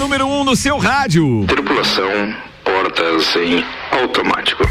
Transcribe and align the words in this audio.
número 0.00 0.26
1 0.26 0.40
um 0.40 0.44
no 0.44 0.56
seu 0.56 0.78
rádio. 0.78 1.44
Tripulação, 1.46 2.34
portas 2.64 3.36
em 3.36 3.62
automático. 3.92 4.64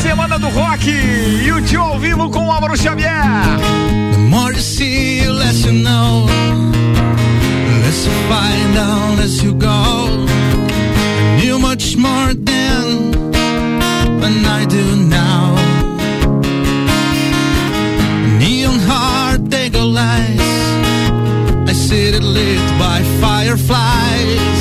Semana 0.00 0.38
do 0.38 0.48
Rock 0.50 0.88
e 0.88 1.50
o 1.50 1.60
tio 1.62 1.82
ao 1.82 1.98
vivo 1.98 2.30
com 2.30 2.46
o 2.46 2.52
Álvaro 2.52 2.76
Xavier. 2.76 3.10
The 4.12 4.18
more 4.18 4.54
you 4.54 4.62
see, 4.62 5.26
less 5.26 5.66
you 5.66 5.72
know. 5.72 6.26
Less 7.82 8.06
you 8.06 8.12
find 8.28 8.78
out, 8.78 9.18
less 9.18 9.42
you 9.42 9.54
go. 9.54 10.24
Knew 11.40 11.58
much 11.58 11.96
more 11.96 12.32
then 12.32 13.13
than 14.24 14.44
I 14.58 14.64
do 14.64 14.84
now. 15.20 15.44
Neon 18.40 18.78
heart, 18.90 19.40
they 19.50 19.68
go 19.68 19.84
lights. 20.00 20.60
I 21.70 21.72
see 21.84 22.04
it 22.08 22.22
lit 22.22 22.64
by 22.84 22.98
fireflies. 23.20 24.53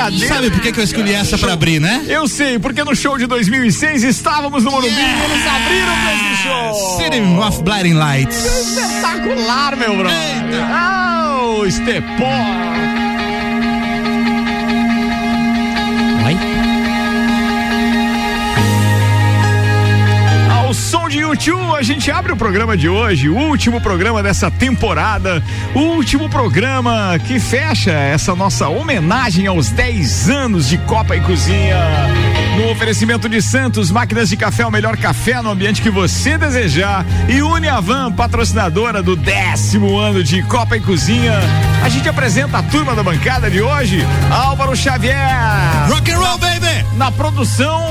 Brincadeira. 0.00 0.34
Sabe 0.34 0.50
por 0.50 0.60
que, 0.60 0.72
que 0.72 0.80
eu 0.80 0.84
escolhi 0.84 1.12
essa 1.12 1.36
pra 1.36 1.52
abrir, 1.52 1.80
né? 1.80 2.04
Eu 2.08 2.26
sei, 2.26 2.58
porque 2.58 2.82
no 2.82 2.94
show 2.94 3.18
de 3.18 3.26
2006 3.26 4.04
estávamos 4.04 4.64
no 4.64 4.70
Morumbi 4.70 4.88
e 4.88 5.24
eles 5.24 5.46
abriram 5.46 5.94
pra 6.02 6.14
esse 6.14 6.42
show. 6.42 6.98
City 6.98 7.20
of 7.46 7.62
Blinding 7.62 7.94
Lights. 7.94 8.44
Espetacular, 8.44 9.76
meu 9.76 9.96
brother. 9.96 10.20
Oh, 11.62 11.70
Stepon. 11.70 13.10
Ao 16.24 16.69
de 21.20 21.26
YouTube, 21.26 21.76
a 21.76 21.82
gente 21.82 22.10
abre 22.10 22.32
o 22.32 22.36
programa 22.36 22.76
de 22.76 22.88
hoje, 22.88 23.28
o 23.28 23.36
último 23.36 23.80
programa 23.80 24.22
dessa 24.22 24.50
temporada, 24.50 25.42
o 25.74 25.80
último 25.80 26.30
programa 26.30 27.18
que 27.26 27.38
fecha 27.38 27.90
essa 27.90 28.34
nossa 28.34 28.68
homenagem 28.68 29.46
aos 29.46 29.68
10 29.70 30.30
anos 30.30 30.68
de 30.68 30.78
Copa 30.78 31.14
e 31.14 31.20
Cozinha. 31.20 31.76
No 32.56 32.70
oferecimento 32.70 33.28
de 33.28 33.40
Santos, 33.42 33.90
máquinas 33.90 34.28
de 34.28 34.36
café, 34.36 34.66
o 34.66 34.70
melhor 34.70 34.96
café 34.96 35.40
no 35.42 35.50
ambiente 35.50 35.82
que 35.82 35.90
você 35.90 36.38
desejar. 36.38 37.04
E 37.28 37.42
Uniavan, 37.42 38.12
patrocinadora 38.12 39.02
do 39.02 39.14
décimo 39.14 39.98
ano 39.98 40.24
de 40.24 40.42
Copa 40.42 40.76
e 40.76 40.80
Cozinha. 40.80 41.38
A 41.82 41.88
gente 41.88 42.08
apresenta 42.08 42.58
a 42.58 42.62
turma 42.62 42.94
da 42.94 43.02
bancada 43.02 43.50
de 43.50 43.62
hoje, 43.62 44.04
Álvaro 44.30 44.76
Xavier. 44.76 45.16
Rock 45.88 46.10
and 46.10 46.18
roll, 46.18 46.38
baby! 46.38 46.86
Na 46.96 47.10
produção, 47.10 47.82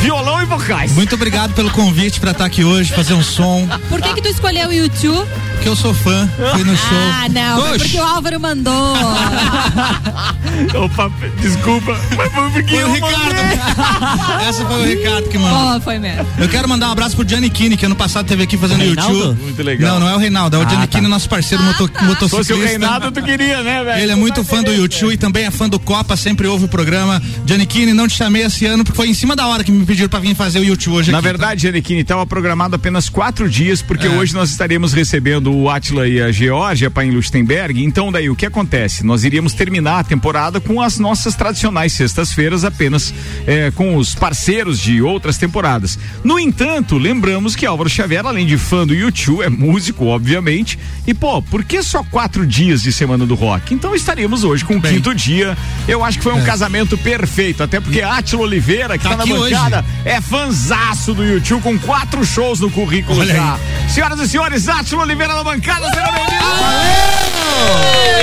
violão 0.00 0.42
e 0.42 0.44
vocais. 0.44 0.92
Muito 0.92 1.14
obrigado 1.14 1.54
pelo 1.54 1.70
convite 1.70 2.20
pra 2.20 2.32
estar 2.32 2.44
aqui 2.44 2.53
hoje, 2.62 2.92
fazer 2.92 3.14
um 3.14 3.22
som. 3.22 3.66
Por 3.88 4.00
que 4.00 4.14
que 4.14 4.22
tu 4.22 4.28
escolheu 4.28 4.68
o 4.68 4.72
YouTube? 4.72 5.26
Que 5.62 5.68
eu 5.68 5.74
sou 5.74 5.94
fã, 5.94 6.28
fui 6.52 6.62
no 6.62 6.76
show. 6.76 6.98
Ah, 7.22 7.28
não, 7.30 7.60
foi 7.62 7.70
Oxe, 7.70 7.78
porque 7.84 7.98
o 7.98 8.04
Álvaro 8.04 8.38
mandou. 8.38 8.94
Opa, 10.84 11.10
desculpa, 11.40 11.98
mas 12.16 12.32
foi 12.32 12.50
porque 12.50 12.74
Foi 12.76 12.84
o 12.84 12.92
Ricardo. 12.92 14.44
Essa 14.48 14.64
foi 14.66 14.82
o 14.82 14.84
Ricardo 14.84 15.28
que 15.28 15.38
mandou. 15.38 15.76
oh, 15.76 15.80
foi 15.80 15.98
mesmo. 15.98 16.26
Eu 16.38 16.48
quero 16.48 16.68
mandar 16.68 16.88
um 16.88 16.92
abraço 16.92 17.16
pro 17.16 17.26
Gianni 17.28 17.48
Kini, 17.50 17.76
que 17.76 17.86
ano 17.86 17.96
passado 17.96 18.26
teve 18.26 18.42
aqui 18.42 18.56
fazendo 18.56 18.80
Reinaldo? 18.80 19.14
YouTube. 19.16 19.42
Muito 19.42 19.62
legal. 19.62 19.92
Não, 19.94 20.00
não 20.00 20.08
é 20.08 20.14
o 20.14 20.18
Reinaldo, 20.18 20.56
é 20.56 20.64
o 20.64 20.68
Gianni 20.68 20.86
Kini, 20.86 21.08
nosso 21.08 21.28
parceiro 21.28 21.62
moto, 21.64 21.86
Se 21.86 21.92
fosse 21.92 22.02
o 22.02 22.06
motociclista. 22.06 22.68
Reinaldo, 22.68 23.10
tu 23.10 23.22
queria, 23.22 23.62
né, 23.62 23.84
velho? 23.84 24.02
Ele 24.02 24.12
é 24.12 24.16
muito 24.16 24.44
fã 24.44 24.62
do 24.62 24.72
YouTube 24.72 25.12
e 25.14 25.16
também 25.16 25.44
é 25.44 25.50
fã 25.50 25.68
do 25.68 25.78
Copa, 25.78 26.16
sempre 26.16 26.46
ouve 26.46 26.66
o 26.66 26.68
programa. 26.68 27.22
Gianni 27.46 27.66
Kini, 27.66 27.92
não 27.92 28.06
te 28.06 28.16
chamei 28.16 28.42
esse 28.42 28.66
ano 28.66 28.84
porque 28.84 28.96
foi 28.96 29.08
em 29.08 29.14
cima 29.14 29.34
da 29.34 29.46
hora 29.46 29.64
que 29.64 29.72
me 29.72 29.84
pediram 29.86 30.08
pra 30.08 30.20
vir 30.20 30.34
fazer 30.34 30.58
o 30.60 30.64
YouTube 30.64 30.94
hoje 30.94 31.10
Na 31.10 31.18
aqui. 31.18 31.26
verdade, 31.26 31.62
Janequine, 31.62 32.00
estava 32.02 32.26
programado 32.44 32.76
apenas 32.76 33.08
quatro 33.08 33.48
dias, 33.48 33.80
porque 33.80 34.06
É. 34.06 34.10
hoje 34.10 34.34
nós 34.34 34.50
estaremos 34.50 34.92
recebendo 34.92 35.50
o 35.50 35.70
Atila 35.70 36.06
e 36.06 36.20
a 36.20 36.30
Geórgia 36.30 36.90
para 36.90 37.02
em 37.06 37.10
Lustenberg. 37.10 37.82
Então, 37.82 38.12
daí, 38.12 38.28
o 38.28 38.36
que 38.36 38.44
acontece? 38.44 39.02
Nós 39.02 39.24
iríamos 39.24 39.54
terminar 39.54 40.00
a 40.00 40.04
temporada 40.04 40.60
com 40.60 40.78
as 40.82 40.98
nossas 40.98 41.34
tradicionais 41.34 41.94
sextas-feiras, 41.94 42.62
apenas 42.62 43.14
eh, 43.46 43.72
com 43.74 43.96
os 43.96 44.14
parceiros 44.14 44.78
de 44.78 45.00
outras 45.00 45.38
temporadas. 45.38 45.98
No 46.22 46.38
entanto, 46.38 46.98
lembramos 46.98 47.56
que 47.56 47.64
Álvaro 47.64 47.88
Xavier, 47.88 48.26
além 48.26 48.44
de 48.46 48.58
fã 48.58 48.86
do 48.86 48.94
YouTube, 48.94 49.42
é 49.42 49.48
músico, 49.48 50.04
obviamente. 50.04 50.78
E, 51.06 51.14
pô, 51.14 51.40
por 51.40 51.64
que 51.64 51.82
só 51.82 52.02
quatro 52.04 52.46
dias 52.46 52.82
de 52.82 52.92
Semana 52.92 53.24
do 53.24 53.34
Rock? 53.34 53.72
Então, 53.72 53.94
estaríamos 53.94 54.44
hoje 54.44 54.62
com 54.66 54.76
o 54.76 54.80
Bem. 54.80 54.96
quinto 54.96 55.14
dia. 55.14 55.56
Eu 55.88 56.04
acho 56.04 56.18
que 56.18 56.24
foi 56.24 56.34
um 56.34 56.40
É. 56.40 56.44
casamento 56.44 56.98
perfeito, 56.98 57.62
até 57.62 57.80
porque 57.80 58.02
Atila 58.02 58.42
Oliveira, 58.42 58.98
que 58.98 59.04
Tá 59.04 59.10
tá, 59.10 59.16
na 59.16 59.22
aqui 59.24 59.32
hoje. 59.32 59.54
bancada, 59.54 59.82
é 60.04 60.20
fanzaço 60.20 61.14
do 61.14 61.24
YouTube 61.24 61.62
com 61.62 61.78
quatro 61.78 62.23
shows 62.28 62.60
no 62.60 62.70
currículo 62.70 63.20
Olha 63.20 63.34
já. 63.34 63.58
Senhoras 63.88 64.20
e 64.20 64.28
senhores, 64.28 64.68
Átilo 64.68 65.02
Oliveira 65.02 65.34
na 65.34 65.44
bancada, 65.44 65.88
seja 65.90 66.10
bem-vindo. 66.12 66.44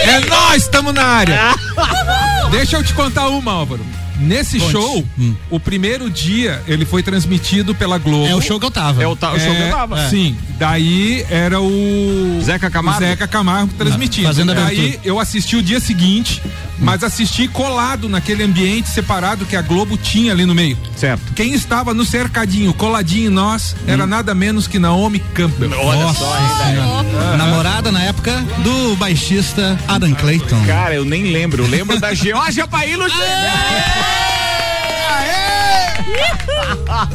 É 0.03 0.19
nós, 0.28 0.63
estamos 0.63 0.94
na 0.94 1.03
área. 1.03 1.56
Deixa 2.51 2.78
eu 2.78 2.84
te 2.84 2.94
contar 2.94 3.28
uma, 3.28 3.51
Álvaro. 3.51 3.85
Nesse 4.22 4.59
Conte. 4.59 4.72
show, 4.72 5.06
Hum. 5.20 5.36
o 5.50 5.59
primeiro 5.59 6.09
dia 6.09 6.62
ele 6.68 6.86
foi 6.86 7.02
transmitido 7.04 7.74
pela 7.76 7.98
Globo. 7.98 8.28
É 8.28 8.36
o 8.36 8.42
show 8.42 8.59
que 8.59 8.66
eu 8.66 8.72
tava. 8.72 9.02
É 9.04 9.08
o, 9.08 9.16
ta- 9.16 9.32
o 9.34 9.40
show 9.40 9.54
que 9.56 9.62
eu 9.62 9.70
tava. 9.72 10.09
Sim, 10.09 10.36
daí 10.59 11.26
era 11.30 11.59
o 11.62 12.40
Zeca 12.44 12.70
Camargo? 12.70 13.04
o 13.04 13.08
Zeca 13.08 13.28
Camargo 13.28 13.74
transmitindo. 13.78 14.28
Fazendo 14.28 14.52
a 14.52 14.56
Daí 14.56 15.00
eu 15.04 15.20
assisti 15.20 15.56
o 15.56 15.64
dia 15.64 15.79
seguinte, 15.79 16.41
mas 16.79 17.03
assisti 17.03 17.47
colado 17.47 18.08
naquele 18.08 18.44
ambiente 18.44 18.90
separado 18.90 19.46
que 19.46 19.56
a 19.56 19.62
Globo 19.62 19.97
tinha 19.97 20.32
ali 20.32 20.46
no 20.46 20.53
meio. 20.56 20.78
Certo. 20.96 21.34
Quem 21.34 21.53
estava 21.53 21.94
no 21.94 22.06
cercadinho, 22.06 22.74
coladinho 22.74 23.28
em 23.28 23.34
nós, 23.34 23.76
era 23.88 24.06
nada 24.06 24.34
menos 24.35 24.67
que 24.67 24.78
Naomi 24.79 25.20
Campbell. 25.34 25.70
Nossa 25.70 26.20
Senhora. 26.66 27.38
Namorada 27.38 27.91
na 27.91 28.02
época 28.03 28.40
do 28.64 28.96
baixista 28.97 29.79
Adam 29.88 30.14
Clayton. 30.14 30.62
Cara, 30.66 30.94
eu 30.96 31.06
nem 31.06 31.32
lembro. 31.32 31.64
Eu 31.64 31.70
lembro 31.70 32.00
da 32.00 32.14
Geórgia 32.14 32.67
Paílo. 32.72 33.03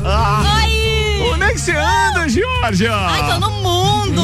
Oi! 0.04 0.75
É 1.46 1.52
que 1.52 1.60
você 1.60 1.72
anda, 1.72 2.28
Geórgia? 2.28 2.92
Ai, 2.94 3.32
tô 3.32 3.38
no 3.40 3.50
mundo! 3.62 4.22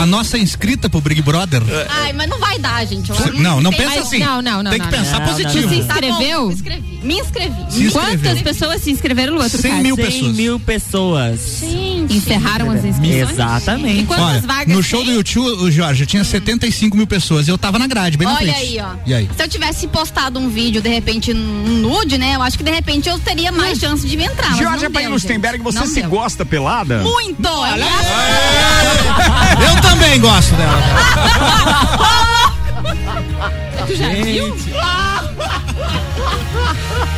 A 0.00 0.06
nossa 0.06 0.38
inscrita 0.38 0.88
pro 0.88 1.00
Big 1.00 1.20
Brother. 1.22 1.62
Ai, 1.88 2.12
mas 2.12 2.28
não 2.28 2.38
vai 2.38 2.58
dar, 2.58 2.84
gente. 2.86 3.10
Eu 3.10 3.32
Não, 3.34 3.60
não 3.60 3.70
tem- 3.70 3.80
pensa 3.88 4.00
assim. 4.00 4.18
Não, 4.18 4.40
não, 4.42 4.62
não. 4.62 4.70
Tem 4.70 4.80
que 4.80 4.86
não, 4.86 4.98
pensar 4.98 5.20
não. 5.20 5.26
positivo. 5.28 5.68
Tu 5.68 5.74
se 5.74 5.82
Tá 5.84 5.94
bom, 5.94 6.08
inscreveu? 6.08 6.46
me 6.48 6.54
inscrevi. 6.54 6.98
Me 7.02 7.14
inscrevi. 7.20 7.90
Quantas 7.92 8.42
pessoas 8.42 8.82
se 8.82 8.90
inscreveram 8.90 9.34
no 9.36 9.42
outro 9.42 9.58
100 9.60 9.70
caso? 9.70 9.82
mil 9.82 9.96
100 9.96 10.04
pessoas. 10.04 10.36
mil 10.36 10.60
pessoas. 10.60 11.40
Gente, 11.60 12.16
Encerraram 12.16 12.70
as 12.70 12.84
inscrições? 12.84 13.30
Exatamente. 13.30 14.00
E 14.02 14.06
quantas 14.06 14.26
Olha, 14.26 14.40
vagas 14.42 14.74
no 14.76 14.82
show 14.82 15.00
tem? 15.00 15.10
do 15.10 15.14
YouTube, 15.16 15.62
o 15.62 15.70
Jorge, 15.70 16.06
tinha 16.06 16.24
75 16.24 16.96
mil 16.96 17.06
pessoas. 17.06 17.46
Eu 17.48 17.56
tava 17.58 17.78
na 17.78 17.86
grade, 17.86 18.16
bem 18.16 18.26
na 18.26 18.34
Olha 18.34 18.52
frente. 18.52 18.78
aí, 18.78 18.78
ó. 18.80 18.94
E 19.06 19.14
aí? 19.14 19.28
Se 19.36 19.42
eu 19.42 19.48
tivesse 19.48 19.86
postado 19.88 20.38
um 20.38 20.48
vídeo, 20.48 20.80
de 20.82 20.88
repente, 20.88 21.32
um 21.32 21.36
nude, 21.80 22.18
né? 22.18 22.34
Eu 22.36 22.42
acho 22.42 22.56
que 22.58 22.64
de 22.64 22.70
repente 22.70 23.08
eu 23.08 23.18
teria 23.18 23.50
mais 23.52 23.78
chance 23.78 24.06
de 24.06 24.16
me 24.18 24.24
entrar. 24.24 24.54
Georgia 24.56 24.90
Paim 24.90 25.06
Lustenberg, 25.08 25.58
gente. 25.58 25.64
você 25.64 25.78
Não 25.78 25.86
se 25.86 26.00
deu. 26.00 26.10
gosta 26.10 26.44
pelada? 26.44 26.98
Muito! 26.98 27.48
Eu 29.64 29.80
também 29.82 30.20
gosto 30.20 30.54
dela. 30.54 30.78
Tu 33.86 33.94
já 33.96 34.08
viu? 34.10 34.54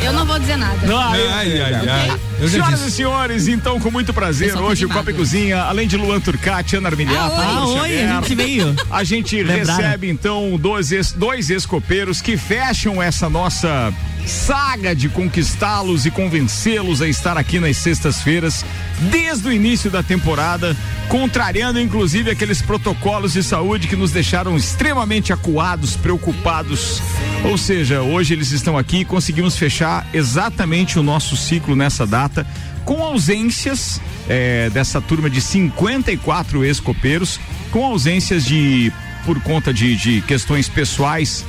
Eu 0.01 0.13
não 0.13 0.25
vou 0.25 0.39
dizer 0.39 0.57
nada. 0.57 0.77
Ai, 1.09 1.27
Ai, 1.27 1.61
ai, 1.61 1.89
ai. 1.89 2.19
Senhoras 2.49 2.79
disse. 2.79 2.87
e 2.87 2.91
senhores, 2.91 3.47
então 3.47 3.79
com 3.79 3.91
muito 3.91 4.13
prazer, 4.13 4.57
hoje 4.57 4.85
o. 4.85 4.89
Copa 4.89 5.11
e 5.11 5.13
Cozinha, 5.13 5.61
além 5.63 5.87
de 5.87 5.97
Luan 5.97 6.19
Turcati, 6.19 6.75
Ana 6.75 6.89
Armiliato, 6.89 7.35
Ah, 7.35 7.59
Lúcia 7.61 7.81
oi, 7.81 8.03
a 8.03 8.21
gente 8.21 8.35
veio. 8.35 8.75
A 8.89 9.03
gente 9.03 9.43
recebe 9.43 10.09
então 10.09 10.57
dois, 10.57 10.91
ex, 10.91 11.11
dois 11.11 11.49
ex-copeiros 11.49 12.21
que 12.21 12.37
fecham 12.37 13.01
essa 13.01 13.29
nossa 13.29 13.93
saga 14.25 14.95
de 14.95 15.09
conquistá-los 15.09 16.05
e 16.05 16.11
convencê-los 16.11 17.01
a 17.01 17.07
estar 17.07 17.37
aqui 17.37 17.59
nas 17.59 17.77
sextas-feiras, 17.77 18.63
desde 19.09 19.47
o 19.47 19.51
início 19.51 19.89
da 19.89 20.03
temporada, 20.03 20.77
contrariando 21.09 21.79
inclusive 21.79 22.29
aqueles 22.29 22.61
protocolos 22.61 23.33
de 23.33 23.41
saúde 23.41 23.87
que 23.87 23.95
nos 23.95 24.11
deixaram 24.11 24.55
extremamente 24.55 25.33
acuados, 25.33 25.95
preocupados. 25.97 27.01
Ou 27.43 27.57
seja, 27.57 28.01
hoje 28.01 28.33
eles 28.33 28.51
estão 28.51 28.77
aqui 28.77 28.97
e 28.97 29.05
conseguimos 29.05 29.57
fechar 29.57 30.05
exatamente 30.13 30.99
o 30.99 31.03
nosso 31.03 31.35
ciclo 31.35 31.75
nessa 31.75 32.05
data, 32.05 32.30
com 32.85 33.03
ausências 33.03 34.01
eh, 34.27 34.69
dessa 34.73 34.99
turma 34.99 35.29
de 35.29 35.41
54 35.41 36.63
ex-copeiros, 36.63 37.39
com 37.71 37.85
ausências 37.85 38.45
de 38.45 38.91
por 39.25 39.39
conta 39.41 39.73
de, 39.73 39.95
de 39.95 40.21
questões 40.21 40.67
pessoais 40.67 41.45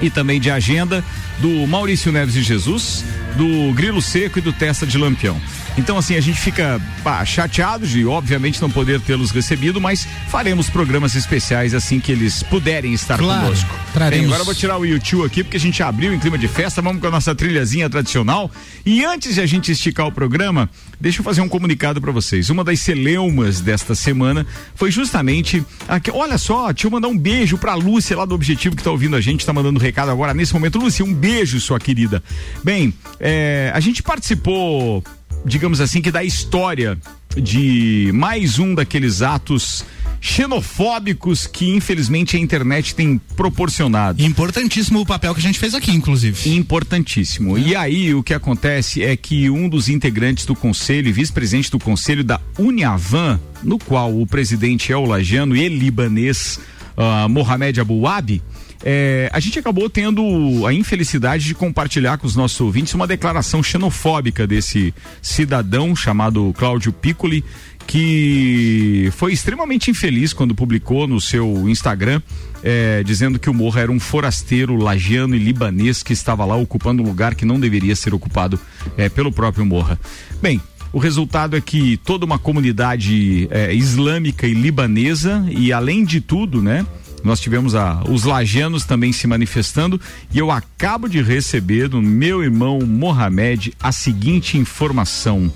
e 0.00 0.10
também 0.10 0.40
de 0.40 0.50
agenda 0.50 1.04
do 1.38 1.66
Maurício 1.66 2.10
Neves 2.10 2.34
de 2.34 2.42
Jesus, 2.42 3.04
do 3.36 3.72
Grilo 3.74 4.00
Seco 4.00 4.38
e 4.38 4.42
do 4.42 4.52
Testa 4.52 4.86
de 4.86 4.96
Lampião. 4.96 5.40
Então, 5.76 5.98
assim, 5.98 6.14
a 6.14 6.20
gente 6.20 6.38
fica 6.40 6.80
pá, 7.02 7.24
chateado 7.24 7.86
de, 7.86 8.06
obviamente, 8.06 8.62
não 8.62 8.70
poder 8.70 9.00
tê-los 9.00 9.32
recebido, 9.32 9.80
mas 9.80 10.06
faremos 10.28 10.70
programas 10.70 11.16
especiais 11.16 11.74
assim 11.74 11.98
que 11.98 12.12
eles 12.12 12.44
puderem 12.44 12.92
estar 12.92 13.18
Claro, 13.18 13.42
conosco. 13.42 13.74
Bem, 14.10 14.24
agora 14.24 14.40
eu 14.42 14.44
vou 14.44 14.54
tirar 14.54 14.78
o 14.78 14.84
YouTube 14.84 15.26
aqui, 15.26 15.42
porque 15.42 15.56
a 15.56 15.60
gente 15.60 15.82
abriu 15.82 16.14
em 16.14 16.18
clima 16.20 16.38
de 16.38 16.46
festa, 16.46 16.80
vamos 16.80 17.00
com 17.00 17.08
a 17.08 17.10
nossa 17.10 17.34
trilhazinha 17.34 17.90
tradicional. 17.90 18.50
E 18.86 19.04
antes 19.04 19.34
de 19.34 19.40
a 19.40 19.46
gente 19.46 19.72
esticar 19.72 20.06
o 20.06 20.12
programa, 20.12 20.70
deixa 21.00 21.20
eu 21.20 21.24
fazer 21.24 21.40
um 21.40 21.48
comunicado 21.48 22.00
para 22.00 22.12
vocês. 22.12 22.50
Uma 22.50 22.62
das 22.62 22.78
celeumas 22.80 23.60
desta 23.60 23.94
semana 23.96 24.46
foi 24.76 24.92
justamente. 24.92 25.64
Aqui, 25.88 26.10
olha 26.12 26.38
só, 26.38 26.72
deixa 26.72 26.86
eu 26.86 26.90
mandar 26.90 27.08
um 27.08 27.18
beijo 27.18 27.58
pra 27.58 27.74
Lúcia 27.74 28.16
lá 28.16 28.24
do 28.24 28.34
Objetivo 28.34 28.76
que 28.76 28.82
tá 28.82 28.92
ouvindo 28.92 29.16
a 29.16 29.20
gente, 29.20 29.44
tá 29.44 29.52
mandando 29.52 29.80
recado 29.80 30.10
agora 30.10 30.32
nesse 30.32 30.54
momento. 30.54 30.78
Lúcia, 30.78 31.04
um 31.04 31.12
beijo, 31.12 31.58
sua 31.60 31.80
querida. 31.80 32.22
Bem, 32.62 32.94
é, 33.18 33.72
a 33.74 33.80
gente 33.80 34.02
participou, 34.02 35.02
digamos 35.44 35.80
assim, 35.80 36.00
que 36.00 36.10
da 36.10 36.24
história 36.24 36.98
de 37.36 38.10
mais 38.14 38.58
um 38.58 38.74
daqueles 38.74 39.22
atos 39.22 39.84
xenofóbicos 40.20 41.46
que 41.46 41.68
infelizmente 41.68 42.36
a 42.36 42.40
internet 42.40 42.94
tem 42.94 43.20
proporcionado. 43.36 44.22
Importantíssimo 44.22 45.00
o 45.00 45.06
papel 45.06 45.34
que 45.34 45.40
a 45.40 45.42
gente 45.42 45.58
fez 45.58 45.74
aqui, 45.74 45.90
inclusive. 45.90 46.50
Importantíssimo. 46.50 47.58
E 47.58 47.76
aí 47.76 48.14
o 48.14 48.22
que 48.22 48.32
acontece 48.32 49.02
é 49.02 49.16
que 49.16 49.50
um 49.50 49.68
dos 49.68 49.88
integrantes 49.88 50.46
do 50.46 50.54
conselho 50.54 51.08
e 51.08 51.12
vice-presidente 51.12 51.70
do 51.70 51.78
conselho 51.78 52.24
da 52.24 52.40
Uniavan, 52.58 53.38
no 53.62 53.78
qual 53.78 54.18
o 54.18 54.26
presidente 54.26 54.92
é 54.92 54.96
o 54.96 55.04
lagiano 55.04 55.54
e 55.54 55.68
libanês 55.68 56.58
ah, 56.96 57.28
Mohamed 57.28 57.80
Abouabi, 57.80 58.42
é, 58.86 59.30
a 59.32 59.40
gente 59.40 59.58
acabou 59.58 59.88
tendo 59.88 60.66
a 60.66 60.72
infelicidade 60.72 61.46
de 61.46 61.54
compartilhar 61.54 62.18
com 62.18 62.26
os 62.26 62.36
nossos 62.36 62.60
ouvintes 62.60 62.92
uma 62.92 63.06
declaração 63.06 63.62
xenofóbica 63.62 64.46
desse 64.46 64.92
cidadão 65.22 65.96
chamado 65.96 66.52
Cláudio 66.58 66.92
Piccoli, 66.92 67.42
que 67.86 69.08
foi 69.12 69.32
extremamente 69.32 69.90
infeliz 69.90 70.34
quando 70.34 70.54
publicou 70.54 71.06
no 71.06 71.18
seu 71.18 71.66
Instagram, 71.68 72.20
é, 72.62 73.02
dizendo 73.02 73.38
que 73.38 73.48
o 73.48 73.54
Morra 73.54 73.80
era 73.80 73.92
um 73.92 73.98
forasteiro 73.98 74.76
lagiano 74.76 75.34
e 75.34 75.38
libanês 75.38 76.02
que 76.02 76.12
estava 76.12 76.44
lá 76.44 76.56
ocupando 76.56 77.02
um 77.02 77.06
lugar 77.06 77.34
que 77.34 77.46
não 77.46 77.58
deveria 77.58 77.96
ser 77.96 78.12
ocupado 78.12 78.60
é, 78.98 79.08
pelo 79.08 79.32
próprio 79.32 79.64
Morra. 79.64 79.98
Bem, 80.42 80.60
o 80.92 80.98
resultado 80.98 81.56
é 81.56 81.60
que 81.60 81.96
toda 81.96 82.26
uma 82.26 82.38
comunidade 82.38 83.48
é, 83.50 83.74
islâmica 83.74 84.46
e 84.46 84.52
libanesa, 84.52 85.44
e 85.50 85.72
além 85.72 86.04
de 86.04 86.20
tudo, 86.20 86.62
né? 86.62 86.86
Nós 87.24 87.40
tivemos 87.40 87.74
a, 87.74 88.04
os 88.06 88.24
lajanos 88.24 88.84
também 88.84 89.10
se 89.10 89.26
manifestando 89.26 89.98
e 90.30 90.38
eu 90.38 90.50
acabo 90.50 91.08
de 91.08 91.22
receber 91.22 91.88
do 91.88 92.02
meu 92.02 92.42
irmão 92.42 92.80
Mohamed 92.80 93.72
a 93.82 93.90
seguinte 93.90 94.58
informação. 94.58 95.50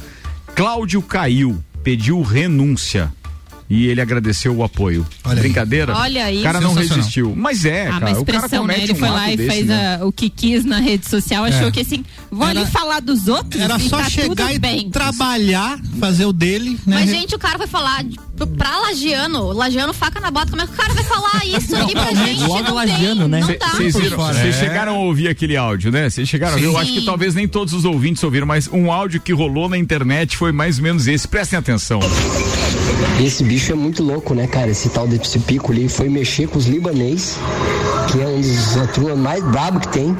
Cláudio 0.57 1.03
caiu, 1.03 1.63
pediu 1.85 2.23
renúncia. 2.23 3.13
E 3.71 3.87
ele 3.87 4.01
agradeceu 4.01 4.57
o 4.57 4.65
apoio. 4.65 5.07
Olha 5.25 5.35
aí. 5.37 5.41
Brincadeira? 5.41 5.95
Olha 5.95 6.25
aí. 6.25 6.41
O 6.41 6.43
cara 6.43 6.59
não 6.61 6.73
resistiu. 6.73 7.35
Mas 7.37 7.67
é, 7.67 7.89
Ah, 7.89 8.01
cara. 8.01 8.07
uma 8.13 8.21
o 8.21 8.25
cara 8.25 8.39
expressão, 8.39 8.67
né? 8.67 8.83
Ele 8.83 8.93
um 8.95 8.97
foi 8.97 9.11
lá 9.11 9.31
e 9.31 9.37
desse, 9.37 9.51
fez 9.51 9.67
né? 9.67 9.99
a- 10.01 10.07
o 10.07 10.11
que 10.13 10.31
quis 10.31 10.65
na 10.65 10.79
rede 10.79 11.07
social, 11.07 11.45
achou 11.45 11.69
É. 11.69 11.71
que 11.71 11.81
assim, 11.81 12.03
vou 12.31 12.49
Era- 12.49 12.61
ali 12.61 12.71
falar 12.71 13.01
dos 13.01 13.29
outros 13.29 13.61
Era 13.61 13.77
e 13.77 13.89
só 13.89 13.99
tá 13.99 14.09
chegar 14.09 14.29
tudo 14.47 14.51
e 14.55 14.59
bem. 14.59 14.89
trabalhar, 14.91 15.79
fazer 16.01 16.25
o 16.25 16.33
dele, 16.33 16.79
né? 16.87 16.97
Mas, 17.01 17.11
gente, 17.11 17.35
o 17.35 17.39
cara 17.39 17.59
vai 17.59 17.67
falar 17.67 18.05
de- 18.05 18.17
pra 18.57 18.79
Lagiano, 18.79 19.53
Lagiano 19.53 19.93
faca 19.93 20.19
na 20.21 20.31
bota, 20.31 20.49
como 20.51 20.63
é 20.63 20.67
que 20.67 20.73
o 20.73 20.77
cara 20.77 20.95
vai 20.95 21.05
falar 21.05 21.45
isso 21.45 21.77
aqui 21.77 21.93
pra 21.93 22.15
gente? 22.15 22.41
logo 22.45 22.63
não 22.63 22.75
Lagiano, 22.75 23.29
tem, 23.29 23.29
né? 23.29 23.59
Vocês 23.75 23.97
É. 23.97 24.53
chegaram 24.53 24.95
a 24.95 24.99
ouvir 25.01 25.29
aquele 25.29 25.57
áudio, 25.57 25.91
né? 25.93 26.09
Vocês 26.09 26.27
chegaram 26.27 26.55
a 26.55 26.59
ver. 26.59 26.65
Eu 26.67 26.79
acho 26.79 26.93
que 26.93 27.03
talvez 27.05 27.35
nem 27.35 27.47
todos 27.47 27.75
os 27.75 27.85
ouvintes 27.85 28.23
ouviram, 28.25 28.47
mas 28.47 28.67
um 28.73 28.91
áudio 28.91 29.21
que 29.21 29.33
rolou 29.33 29.69
na 29.69 29.77
internet 29.77 30.37
foi 30.39 30.53
mais 30.53 30.79
ou 30.79 30.85
menos 30.85 31.07
esse. 31.07 31.27
Prestem 31.29 31.59
atenção. 31.59 32.01
Esse 33.21 33.43
bicho 33.43 33.58
é 33.73 33.75
muito 33.75 34.03
louco, 34.03 34.35
né, 34.35 34.47
cara? 34.47 34.71
Esse 34.71 34.89
tal 34.89 35.07
desse 35.07 35.39
pico 35.41 35.73
ali 35.73 35.89
foi 35.89 36.09
mexer 36.09 36.49
com 36.49 36.59
os 36.59 36.67
libanês, 36.67 37.37
que 38.19 38.23
é 38.23 38.27
um 38.27 38.41
dos 38.41 38.77
a 38.77 38.87
turma 38.89 39.15
mais 39.15 39.45
brabo 39.45 39.79
que 39.79 39.89
tem. 39.89 40.17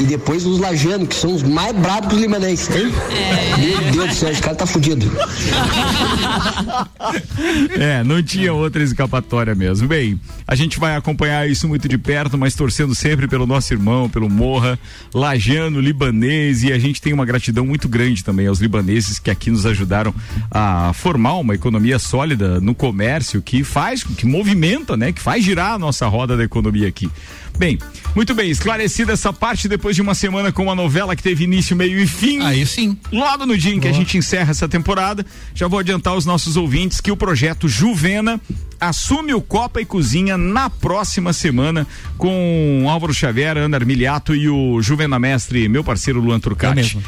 E 0.00 0.04
depois 0.04 0.44
os 0.44 0.58
lajanos, 0.58 1.08
que 1.08 1.14
são 1.14 1.32
os 1.32 1.42
mais 1.44 1.76
brabos 1.76 2.08
que 2.08 2.14
os 2.16 2.20
libanês. 2.20 2.68
Meu 2.68 3.92
Deus 3.92 4.08
do 4.08 4.14
céu, 4.14 4.30
esse 4.30 4.42
cara 4.42 4.56
tá 4.56 4.66
fudido. 4.66 5.06
É, 7.78 8.04
não 8.04 8.22
tinha 8.22 8.52
outra 8.52 8.82
escapatória 8.82 9.54
mesmo. 9.54 9.88
Bem, 9.88 10.20
a 10.46 10.54
gente 10.54 10.78
vai 10.78 10.94
acompanhar 10.94 11.48
isso 11.48 11.66
muito 11.66 11.88
de 11.88 11.96
perto, 11.96 12.36
mas 12.36 12.54
torcendo 12.54 12.94
sempre 12.94 13.26
pelo 13.26 13.46
nosso 13.46 13.72
irmão, 13.72 14.08
pelo 14.08 14.28
Morra, 14.28 14.78
lajano, 15.14 15.80
libanês, 15.80 16.62
e 16.62 16.72
a 16.72 16.78
gente 16.78 17.00
tem 17.00 17.12
uma 17.12 17.24
gratidão 17.24 17.64
muito 17.64 17.88
grande 17.88 18.22
também 18.22 18.46
aos 18.46 18.60
libaneses 18.60 19.18
que 19.18 19.30
aqui 19.30 19.50
nos 19.50 19.64
ajudaram 19.66 20.14
a 20.50 20.92
formar 20.94 21.36
uma 21.36 21.54
economia 21.54 21.98
sólida 21.98 22.60
no 22.60 22.74
comércio 22.74 23.40
que 23.40 23.64
faz, 23.64 24.04
que 24.04 24.26
movimenta, 24.26 24.96
né, 24.96 25.12
que 25.12 25.20
faz 25.20 25.42
girar 25.42 25.72
a 25.72 25.78
nossa 25.78 26.06
roda 26.06 26.36
da 26.36 26.44
economia 26.44 26.88
aqui. 26.88 27.10
Bem, 27.58 27.78
muito 28.14 28.34
bem, 28.34 28.50
esclarecida 28.50 29.12
essa 29.12 29.32
parte 29.32 29.68
depois 29.68 29.94
de 29.94 30.00
uma 30.00 30.14
semana 30.14 30.50
com 30.50 30.62
uma 30.62 30.74
novela 30.74 31.14
que 31.14 31.22
teve 31.22 31.44
início, 31.44 31.76
meio 31.76 31.98
e 31.98 32.06
fim. 32.06 32.42
Aí 32.42 32.64
sim. 32.64 32.96
Logo 33.12 33.44
no 33.44 33.56
dia 33.56 33.74
em 33.74 33.80
que 33.80 33.86
a 33.86 33.92
gente 33.92 34.16
encerra 34.16 34.50
essa 34.50 34.68
temporada, 34.68 35.24
já 35.54 35.68
vou 35.68 35.78
adiantar 35.78 36.14
aos 36.14 36.24
nossos 36.24 36.56
ouvintes 36.56 37.00
que 37.00 37.12
o 37.12 37.16
projeto 37.16 37.68
Juvena 37.68 38.40
assume 38.80 39.34
o 39.34 39.42
Copa 39.42 39.80
e 39.80 39.84
Cozinha 39.84 40.38
na 40.38 40.70
próxima 40.70 41.32
semana 41.34 41.86
com 42.16 42.86
Álvaro 42.88 43.12
Xavier, 43.12 43.58
Ana 43.58 43.76
Armiliato 43.76 44.34
e 44.34 44.48
o 44.48 44.80
Juvena 44.80 45.18
Mestre, 45.18 45.68
meu 45.68 45.84
parceiro 45.84 46.20
Luan 46.20 46.40
Turcati. 46.40 46.98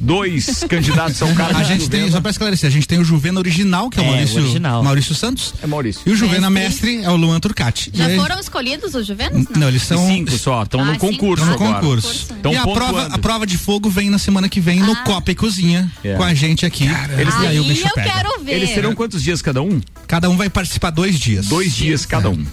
Dois 0.00 0.64
candidatos 0.68 1.20
ao 1.22 1.32
cargo 1.34 1.58
A 1.58 1.62
de 1.62 1.68
gente 1.68 1.88
tem, 1.90 2.10
só 2.10 2.20
pra 2.20 2.30
esclarecer, 2.30 2.68
a 2.68 2.70
gente 2.72 2.86
tem 2.86 2.98
o 2.98 3.04
Juvena 3.04 3.38
original, 3.40 3.90
que 3.90 3.98
é 3.98 4.02
o 4.02 4.06
É, 4.06 4.08
Maurício, 4.10 4.40
original. 4.42 4.82
Maurício 4.82 5.14
Santos. 5.14 5.54
É 5.62 5.66
Maurício. 5.66 6.02
E 6.06 6.10
o 6.12 6.16
Juvena 6.16 6.48
Mestre. 6.48 6.92
Mestre 6.92 7.04
é 7.06 7.10
o 7.10 7.16
Luan 7.16 7.40
Turcati. 7.40 7.90
Já 7.92 8.08
E 8.08 8.12
aí- 8.12 8.18
foram 8.18 8.38
escolhidos 8.38 8.94
os 8.94 9.06
Juvenos? 9.06 9.46
Não, 9.56 9.68
eles 9.68 9.82
são. 9.82 10.06
Cinco 10.06 10.30
só, 10.38 10.62
estão 10.62 10.80
Ah, 10.80 10.84
no 10.84 10.98
concurso 10.98 11.42
Estão 11.44 11.58
no 11.58 11.64
agora. 11.66 11.80
concurso. 11.80 12.26
Tão 12.42 12.52
e 12.52 12.56
a 12.56 12.62
prova, 12.66 13.06
a 13.06 13.18
prova 13.18 13.46
de 13.46 13.58
fogo 13.58 13.90
vem 13.90 14.08
na 14.10 14.18
semana 14.18 14.48
que 14.48 14.60
vem 14.60 14.80
no 14.80 14.92
Ah. 14.92 14.96
Copa 15.04 15.30
e 15.32 15.34
Cozinha 15.34 15.90
É. 16.04 16.14
com 16.14 16.22
a 16.22 16.32
gente 16.34 16.64
aqui. 16.64 16.84
Eles- 17.18 17.34
e 17.34 17.46
aí 17.46 17.58
o 17.58 17.62
Aí 17.64 17.68
bicho 17.68 17.86
eu 17.86 17.92
pega. 17.94 18.10
quero 18.12 18.44
ver. 18.44 18.52
Eles 18.54 18.70
serão 18.70 18.94
quantos 18.94 19.22
dias 19.22 19.42
cada 19.42 19.60
um? 19.62 19.80
Cada 20.06 20.30
um 20.30 20.36
vai 20.36 20.48
participar 20.48 20.90
dois 20.90 21.18
dias. 21.18 21.46
Dois 21.46 21.74
dias 21.74 22.06
cada 22.06 22.30
um. 22.30 22.44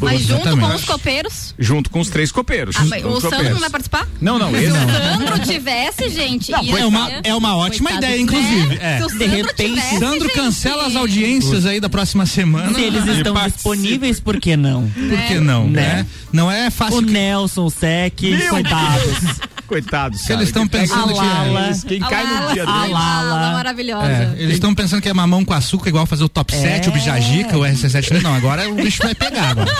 Mas 0.00 0.20
junto 0.22 0.42
com 0.42 0.48
Exatamente. 0.48 0.74
os 0.76 0.84
copeiros. 0.84 1.54
Junto 1.58 1.90
com 1.90 2.00
os 2.00 2.08
três 2.08 2.30
copeiros. 2.32 2.76
Ah, 2.78 2.84
mas 2.86 3.04
o 3.04 3.20
Sandro 3.20 3.50
não 3.50 3.60
vai 3.60 3.70
participar? 3.70 4.06
Não, 4.20 4.38
não, 4.38 4.50
Se 4.50 4.56
esse 4.56 4.70
o 4.70 4.74
Sandro 4.74 5.38
tivesse, 5.40 6.08
gente. 6.10 6.50
ia 6.50 6.78
É 6.78 6.86
uma, 6.86 7.10
é 7.24 7.34
uma 7.34 7.56
ótima 7.56 7.90
Coitado, 7.90 8.06
ideia, 8.12 8.16
né? 8.16 8.22
inclusive. 8.22 8.78
É. 8.80 8.96
De 8.98 9.08
Sandro 9.08 9.26
repente, 9.28 9.74
tivesse, 9.74 9.98
Sandro 9.98 10.20
gente, 10.26 10.34
cancela 10.34 10.86
as 10.86 10.96
audiências 10.96 11.66
aí 11.66 11.80
da 11.80 11.88
próxima 11.88 12.26
semana. 12.26 12.74
Se 12.74 12.80
eles 12.82 13.06
estão 13.06 13.34
disponíveis, 13.46 14.20
por 14.20 14.38
que 14.40 14.56
não? 14.56 14.88
Por 14.88 15.18
que 15.26 15.40
não, 15.40 15.68
né? 15.68 15.78
Né? 15.78 16.06
Não 16.32 16.50
é 16.50 16.70
fácil. 16.70 16.98
O 16.98 17.00
Nelson, 17.00 17.64
o 17.64 17.70
Sec, 17.70 18.20
Meu 18.22 18.50
coitados. 18.50 19.18
Coitados. 19.66 20.20
Se 20.22 20.32
eles 20.32 20.48
estão 20.48 20.66
pensando 20.66 21.12
que 21.12 21.20
é- 21.20 21.66
Eles, 21.66 21.84
quem 21.84 22.00
cai 22.00 22.24
no 22.24 22.52
dia 22.54 22.62
a 22.66 22.80
deles. 22.80 22.90
Lala 22.90 23.52
maravilhosa. 23.52 24.06
É, 24.06 24.34
eles 24.38 24.54
estão 24.54 24.74
pensando 24.74 25.02
que 25.02 25.08
é 25.08 25.12
mamão 25.12 25.44
com 25.44 25.52
açúcar, 25.52 25.90
igual 25.90 26.06
fazer 26.06 26.24
o 26.24 26.28
top 26.28 26.54
7, 26.54 26.88
o 26.88 26.92
Bijajica, 26.92 27.56
o 27.58 27.60
RC7. 27.60 28.22
Não, 28.22 28.34
agora 28.34 28.68
o 28.70 28.74
bicho 28.74 29.02
vai 29.02 29.14
pegar 29.14 29.50
agora. 29.50 29.70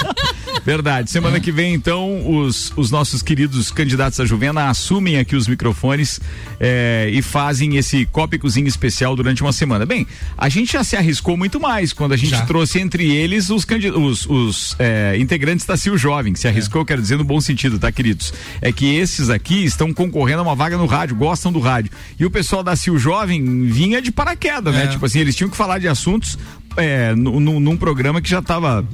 Verdade. 0.64 1.10
Semana 1.10 1.40
que 1.40 1.50
vem, 1.50 1.74
então, 1.74 2.36
os, 2.38 2.72
os 2.76 2.90
nossos 2.90 3.22
queridos 3.22 3.70
candidatos 3.70 4.20
à 4.20 4.26
Juvena 4.26 4.68
assumem 4.68 5.18
aqui 5.18 5.34
os 5.34 5.48
microfones 5.48 6.20
eh, 6.60 7.10
e 7.12 7.22
fazem 7.22 7.76
esse 7.76 8.04
cópicozinho 8.06 8.66
especial 8.66 9.16
durante 9.16 9.42
uma 9.42 9.52
semana. 9.52 9.86
Bem, 9.86 10.06
a 10.36 10.48
gente 10.48 10.72
já 10.72 10.84
se 10.84 10.96
arriscou 10.96 11.36
muito 11.36 11.58
mais 11.58 11.92
quando 11.92 12.12
a 12.12 12.16
gente 12.16 12.30
Já. 12.30 12.44
trouxe 12.44 12.78
entre 12.80 13.10
eles 13.10 13.50
os, 13.50 13.66
os, 13.96 14.26
os, 14.26 14.76
eh, 14.78 15.16
integrantes 15.18 15.64
da 15.64 15.76
CIO 15.76 15.96
Jovem. 15.96 16.34
Se 16.34 16.46
arriscou, 16.46 16.84
quero 16.84 17.00
dizer, 17.00 17.16
no 17.16 17.24
bom 17.24 17.40
sentido, 17.40 17.78
tá, 17.78 17.90
queridos? 17.90 18.32
É 18.60 18.72
que 18.72 18.94
esses 18.96 19.30
aqui 19.30 19.64
estão 19.64 19.94
concorrendo 19.94 20.40
a 20.40 20.42
uma 20.42 20.54
vaga 20.54 20.76
no 20.76 20.86
rádio, 20.86 21.16
gostam 21.16 21.52
do 21.52 21.60
rádio. 21.60 21.90
E 22.18 22.26
o 22.26 22.30
pessoal 22.30 22.62
da 22.62 22.76
CIO 22.76 22.98
Jovem 22.98 23.64
vinha 23.66 24.02
de 24.02 24.12
paraquedas, 24.12 24.74
né? 24.74 24.84
É. 24.84 24.86
Tipo 24.88 25.06
assim, 25.06 25.20
eles 25.20 25.34
tinham 25.34 25.48
que 25.48 25.56
falar 25.56 25.78
de 25.78 25.88
assuntos 25.88 26.38
é, 26.78 27.14
nu- 27.14 27.40
nu- 27.40 27.60
num 27.60 27.76
programa 27.76 28.20
que 28.20 28.28
já 28.30 28.38
estava, 28.38 28.84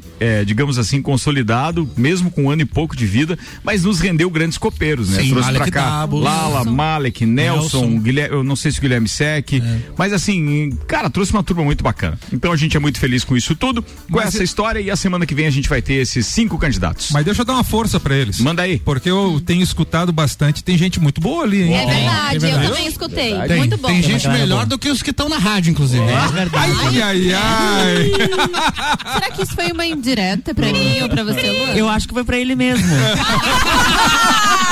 digamos 0.47 0.79
assim, 0.79 1.01
consolidado, 1.03 1.89
mesmo 1.97 2.31
com 2.31 2.45
um 2.45 2.51
ano 2.51 2.63
e 2.63 2.65
pouco 2.65 2.97
de 2.97 3.07
vida, 3.07 3.39
mas 3.63 3.85
nos 3.85 4.01
rendeu 4.01 4.29
grandes 4.31 4.59
copeiros, 4.59 5.11
né? 5.11 5.23
Sim, 5.23 5.31
Trouxe 5.31 5.53
Malek 5.53 5.71
pra 5.71 5.83
cá 5.83 5.91
Dabo, 6.01 6.19
Lala, 6.19 6.55
Nelson. 6.57 6.71
Malek, 6.71 7.27
Nelson, 7.27 7.81
Nelson. 7.87 7.99
Guilherme, 8.01 8.37
eu 8.37 8.45
não 8.45 8.57
sei 8.57 8.71
se 8.73 8.79
o 8.79 8.81
Guilherme 8.83 9.09
Sec, 9.09 9.49
mas 9.97 10.13
assim, 10.13 10.71
cara, 10.87 11.09
trouxe 11.11 11.33
uma 11.33 11.43
turma 11.43 11.63
muito 11.65 11.83
bacana. 11.85 12.19
Então 12.33 12.53
a 12.53 12.57
gente 12.57 12.77
é 12.77 12.81
muito 12.81 12.99
feliz 12.99 13.25
com 13.25 13.37
isso 13.37 13.55
tudo, 13.55 13.83
com 13.83 14.17
Mas 14.17 14.29
essa 14.29 14.43
e- 14.43 14.45
história 14.45 14.81
e 14.81 14.91
a 14.91 14.97
semana 14.97 15.27
que 15.27 15.35
vem 15.35 15.47
a 15.47 15.51
gente 15.51 15.69
vai 15.69 15.83
ter 15.83 15.95
esses 15.95 16.27
cinco 16.27 16.59
candidatos. 16.59 17.11
Mas 17.13 17.25
deixa 17.25 17.43
eu 17.43 17.47
dar 17.47 17.55
uma 17.55 17.65
força 17.65 17.99
pra 18.01 18.17
eles. 18.17 18.39
Manda 18.41 18.63
aí. 18.63 18.79
Porque 18.79 19.11
eu 19.11 19.41
tenho 19.45 19.63
escutado 19.63 20.13
bastante, 20.13 20.63
tem 20.65 20.77
gente 20.79 21.01
muito 21.01 21.21
boa 21.21 21.45
ali, 21.45 21.63
hein? 21.63 21.75
É 21.75 21.87
verdade, 21.87 22.37
é 22.37 22.39
verdade. 22.39 22.65
eu 22.67 22.71
também 22.71 22.87
escutei. 22.89 23.35
Tem, 23.49 23.57
Muito 23.59 23.77
bom. 23.77 23.89
tem 23.89 24.03
gente 24.03 24.29
melhor 24.29 24.49
boa. 24.57 24.67
do 24.67 24.79
que 24.79 24.89
os 24.89 25.03
que 25.03 25.11
estão 25.11 25.29
na 25.29 25.39
rádio, 25.39 25.71
inclusive. 25.71 26.03
Ai, 26.03 27.03
ai, 27.03 27.33
ai. 27.33 27.74
Será 29.15 29.31
que 29.31 29.43
isso 29.43 29.55
foi 29.55 29.73
uma 29.73 29.87
indireta 29.87 30.55
pra 30.55 30.67
mim 30.67 31.03
ou 31.03 31.09
pra 31.09 31.25
você, 31.25 31.51
Luan? 31.51 31.75
Eu 31.75 31.89
acho 31.89 32.09
que 32.09 32.15
foi 32.15 32.25
pra 32.25 32.37
ele 32.37 32.55
mesmo. 32.55 32.87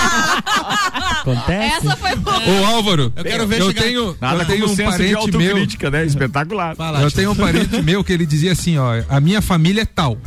Acontece? 1.21 1.77
Essa 1.87 1.97
foi 1.97 2.17
boa. 2.17 2.37
Ô 2.39 2.65
Álvaro, 2.67 3.13
eu 3.17 3.25
quero 3.25 3.47
ver 3.47 3.61
eu 3.61 3.69
chegar- 3.69 3.83
tenho, 3.83 4.17
Nada 4.21 4.43
eu 4.43 4.47
tenho 4.47 4.65
um 4.67 4.69
senso 4.75 4.99
de 4.99 5.13
parente 5.33 5.37
meu. 5.39 5.91
né? 5.91 6.05
Espetacular. 6.07 6.75
Fala, 6.77 7.01
Eu 7.01 7.11
tenho 7.11 7.31
um 7.31 7.35
parente 7.37 7.81
meu 7.83 8.03
que 8.03 8.13
ele 8.13 8.27
dizia 8.27 8.53
assim, 8.53 8.79
ó, 8.79 9.03
a 9.09 9.21
minha 9.21 9.41
família 9.41 9.83
é 9.83 9.87
tal. 9.87 10.19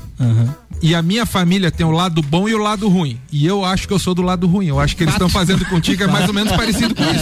E 0.82 0.94
a 0.94 1.02
minha 1.02 1.26
família 1.26 1.72
tem 1.72 1.86
o 1.86 1.90
lado 1.92 2.22
bom 2.22 2.50
e 2.50 2.54
o 2.54 2.58
lado 2.58 2.88
ruim. 2.90 3.18
E 3.32 3.46
eu 3.46 3.64
acho 3.64 3.88
que 3.88 3.94
eu 3.94 3.98
sou 3.98 4.14
do 4.14 4.22
lado 4.22 4.46
ruim. 4.46 4.68
Eu 4.68 4.80
acho 4.80 4.96
que 4.96 5.04
eles 5.04 5.14
estão 5.16 5.30
fazendo 5.30 5.66
contigo 5.66 6.04
é 6.04 6.08
mais 6.08 6.28
ou 6.28 6.34
menos 6.34 6.52
parecido 6.56 6.94
com 6.94 7.02
isso. 7.02 7.14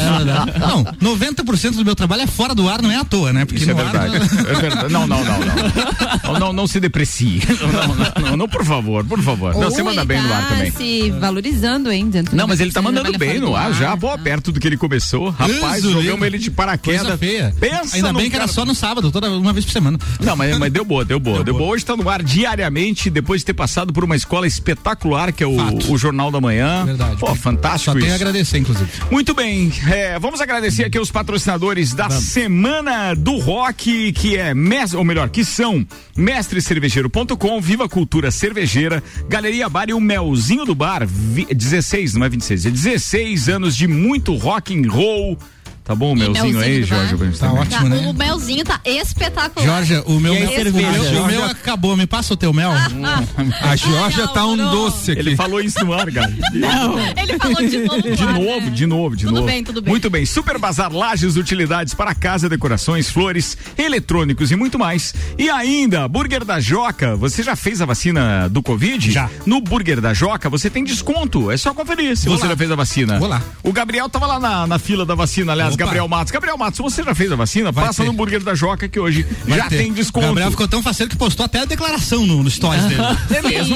É, 0.55 0.59
não, 0.59 0.83
90% 0.83 1.75
do 1.75 1.85
meu 1.85 1.95
trabalho 1.95 2.23
é 2.23 2.27
fora 2.27 2.55
do 2.55 2.67
ar, 2.67 2.81
não 2.81 2.91
é 2.91 2.97
à 2.97 3.05
toa, 3.05 3.31
né? 3.31 3.45
Porque 3.45 3.61
Isso 3.61 3.69
é 3.69 3.73
no 3.73 3.79
ar, 3.79 3.91
verdade. 3.91 4.15
É 4.49 4.53
verdade. 4.55 4.91
Não, 4.91 5.05
não, 5.07 5.23
não, 5.23 5.39
não. 5.39 6.33
Não, 6.33 6.39
não, 6.39 6.53
não 6.53 6.67
se 6.67 6.79
deprecie. 6.79 7.41
Não, 7.61 7.67
não, 7.71 7.95
não, 7.95 8.29
não, 8.31 8.37
não, 8.37 8.49
por 8.49 8.65
favor, 8.65 9.05
por 9.05 9.21
favor. 9.21 9.53
Não, 9.53 9.61
Ou 9.65 9.71
você 9.71 9.83
manda 9.83 10.03
bem 10.03 10.19
no 10.21 10.33
ar 10.33 10.49
também. 10.49 10.71
se 10.71 11.11
valorizando, 11.11 11.91
hein? 11.91 12.09
Dentro 12.09 12.35
Não, 12.43 12.47
mas 12.47 12.59
ele 12.59 12.71
tá 12.71 12.81
mandando 12.81 13.17
bem 13.17 13.39
no 13.39 13.55
ar 13.55 13.73
já, 13.73 13.95
pô, 13.95 14.17
perto 14.17 14.51
do 14.51 14.59
que 14.59 14.67
ele 14.67 14.77
começou. 14.77 15.29
Rapaz, 15.29 15.81
jogamos 15.83 16.25
ele 16.27 16.37
de 16.37 16.51
paraquedas. 16.51 17.17
Feia. 17.19 17.53
Pensa 17.59 17.95
Ainda 17.95 18.11
bem 18.13 18.29
que 18.29 18.35
era 18.35 18.47
só 18.47 18.65
no 18.65 18.75
sábado, 18.75 19.11
toda 19.11 19.29
uma 19.31 19.53
vez 19.53 19.65
por 19.65 19.71
semana. 19.71 19.97
Não, 20.19 20.35
mas, 20.35 20.57
mas 20.57 20.71
deu 20.71 20.83
boa, 20.83 21.05
deu 21.05 21.19
boa. 21.19 21.43
Deu 21.43 21.53
boa. 21.57 21.71
Hoje 21.71 21.85
tá 21.85 21.95
no 21.95 22.07
ar 22.09 22.21
diariamente, 22.21 23.09
depois 23.09 23.41
de 23.41 23.45
ter 23.45 23.53
passado 23.53 23.93
por 23.93 24.03
uma 24.03 24.15
escola 24.15 24.45
espetacular, 24.45 25.31
que 25.31 25.43
é 25.43 25.47
o, 25.47 25.55
o 25.89 25.97
Jornal 25.97 26.29
da 26.31 26.41
Manhã. 26.41 26.85
Verdade. 26.85 27.17
Pô, 27.17 27.33
fantástico 27.35 27.93
Só 27.93 27.99
tenho 27.99 28.11
a 28.11 28.15
agradecer, 28.15 28.57
inclusive. 28.57 28.89
Muito 29.09 29.33
bem, 29.33 29.71
é, 29.89 30.19
vamos 30.19 30.41
agradecer 30.41 30.83
aqui 30.85 30.99
os 30.99 31.09
patrocinadores 31.11 31.93
da 31.93 32.09
Semana 32.09 33.13
do 33.15 33.37
Rock, 33.37 34.11
que 34.13 34.35
é, 34.37 34.53
mes- 34.53 34.93
ou 34.93 35.03
melhor, 35.03 35.29
que 35.29 35.45
são 35.45 35.85
mestrecervejeiro.com, 36.17 37.61
Viva 37.61 37.87
Cultura 37.89 38.31
Cervejeira, 38.31 39.03
Galeria 39.27 39.67
Bar 39.69 39.89
e 39.89 39.93
o 39.93 39.99
Melzinho 39.99 40.65
do 40.65 40.75
Bar, 40.75 41.05
vi- 41.07 41.47
16, 41.53 42.13
não 42.15 42.25
é 42.25 42.29
26, 42.33 42.65
é 42.65 42.69
16 42.71 43.49
anos 43.49 43.75
de 43.77 43.87
muito 43.87 44.33
rock 44.35 44.75
and 44.75 44.89
roll. 44.89 45.37
Tá 45.83 45.93
bom 45.93 46.13
o 46.13 46.15
Melzinho, 46.15 46.43
Melzinho 46.45 46.59
aí? 46.61 46.83
Jorge? 46.83 47.37
Tá 47.37 47.51
ótimo, 47.51 47.89
Tá, 47.89 47.89
né? 47.89 48.07
o 48.07 48.13
melzinho 48.13 48.63
tá 48.63 48.79
espetacular. 48.85 49.65
Georgia, 49.65 50.01
o 50.05 50.17
meu, 50.17 50.31
aí, 50.33 50.39
mel, 50.39 50.49
o 50.49 50.53
cerveja? 50.53 50.91
meu, 50.91 51.01
o 51.01 51.05
Georgia? 51.09 51.27
meu 51.39 51.43
acabou. 51.45 51.97
Me 51.97 52.07
passa 52.07 52.33
o 52.33 52.37
teu 52.37 52.53
mel. 52.53 52.71
A 53.61 53.75
Georgia 53.75 54.27
tá 54.29 54.45
um 54.45 54.55
não. 54.55 54.71
doce 54.71 55.11
aqui. 55.11 55.19
Ele 55.19 55.35
falou 55.35 55.59
isso 55.59 55.83
no 55.83 55.93
ar, 55.93 56.09
cara. 56.11 56.31
Ele 57.21 57.37
falou 57.37 57.67
de 57.67 57.77
novo. 57.79 58.01
De 58.15 58.25
novo, 58.25 58.61
né? 58.61 58.69
de 58.69 58.85
novo, 58.85 59.15
de 59.17 59.25
Tudo 59.25 59.35
novo. 59.35 59.47
bem, 59.47 59.63
tudo 59.63 59.81
bem. 59.81 59.91
Muito 59.91 60.09
bem. 60.09 60.25
Super 60.25 60.57
Bazar 60.57 60.91
Lages, 60.93 61.35
utilidades 61.35 61.93
para 61.93 62.15
casa, 62.15 62.47
decorações, 62.47 63.09
flores, 63.09 63.57
eletrônicos 63.77 64.51
e 64.51 64.55
muito 64.55 64.79
mais. 64.79 65.13
E 65.37 65.49
ainda, 65.49 66.07
Burger 66.07 66.45
da 66.45 66.59
Joca. 66.61 67.15
Você 67.17 67.43
já 67.43 67.55
fez 67.57 67.81
a 67.81 67.85
vacina 67.85 68.47
do 68.49 68.63
Covid? 68.63 69.11
Já. 69.11 69.29
No 69.45 69.59
Burger 69.59 69.99
da 69.99 70.13
Joca 70.13 70.49
você 70.49 70.69
tem 70.69 70.83
desconto. 70.83 71.51
É 71.51 71.57
só 71.57 71.73
conferir 71.73 72.15
se 72.17 72.27
Vou 72.27 72.37
você 72.37 72.43
lá. 72.45 72.51
já 72.51 72.57
fez 72.57 72.71
a 72.71 72.75
vacina. 72.75 73.19
Vou 73.19 73.27
lá. 73.27 73.41
O 73.63 73.73
Gabriel 73.73 74.07
tava 74.09 74.25
lá 74.27 74.39
na, 74.39 74.65
na 74.65 74.79
fila 74.79 75.05
da 75.05 75.15
vacina, 75.15 75.51
aliás, 75.51 75.72
Opa. 75.73 75.83
Gabriel 75.85 76.07
Matos. 76.07 76.31
Gabriel 76.31 76.57
Matos, 76.57 76.79
você 76.79 77.03
já 77.03 77.13
fez 77.15 77.31
a 77.31 77.35
vacina? 77.35 77.71
Vai 77.71 77.85
Passa 77.85 78.01
ter. 78.03 78.07
no 78.07 78.13
Burger 78.13 78.41
da 78.43 78.53
Joca 78.55 78.87
que 78.87 78.99
hoje 78.99 79.25
Vai 79.47 79.57
já 79.59 79.69
ter. 79.69 79.77
tem 79.77 79.93
desconto. 79.93 80.25
O 80.25 80.29
Gabriel 80.29 80.51
ficou 80.51 80.67
tão 80.67 80.81
faceiro 80.83 81.09
que 81.09 81.17
postou 81.17 81.45
até 81.45 81.59
a 81.61 81.65
declaração 81.65 82.25
no, 82.25 82.43
no 82.43 82.49
stories 82.49 82.83
dele. 82.85 83.01
É 83.33 83.41
mesmo? 83.41 83.75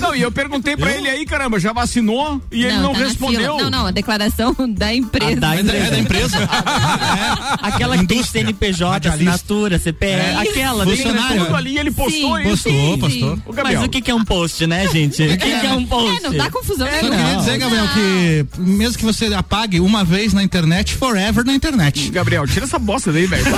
Não, 0.00 0.14
e 0.14 0.22
eu 0.22 0.30
perguntei 0.30 0.76
pra 0.76 0.92
ele 0.92 1.08
aí, 1.08 1.24
caramba, 1.26 1.58
já 1.58 1.72
vacinou? 1.72 2.40
E 2.50 2.64
ele 2.64 2.76
não 2.78 2.92
tá 2.92 2.98
respondeu. 3.00 3.58
Não, 3.58 3.70
não, 3.70 3.86
a 3.86 3.90
declaração 3.90 4.54
da 4.70 4.94
empresa. 4.94 5.32
A 5.32 5.40
da 5.40 5.56
É 5.56 5.62
da, 5.62 5.74
é 5.74 5.90
da 5.90 5.98
empresa. 5.98 6.36
Aquela 7.62 7.98
que 7.98 8.06
tem 8.06 8.18
Indústria. 8.18 8.42
CNPJ, 8.44 8.90
Radialista. 8.92 9.30
assinatura, 9.30 9.78
CPF, 9.78 10.36
aquela. 10.48 10.84
bem 10.84 10.96
Funcionário. 10.96 11.44
Tudo 11.44 11.56
ali 11.56 11.78
ele 11.78 11.90
postou 11.90 12.36
Sim, 12.36 12.42
isso. 12.52 12.64
Postou, 12.64 12.98
postou. 12.98 13.32
O 13.34 13.40
Mas 13.48 13.56
Gabriel. 13.56 13.82
o 13.82 13.88
que, 13.88 14.00
que 14.00 14.10
é 14.10 14.14
um 14.14 14.24
post, 14.24 14.66
né, 14.66 14.86
gente? 14.88 15.22
O 15.22 15.28
que, 15.38 15.60
que 15.60 15.66
é 15.66 15.72
um 15.72 15.86
post? 15.86 16.16
É, 16.16 16.20
não 16.28 16.36
dá 16.36 16.50
confusão 16.50 16.86
Só 16.86 16.92
nenhuma. 17.02 17.16
queria 17.16 17.36
dizer, 17.36 17.58
Gabriel, 17.58 17.86
que 17.94 18.46
mesmo 18.60 18.98
que 18.98 19.04
você 19.04 19.26
apague 19.34 19.80
uma 19.80 20.04
vez 20.04 20.32
na 20.32 20.42
internet, 20.42 20.94
forever 20.94 21.23
na 21.44 21.54
internet. 21.54 22.10
Gabriel, 22.10 22.46
tira 22.46 22.64
essa 22.64 22.78
bosta 22.78 23.12
daí, 23.12 23.26
velho. 23.26 23.44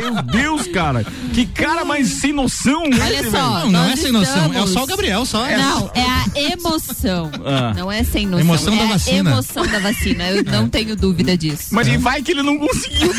Meu 0.00 0.22
Deus, 0.22 0.66
cara. 0.68 1.04
Que 1.32 1.46
cara 1.46 1.84
mais 1.84 2.08
sem 2.08 2.32
noção. 2.32 2.82
Olha 2.84 3.20
esse, 3.20 3.30
só, 3.30 3.60
Não, 3.60 3.70
não 3.70 3.84
é 3.84 3.96
sem 3.96 4.12
noção. 4.12 4.52
É 4.52 4.66
só 4.66 4.84
o 4.84 4.86
Gabriel, 4.86 5.24
só. 5.24 5.46
Não, 5.46 5.90
é 5.94 6.02
a 6.02 6.52
emoção. 6.52 7.30
Ah. 7.44 7.72
Não 7.74 7.90
é 7.90 8.04
sem 8.04 8.26
noção. 8.26 8.40
Emoção 8.40 8.76
da 8.76 8.84
é 8.84 8.88
vacina. 8.88 9.30
A 9.30 9.32
emoção 9.32 9.66
da 9.66 9.78
vacina. 9.78 10.30
Eu 10.30 10.44
não 10.44 10.68
tenho 10.68 10.96
dúvida 10.96 11.36
disso. 11.36 11.68
Mas 11.72 11.88
e 11.88 11.96
vai 11.96 12.22
que 12.22 12.32
ele 12.32 12.42
não 12.42 12.58
conseguiu. 12.58 13.12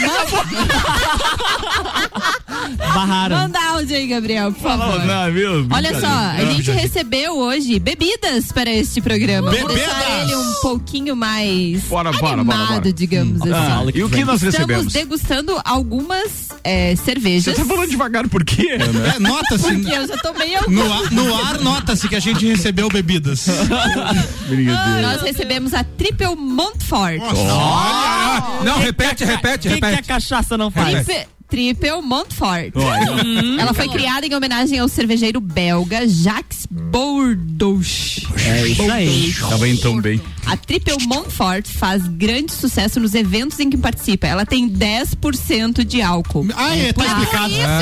Barraram. 2.78 3.38
Manda 3.38 3.60
áudio 3.72 3.96
aí, 3.96 4.08
Gabriel, 4.08 4.52
por 4.52 4.62
favor. 4.62 5.06
Não, 5.06 5.32
viu? 5.34 5.68
Olha 5.72 6.00
só, 6.00 6.08
a 6.08 6.46
gente 6.54 6.72
recebeu 6.72 7.38
hoje 7.38 7.80
bebidas 7.80 8.52
para 8.52 8.70
este 8.70 9.02
programa. 9.02 9.52
Bebidas! 9.52 9.76
deixar 9.76 10.22
ele 10.24 10.36
um 10.36 10.54
pouquinho 10.62 11.16
mais 11.16 11.82
Bora, 11.84 12.12
bora, 12.12 12.22
bora, 12.22 12.34
animado, 12.42 12.70
bora. 12.82 12.94
digamos 12.94 13.42
assim. 13.42 13.52
Ah, 13.54 13.84
e 13.94 14.04
o 14.04 14.10
que 14.10 14.24
nós 14.26 14.42
Estamos 14.42 14.56
recebemos? 14.56 14.94
degustando 14.94 15.60
algumas 15.64 16.50
é, 16.64 16.96
Você 16.96 17.04
cervejas. 17.04 17.56
tá 17.56 17.66
falando 17.66 17.90
devagar 17.90 18.28
por 18.28 18.44
quê? 18.44 18.78
É, 19.16 19.20
nota-se. 19.20 19.64
Porque 19.74 19.92
eu 19.96 20.08
já 20.08 20.18
tomei 20.18 20.56
algumas. 20.56 20.86
No 20.88 20.94
ar, 20.94 21.12
no 21.12 21.36
ar 21.46 21.60
nota-se 21.60 22.08
que 22.08 22.16
a 22.16 22.20
gente 22.20 22.46
recebeu 22.46 22.90
bebidas. 22.90 23.46
Nós 25.02 25.22
recebemos 25.22 25.74
a 25.74 25.84
Triple 25.84 26.36
Montfort. 26.36 27.22
Olha! 27.22 28.64
Não, 28.64 28.80
repete, 28.80 29.24
repete, 29.24 29.68
O 29.68 29.72
que, 29.72 29.78
que 29.80 29.86
a 29.86 29.90
repete. 29.90 30.08
cachaça 30.08 30.58
não 30.58 30.70
faz? 30.72 31.06
Triple, 31.06 31.28
Triple 31.50 32.02
Montfort. 32.04 32.72
Olha. 32.76 33.62
Ela 33.62 33.74
foi 33.74 33.88
criada 33.90 34.26
em 34.26 34.34
homenagem 34.36 34.78
ao 34.80 34.88
cervejeiro 34.88 35.42
belga 35.42 36.08
Jacques 36.08 36.68
Bourdos. 36.70 38.20
É 38.46 38.68
isso 38.68 38.92
aí. 38.92 39.34
Tá 39.50 39.58
bem 39.58 39.76
tão 39.78 40.00
bem. 40.00 40.22
A 40.46 40.56
Triple 40.58 41.06
Montfort 41.08 41.68
faz 41.68 42.08
grande 42.08 42.52
sucesso 42.54 43.00
nos 43.00 43.14
eventos 43.14 43.60
em 43.60 43.70
que 43.70 43.78
participa. 43.78 44.28
Ela 44.28 44.46
tem 44.46 44.70
10% 44.70 45.84
de 45.84 46.02
álcool. 46.02 46.48
Ah, 46.56 46.76
é, 46.76 46.94
tá 46.94 47.04
Ah, 47.04 47.08
explicado. 47.20 47.52
isso 47.54 47.62
Ah, 47.66 47.82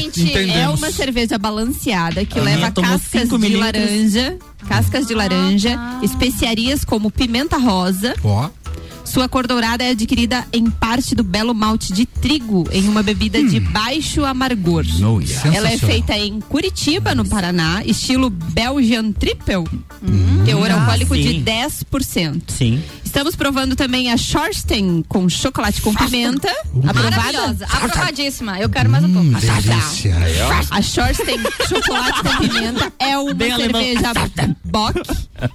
gente. 0.00 0.22
entendemos. 0.22 0.56
É 0.56 0.68
uma 0.68 0.92
cerveja 0.92 1.38
balanceada 1.38 2.24
que 2.24 2.38
leva 2.40 2.70
cascas 2.70 3.28
de 3.28 3.38
mililitros. 3.38 3.84
laranja, 3.84 4.38
cascas 4.68 5.06
de 5.06 5.14
laranja, 5.14 5.78
especiarias 6.02 6.84
como 6.84 7.10
pimenta 7.10 7.56
rosa. 7.56 8.14
Ó. 8.22 8.48
Sua 9.12 9.28
cor 9.28 9.46
dourada 9.46 9.82
é 9.82 9.90
adquirida 9.90 10.46
em 10.52 10.70
parte 10.70 11.14
do 11.16 11.24
belo 11.24 11.52
malte 11.52 11.92
de 11.92 12.06
trigo 12.06 12.68
em 12.70 12.88
uma 12.88 13.02
bebida 13.02 13.42
de 13.42 13.58
baixo 13.58 14.24
amargor. 14.24 14.84
Ela 15.52 15.68
é 15.70 15.76
feita 15.76 16.16
em 16.16 16.40
Curitiba, 16.40 17.12
no 17.14 17.24
Paraná, 17.28 17.82
estilo 17.84 18.30
Belgian 18.30 19.10
Triple, 19.12 19.64
teor 20.44 20.70
Ah, 20.70 20.74
alcoólico 20.80 21.14
sim. 21.16 21.22
de 21.22 21.50
10%. 21.50 22.42
Sim. 22.52 22.82
Estamos 23.04 23.34
provando 23.34 23.74
também 23.74 24.12
a 24.12 24.16
Schorsten 24.16 25.04
com 25.08 25.28
chocolate 25.28 25.82
com 25.82 25.92
pimenta. 25.92 26.48
Aprovada? 26.86 27.10
Maravilhosa, 27.10 27.66
aprovadíssima. 27.66 28.60
Eu 28.60 28.68
quero 28.68 28.88
mais 28.88 29.02
um 29.02 29.12
pouco. 29.12 29.28
Delícia. 29.40 30.14
A 30.70 30.80
Schorsten 30.80 31.36
chocolate 31.68 32.22
com 32.22 32.38
pimenta 32.48 32.92
é 33.00 33.18
uma 33.18 33.34
Bem 33.34 33.50
alemão. 33.50 33.82
cerveja 33.82 34.12
Bock 34.64 35.00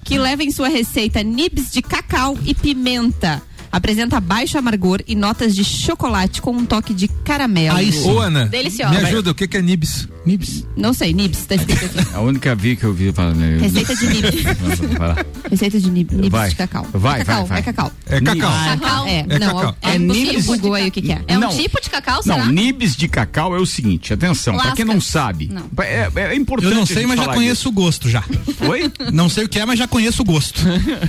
que 0.03 0.17
leva 0.17 0.43
em 0.43 0.51
sua 0.51 0.67
receita 0.67 1.23
nibs 1.23 1.71
de 1.71 1.81
cacau 1.81 2.37
e 2.43 2.53
pimenta. 2.53 3.41
Apresenta 3.75 4.21
baixo 4.21 4.57
amargor 4.57 5.01
e 5.05 5.15
notas 5.15 5.53
de 5.53 5.61
chocolate 5.65 6.41
com 6.41 6.51
um 6.51 6.65
toque 6.65 6.93
de 6.93 7.09
caramelo. 7.09 7.75
Aí 7.75 7.91
sim. 7.91 8.09
Ô, 8.09 8.19
Ana, 8.21 8.45
Deliciosa. 8.45 8.93
me 8.97 9.05
ajuda, 9.05 9.31
o 9.31 9.35
que 9.35 9.45
que 9.49 9.57
é 9.57 9.61
Nibs? 9.61 10.07
Nibs. 10.25 10.65
Não 10.75 10.91
sei, 10.93 11.13
nibs, 11.13 11.45
tá 11.45 11.53
escrito 11.53 11.85
aqui. 11.99 12.15
A 12.15 12.19
única 12.19 12.55
vi 12.55 12.75
que 12.75 12.83
eu 12.83 12.91
vi 12.93 13.11
falando. 13.11 13.39
Receita 13.59 13.95
de 13.95 14.07
nibs. 14.07 14.43
Receita 15.51 15.79
de 15.79 15.91
nib, 15.91 16.11
nibs 16.13 16.29
Vai. 16.31 16.49
de 16.49 16.55
cacau. 16.55 16.87
Vai, 16.91 17.21
é 17.21 17.23
cacau, 17.25 17.45
vai, 17.45 17.47
vai. 17.47 17.59
é 17.59 17.61
cacau. 17.61 17.91
É 18.07 18.21
cacau. 18.21 18.51
Cacau. 18.51 19.07
É, 19.07 19.19
É 19.29 19.39
não, 19.39 19.55
cacau. 19.55 19.75
é, 19.83 19.95
É 19.95 19.99
nibs 19.99 20.45
Google 20.47 20.73
aí 20.73 20.87
o 20.87 20.91
que, 20.91 21.01
que 21.03 21.11
é. 21.11 21.21
É 21.27 21.37
um 21.37 21.41
Não. 21.41 21.49
tipo 21.49 21.79
de 21.79 21.89
cacau, 21.91 22.23
será? 22.23 22.37
Não, 22.45 22.51
nibs 22.51 22.95
de 22.95 23.07
cacau 23.07 23.55
é 23.55 23.59
o 23.59 23.65
seguinte, 23.67 24.13
atenção, 24.13 24.57
pra 24.57 24.71
quem 24.71 24.83
não 24.85 24.99
sabe, 24.99 25.47
Não. 25.53 25.63
é, 25.83 26.09
é 26.15 26.35
importante. 26.35 26.71
Eu 26.71 26.75
não 26.75 26.83
a 26.83 26.87
sei, 26.87 27.05
mas 27.05 27.19
já 27.19 27.27
conheço 27.33 27.69
o 27.69 27.71
gosto 27.71 28.09
já. 28.09 28.23
Oi? 28.67 28.91
Não 29.13 29.29
sei 29.29 29.45
o 29.45 29.49
que 29.49 29.59
é, 29.59 29.65
mas 29.65 29.77
já 29.77 29.87
conheço 29.87 30.23
o 30.23 30.25
gosto. 30.25 30.61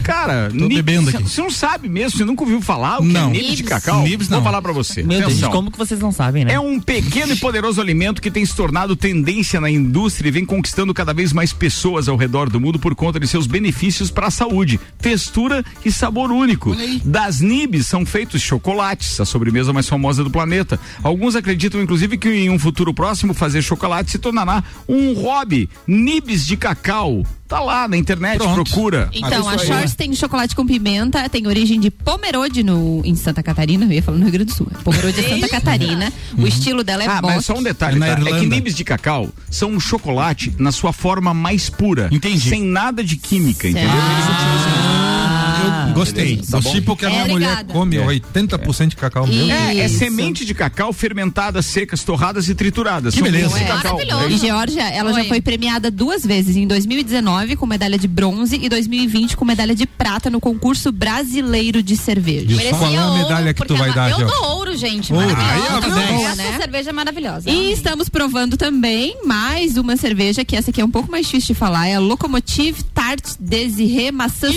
Cara, 0.03 0.51
Tô 0.57 0.69
bebendo 0.69 1.09
aqui. 1.09 1.23
Você 1.23 1.41
não 1.41 1.51
sabe 1.51 1.89
mesmo, 1.89 2.19
você 2.19 2.25
nunca 2.25 2.43
ouviu 2.43 2.56
falar 2.61 2.99
o 2.99 3.03
que 3.03 3.13
Não. 3.13 3.29
é 3.31 3.33
nibs 3.33 3.57
de 3.57 3.63
cacau? 3.65 4.03
Nibs 4.03 4.29
Vou 4.29 4.39
não. 4.39 4.45
falar 4.45 4.61
pra 4.63 4.73
você. 4.73 5.03
Meu 5.03 5.21
Deus, 5.29 5.41
como 5.49 5.71
que 5.71 5.79
vocês 5.79 6.01
não 6.01 6.13
sabem, 6.13 6.45
né? 6.45 6.55
É 6.55 6.61
um 6.61 6.81
pequeno 6.81 7.33
e 7.33 7.37
poderoso 7.37 7.81
alimento 7.81 8.21
que 8.23 8.31
tem 8.31 8.45
se 8.45 8.55
tornado 8.55 8.97
tendência 8.97 9.61
na 9.61 9.71
indústria 9.71 10.29
e 10.29 10.33
vem 10.33 10.45
conquistando 10.45 10.93
cada 10.95 11.13
vez 11.13 11.33
mais 11.33 11.53
pessoas 11.53 12.09
ao 12.09 12.17
redor 12.17 12.49
do 12.51 12.61
mundo 12.61 12.79
por 12.79 12.95
conta 12.95 13.19
de 13.21 13.27
seus 13.27 13.47
benefícios 13.47 14.11
para 14.11 14.29
a 14.29 14.31
saúde, 14.31 14.79
textura 14.99 15.65
e 15.85 15.91
sabor 15.93 16.31
único. 16.31 16.75
Das 17.05 17.41
nibs 17.41 17.87
são 17.87 18.05
feitos 18.05 18.41
chocolates, 18.43 19.21
a 19.21 19.25
sobremesa 19.25 19.73
mais 19.73 19.89
famosa 19.89 20.25
do 20.25 20.31
planeta. 20.31 20.79
Alguns 21.03 21.37
acreditam 21.37 21.81
inclusive 21.81 22.17
que 22.19 22.29
em 22.29 22.51
um 22.51 22.59
futuro 22.59 22.93
próximo 22.93 23.35
fazer 23.35 23.63
chocolate 23.63 24.11
se 24.11 24.19
tornará 24.19 24.63
um 24.89 25.13
hobby. 25.15 25.69
Nibs 25.87 26.47
de 26.47 26.57
cacau. 26.57 27.23
Tá 27.49 27.61
lá 27.61 27.87
na 27.87 27.97
internet, 27.97 28.39
Pronto. 28.39 28.65
procura. 28.65 29.09
Então, 29.13 29.49
a 29.49 29.53
aí. 29.53 29.59
Shores 29.61 29.95
tem 29.95 30.13
chocolate 30.15 30.55
com 30.57 30.67
pimenta, 30.67 31.29
tem 31.29 31.47
origem 31.47 31.79
de 31.79 31.91
Pomerode 31.91 32.63
no, 32.63 33.01
em 33.05 33.15
Santa 33.15 33.43
Catarina, 33.43 33.85
eu 33.85 33.93
ia 33.93 34.03
falando 34.03 34.21
no 34.21 34.27
Rio 34.27 34.33
Grande 34.33 34.53
do 34.53 34.57
Sul. 34.57 34.67
Pomerode 34.83 35.21
é 35.21 35.23
Santa 35.29 35.49
Catarina. 35.49 36.13
O 36.37 36.47
estilo 36.47 36.83
dela 36.83 37.05
é 37.05 37.07
Ah, 37.07 37.21
Bock. 37.23 37.35
mas 37.35 37.45
só 37.47 37.55
um 37.55 37.63
detalhe, 37.63 37.97
É 37.97 37.99
na 38.01 38.17
tá? 38.17 38.37
É 38.37 38.41
que 38.41 38.47
nibs 38.47 38.75
de 38.75 38.83
cacau 38.85 39.29
são 39.51 39.71
um 39.71 39.81
chocolate 39.81 40.53
na 40.59 40.73
sua 40.73 40.93
forma 40.93 41.33
mais 41.33 41.71
pura. 41.71 42.09
Entendi. 42.11 42.49
Sem 42.49 42.63
nada 42.65 43.03
de 43.05 43.17
química, 43.17 43.69
entendeu? 43.69 43.91
Ah. 43.93 44.13
Eles 44.17 44.69
utilizam 44.69 44.86
Eu 45.89 45.95
gostei. 45.95 46.37
Tá 46.51 46.61
bom? 46.61 46.71
tipo 46.71 46.97
que 46.97 47.05
a 47.07 47.11
minha 47.11 47.23
É, 47.23 47.29
mulher 47.29 47.53
obrigada. 47.53 47.73
come, 47.73 47.97
80% 47.97 48.89
de 48.89 48.97
cacau 48.97 49.27
meu. 49.27 49.51
É, 49.51 49.79
é 49.79 49.89
semente 49.89 50.45
de 50.45 50.55
cacau 50.55 50.93
fermentadas, 50.93 51.67
secas, 51.67 52.03
torradas 52.03 52.49
e 52.49 52.55
trituradas. 52.55 53.15
Que 53.15 53.21
São 53.21 53.31
beleza. 53.31 53.59
É. 53.59 53.65
cacau. 53.65 53.99
Maravilhoso. 53.99 54.29
E 54.29 54.39
Georgia, 54.47 54.89
ela 54.89 55.13
já 55.13 55.21
Oi. 55.21 55.29
foi 55.29 55.41
premiada 55.41 55.91
duas 55.91 56.25
vezes, 56.25 56.57
em 56.57 56.67
2019 56.67 57.57
com 57.57 57.67
medalha 57.67 57.99
de 57.99 58.09
bronze 58.09 58.59
e 58.61 58.69
2020 58.69 59.37
com 59.37 59.45
medalha 59.45 59.75
de 59.75 59.87
prata 59.87 60.31
no 60.31 60.41
concurso 60.41 60.91
brasileiro 60.93 61.83
de 61.83 61.97
cerveja. 61.97 62.47
Isso. 62.63 62.71
Qual 62.79 62.91
é 62.93 62.97
a 62.97 63.11
medalha 63.13 63.55
que 63.55 63.63
tu 63.63 63.67
porque 63.69 63.81
vai 63.81 63.91
é 63.91 63.95
dar, 63.95 64.11
Eu 64.11 64.27
dou 64.27 64.45
ouro, 64.57 64.77
gente. 64.77 65.13
Ouro. 65.13 65.27
Maravilhosa. 65.27 65.57
Aí, 65.57 65.77
ó, 65.77 65.81
bom, 66.17 66.27
Essa 66.27 66.37
né? 66.37 66.57
cerveja 66.61 66.91
é 66.91 66.93
maravilhosa. 66.93 67.51
E 67.51 67.73
estamos 67.73 68.09
provando 68.09 68.57
também 68.57 69.17
mais 69.25 69.77
uma 69.77 69.97
cerveja, 69.97 70.45
que 70.45 70.57
essa 70.57 70.71
aqui 70.71 70.81
é 70.81 70.85
um 70.85 70.91
pouco 70.91 71.11
mais 71.11 71.27
difícil 71.27 71.55
de 71.55 71.59
falar, 71.59 71.87
é 71.89 71.95
a 71.95 72.01
Locomotive 72.01 72.83
Tart 72.95 73.23
Desiré 73.41 74.11
Maçã 74.11 74.49
Sur. 74.51 74.57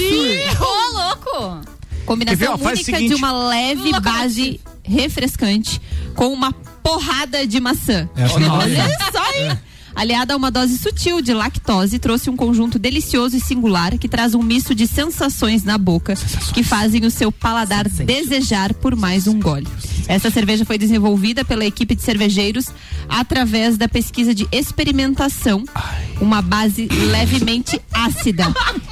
Louco! 1.00 1.62
Ver, 1.62 2.06
Combinação 2.06 2.56
única 2.56 2.76
seguinte. 2.84 3.08
de 3.10 3.16
uma 3.16 3.32
leve 3.32 3.92
base 4.00 4.60
refrescante 4.84 5.80
com 6.16 6.28
uma 6.34 6.52
porrada 6.52 7.46
de 7.46 7.60
maçã. 7.60 8.10
Essa 8.16 8.40
não 8.40 8.58
Olha 8.58 8.84
vai. 8.84 9.12
só 9.12 9.24
aí. 9.24 9.58
Aliada 10.00 10.34
a 10.34 10.38
uma 10.38 10.50
dose 10.50 10.78
sutil 10.78 11.22
de 11.22 11.34
lactose, 11.34 12.00
trouxe 12.00 12.30
um 12.30 12.38
conjunto 12.38 12.80
delicioso 12.80 13.36
e 13.36 13.42
singular 13.42 13.98
que 13.98 14.08
traz 14.08 14.34
um 14.34 14.42
misto 14.42 14.74
de 14.74 14.88
sensações 14.88 15.66
na 15.66 15.78
boca 15.78 16.14
que 16.54 16.64
fazem 16.64 17.06
o 17.06 17.12
seu 17.12 17.34
paladar 17.34 17.84
desejar 17.90 18.74
por 18.74 18.96
mais 18.96 19.28
um 19.28 19.38
gole. 19.42 19.68
Essa 20.08 20.32
cerveja 20.32 20.64
foi 20.64 20.78
desenvolvida 20.78 21.44
pela 21.44 21.66
equipe 21.66 21.96
de 21.96 22.02
cervejeiros 22.02 22.68
através 23.10 23.76
da 23.76 23.90
pesquisa 23.90 24.34
de 24.34 24.48
experimentação, 24.54 25.66
uma 26.22 26.42
base 26.42 26.88
levemente 27.12 27.82
ácida. 27.92 28.46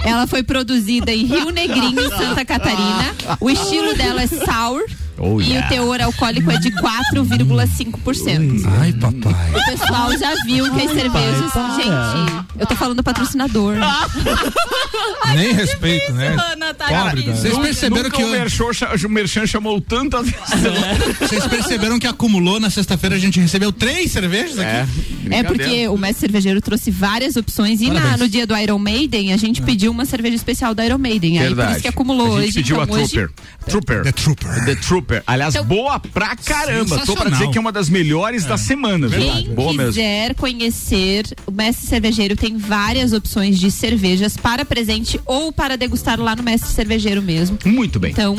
Ela 0.04 0.28
foi 0.28 0.44
produzida 0.44 1.14
em 1.14 1.24
Rio 1.24 1.52
Negrinho, 1.52 2.02
Santa 2.18 2.44
Catarina. 2.44 3.16
O 3.40 3.50
estilo 3.50 3.96
dela 3.96 4.24
é 4.24 4.28
sour. 4.28 4.84
Oh, 5.20 5.42
e 5.42 5.50
yeah. 5.50 5.66
o 5.66 5.70
teor 5.70 6.02
alcoólico 6.02 6.52
é 6.52 6.58
de 6.58 6.70
4,5%. 6.72 8.64
Ai, 8.80 8.94
papai. 8.94 9.52
O 9.52 9.66
pessoal 9.78 10.18
já 10.18 10.34
viu 10.46 10.72
que 10.72 10.82
as 10.82 10.92
cervejas. 10.92 11.52
Gente, 11.76 12.46
eu 12.60 12.66
tô 12.68 12.76
falando 12.76 13.02
patrocinador. 13.04 13.76
Nem 15.36 15.54
respeito, 15.54 16.14
né? 16.14 16.36
Ana, 16.54 16.74
tá 16.74 16.88
Pobre 16.88 17.24
da- 17.24 17.34
Vocês 17.36 17.58
perceberam 17.58 18.04
Nunca 18.04 18.16
que 18.16 18.24
o 18.24 18.26
eu- 18.28 19.08
o 19.08 19.10
Merchan 19.12 19.46
chamou 19.46 19.80
tanto 19.82 20.18
a 20.18 20.22
atenção. 20.22 20.74
Vocês 21.20 21.46
perceberam 21.48 22.00
que 22.00 22.08
acumulou 22.08 22.60
na 22.60 22.70
sexta-feira 22.70 23.16
a 23.16 23.20
gente 23.20 23.40
recebeu 23.40 23.72
três 23.72 24.12
cervejas 24.12 24.58
aqui? 24.60 24.90
É, 25.32 25.40
É 25.40 25.44
porque 25.44 25.88
o 25.88 25.98
mestre 25.98 26.22
cervejeiro 26.22 26.62
trouxe 26.62 26.90
várias 26.92 27.36
opções 27.36 27.82
e 27.82 27.90
na- 27.90 28.18
no 28.18 28.28
dia 28.30 28.48
do 28.48 28.56
Iron 28.58 28.80
Maiden 28.80 29.34
a 29.34 29.38
gente 29.38 29.62
pediu 29.62 29.92
uma 29.92 30.06
cerveja 30.06 30.36
especial 30.36 30.74
do 30.74 30.82
Iron 30.82 30.98
Maiden. 30.98 31.40
Aí 31.40 31.48
por 31.48 31.56
Verdade. 31.56 31.72
isso 31.74 31.82
que 31.82 31.88
acumulou 31.88 32.38
a 32.38 32.42
gente 32.42 32.50
hoje. 32.50 32.54
pediu 32.54 32.82
então 32.82 32.96
a 32.96 33.00
hoje 33.00 33.12
Trooper. 33.14 33.34
Trooper. 33.68 34.04
The 34.04 34.12
Trooper. 34.14 34.66
The 34.66 34.76
Trooper. 34.76 35.07
Aliás, 35.26 35.56
boa 35.66 36.00
pra 36.00 36.36
caramba. 36.36 37.00
Tô 37.06 37.16
pra 37.16 37.30
dizer 37.30 37.50
que 37.50 37.58
é 37.58 37.62
uma 37.62 37.72
das 37.72 37.90
melhores 37.90 38.46
da 38.46 38.58
semana. 38.58 39.08
viu? 39.08 39.20
Quem 39.20 39.50
Boa 39.54 39.74
mesmo. 39.74 39.94
quiser 39.94 40.36
conhecer, 40.36 41.26
o 41.46 41.52
Mestre 41.52 41.88
Cervejeiro 41.88 42.36
tem 42.36 42.58
várias 42.58 43.14
opções 43.14 43.60
de 43.60 43.72
cervejas 43.72 44.36
para 44.38 44.66
presente 44.66 45.20
ou 45.26 45.52
para 45.52 45.78
degustar 45.78 46.20
lá 46.20 46.36
no 46.36 46.44
Mestre 46.44 46.70
Cervejeiro 46.72 47.22
mesmo. 47.22 47.58
Muito 47.66 48.00
bem. 48.00 48.12
Então, 48.12 48.36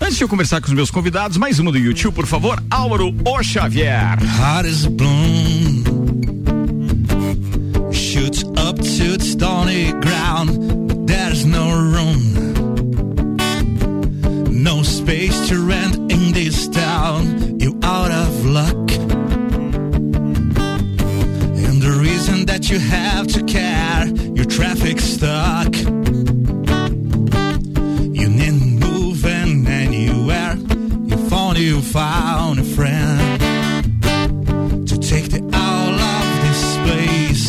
Antes 0.00 0.16
de 0.16 0.24
eu 0.24 0.28
conversar 0.28 0.60
com 0.60 0.66
os 0.68 0.72
meus 0.72 0.90
convidados, 0.90 1.36
mais 1.36 1.58
uma 1.58 1.70
do 1.70 1.78
YouTube, 1.78 2.14
por 2.14 2.26
favor. 2.26 2.62
Álvaro 2.70 3.14
O 3.24 3.42
Xavier. 3.42 4.18
Heart 4.38 4.66
is 4.66 4.86
blown. 4.86 5.84
Shoots 7.92 8.42
up 8.56 8.80
to 8.80 9.18
the 9.18 9.24
stony 9.24 9.92
ground, 10.00 10.86
but 10.88 11.06
there's 11.06 11.44
no 11.44 11.70
room. 11.70 12.18
No 14.50 14.82
space 14.84 15.48
to 15.48 15.56
rent 15.66 15.99
out 17.82 18.10
of 18.10 18.46
luck. 18.46 18.90
And 21.66 21.82
the 21.82 21.98
reason 22.00 22.46
that 22.46 22.70
you 22.70 22.78
have 22.78 23.26
to 23.28 23.42
care, 23.44 24.06
your 24.34 24.44
traffic 24.44 25.00
stuck. 25.00 25.74
You 28.18 28.28
need 28.28 28.80
moving 28.86 29.66
anywhere. 29.66 30.56
You 31.06 31.16
found 31.28 31.58
you 31.58 31.80
found 31.80 32.60
a 32.60 32.64
friend 32.64 33.40
to 34.88 34.98
take 34.98 35.30
the 35.30 35.40
all 35.52 35.94
of 36.16 36.26
this 36.46 36.62
place. 36.86 37.44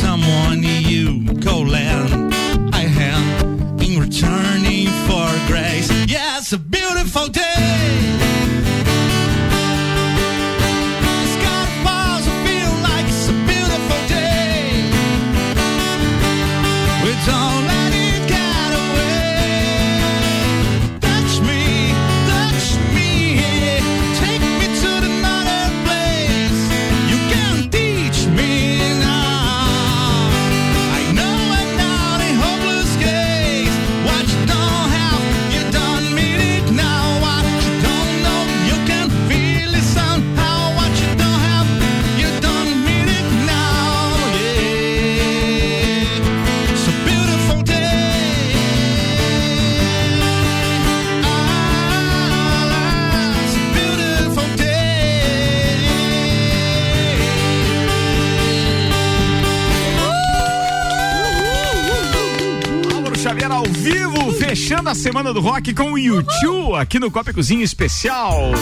Someone 0.00 0.62
you 0.62 1.34
go 1.34 1.60
lend 1.60 2.34
I 2.74 2.82
hand 2.82 3.82
in 3.82 3.98
returning 4.00 4.88
for 5.06 5.28
grace. 5.46 5.88
It's 6.50 6.52
a 6.52 6.58
beautiful 6.58 7.28
day. 7.28 7.59
Fechando 64.70 64.88
a 64.88 64.94
semana 64.94 65.34
do 65.34 65.40
rock 65.40 65.74
com 65.74 65.94
o 65.94 65.98
YouTube 65.98 66.76
aqui 66.76 67.00
no 67.00 67.10
Copa 67.10 67.32
Cozinha 67.32 67.64
Especial. 67.64 68.52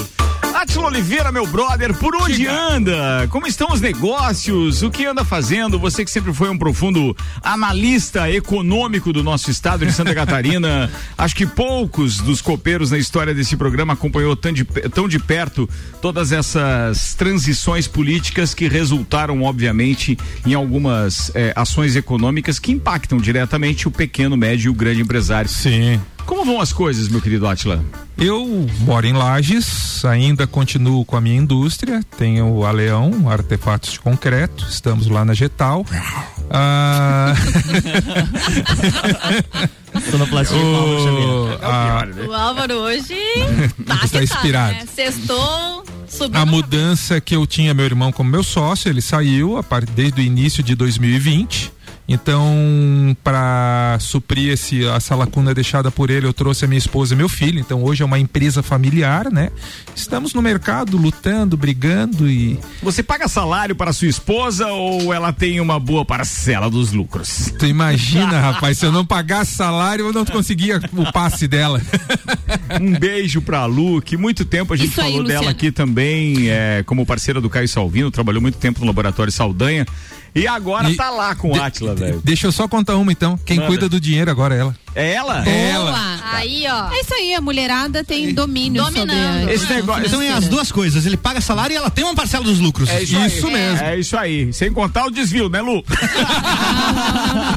Atila 0.58 0.88
Oliveira, 0.88 1.30
meu 1.30 1.46
brother, 1.46 1.94
por 1.94 2.16
onde 2.16 2.44
anda? 2.48 3.28
Como 3.30 3.46
estão 3.46 3.68
os 3.70 3.80
negócios? 3.80 4.82
O 4.82 4.90
que 4.90 5.06
anda 5.06 5.24
fazendo? 5.24 5.78
Você 5.78 6.04
que 6.04 6.10
sempre 6.10 6.34
foi 6.34 6.50
um 6.50 6.58
profundo 6.58 7.16
analista 7.40 8.28
econômico 8.28 9.12
do 9.12 9.22
nosso 9.22 9.52
estado 9.52 9.86
de 9.86 9.92
Santa 9.92 10.12
Catarina. 10.16 10.90
Acho 11.16 11.36
que 11.36 11.46
poucos 11.46 12.18
dos 12.18 12.42
copeiros 12.42 12.90
na 12.90 12.98
história 12.98 13.32
desse 13.32 13.56
programa 13.56 13.92
acompanhou 13.92 14.34
tão 14.34 14.52
de, 14.52 14.64
tão 14.64 15.06
de 15.06 15.20
perto 15.20 15.70
todas 16.02 16.32
essas 16.32 17.14
transições 17.14 17.86
políticas 17.86 18.52
que 18.52 18.66
resultaram, 18.66 19.44
obviamente, 19.44 20.18
em 20.44 20.54
algumas 20.54 21.30
eh, 21.36 21.52
ações 21.54 21.94
econômicas 21.94 22.58
que 22.58 22.72
impactam 22.72 23.18
diretamente 23.18 23.86
o 23.86 23.92
pequeno, 23.92 24.36
médio 24.36 24.66
e 24.66 24.70
o 24.70 24.74
grande 24.74 25.02
empresário. 25.02 25.48
Sim. 25.48 26.00
Como 26.28 26.44
vão 26.44 26.60
as 26.60 26.74
coisas, 26.74 27.08
meu 27.08 27.22
querido 27.22 27.48
Atila? 27.48 27.82
Eu 28.18 28.66
moro 28.80 29.06
em 29.06 29.14
Lages, 29.14 30.04
ainda 30.04 30.46
continuo 30.46 31.02
com 31.02 31.16
a 31.16 31.22
minha 31.22 31.38
indústria, 31.38 32.02
tenho 32.18 32.66
a 32.66 32.70
Leão, 32.70 33.30
artefatos 33.30 33.92
de 33.92 34.00
concreto, 34.00 34.66
estamos 34.68 35.06
lá 35.06 35.24
na 35.24 35.32
Getal. 35.32 35.86
Ah, 36.50 37.32
Sonoplastia 40.10 40.58
com 40.58 40.76
Álvaro 40.76 41.02
Xavier. 41.02 41.28
o, 41.28 41.58
a, 41.64 42.06
O 42.28 42.32
Álvaro 42.34 42.74
hoje 42.74 43.14
tá 43.86 43.96
tá, 44.06 44.22
inspirado. 44.22 44.74
né? 44.74 44.84
Sextou, 44.94 45.82
subiu. 46.08 46.38
a 46.40 46.44
mudança 46.46 47.20
que 47.22 47.34
eu 47.34 47.46
tinha 47.46 47.72
meu 47.72 47.86
irmão 47.86 48.12
como 48.12 48.28
meu 48.30 48.42
sócio, 48.42 48.90
ele 48.90 49.00
saiu 49.00 49.56
a 49.56 49.62
par- 49.62 49.86
desde 49.86 50.20
o 50.20 50.24
início 50.24 50.62
de 50.62 50.74
2020. 50.74 51.72
Então, 52.08 53.14
para 53.22 53.98
suprir 54.00 54.54
esse, 54.54 54.82
essa 54.86 55.14
lacuna 55.14 55.52
deixada 55.52 55.90
por 55.90 56.08
ele, 56.08 56.26
eu 56.26 56.32
trouxe 56.32 56.64
a 56.64 56.68
minha 56.68 56.78
esposa 56.78 57.12
e 57.12 57.16
meu 57.16 57.28
filho. 57.28 57.60
Então, 57.60 57.84
hoje 57.84 58.02
é 58.02 58.06
uma 58.06 58.18
empresa 58.18 58.62
familiar, 58.62 59.30
né? 59.30 59.50
Estamos 59.94 60.32
no 60.32 60.40
mercado 60.40 60.96
lutando, 60.96 61.54
brigando 61.54 62.26
e 62.26 62.58
Você 62.82 63.02
paga 63.02 63.28
salário 63.28 63.76
para 63.76 63.92
sua 63.92 64.08
esposa 64.08 64.68
ou 64.68 65.12
ela 65.12 65.34
tem 65.34 65.60
uma 65.60 65.78
boa 65.78 66.02
parcela 66.02 66.70
dos 66.70 66.92
lucros? 66.92 67.52
tu 67.58 67.66
imagina, 67.66 68.40
rapaz, 68.40 68.78
se 68.78 68.86
eu 68.86 68.92
não 68.92 69.04
pagasse 69.04 69.54
salário, 69.54 70.06
eu 70.06 70.12
não 70.12 70.24
conseguia 70.24 70.80
o 70.92 71.12
passe 71.12 71.46
dela. 71.46 71.80
Um 72.80 72.92
beijo 72.98 73.40
pra 73.40 73.64
Lu, 73.66 74.00
que 74.00 74.16
muito 74.16 74.44
tempo 74.44 74.72
a 74.72 74.76
gente 74.76 74.90
Isso 74.90 75.00
aí, 75.00 75.10
falou 75.10 75.24
dela 75.24 75.40
Luciano. 75.40 75.56
aqui 75.56 75.72
também, 75.72 76.48
é, 76.50 76.82
como 76.84 77.04
parceira 77.04 77.40
do 77.40 77.48
Caio 77.48 77.68
Salvino, 77.68 78.10
trabalhou 78.10 78.40
muito 78.40 78.58
tempo 78.58 78.80
no 78.80 78.86
Laboratório 78.86 79.32
Saldanha. 79.32 79.86
E 80.34 80.46
agora 80.46 80.90
E- 80.90 80.96
tá 80.96 81.10
lá 81.10 81.34
com 81.34 81.50
o 81.52 81.60
Atila, 81.60 81.94
velho. 81.94 82.20
Deixa 82.24 82.46
eu 82.46 82.52
só 82.52 82.68
contar 82.68 82.96
uma 82.96 83.10
então. 83.10 83.38
Quem 83.44 83.56
Manda. 83.56 83.68
cuida 83.68 83.88
do 83.88 84.00
dinheiro 84.00 84.30
agora 84.30 84.54
é 84.54 84.58
ela. 84.60 84.76
É 84.94 85.12
ela? 85.14 85.44
É 85.48 85.70
ela. 85.70 85.90
Boa. 85.92 86.18
Aí, 86.32 86.64
ó. 86.68 86.90
É 86.92 87.00
isso 87.00 87.14
aí, 87.14 87.34
a 87.34 87.40
mulherada 87.40 88.02
tem 88.02 88.32
domínio 88.34 88.82
Dominando. 88.82 89.10
sobre 89.10 89.50
a 89.50 89.54
Esse 89.54 89.72
negócio- 89.72 90.06
Então 90.06 90.20
é 90.22 90.32
as 90.32 90.48
duas 90.48 90.72
coisas. 90.72 91.06
Ele 91.06 91.16
paga 91.16 91.40
salário 91.40 91.74
e 91.74 91.76
ela 91.76 91.90
tem 91.90 92.04
uma 92.04 92.14
parcela 92.14 92.44
dos 92.44 92.58
lucros. 92.58 92.88
É 92.88 93.02
isso, 93.02 93.16
aí. 93.16 93.26
Isso 93.26 93.50
mesmo. 93.50 93.84
É 93.86 93.98
isso 93.98 94.16
aí. 94.16 94.52
Sem 94.52 94.72
contar 94.72 95.06
o 95.06 95.10
desvio, 95.10 95.48
né, 95.48 95.60
Lu? 95.60 95.84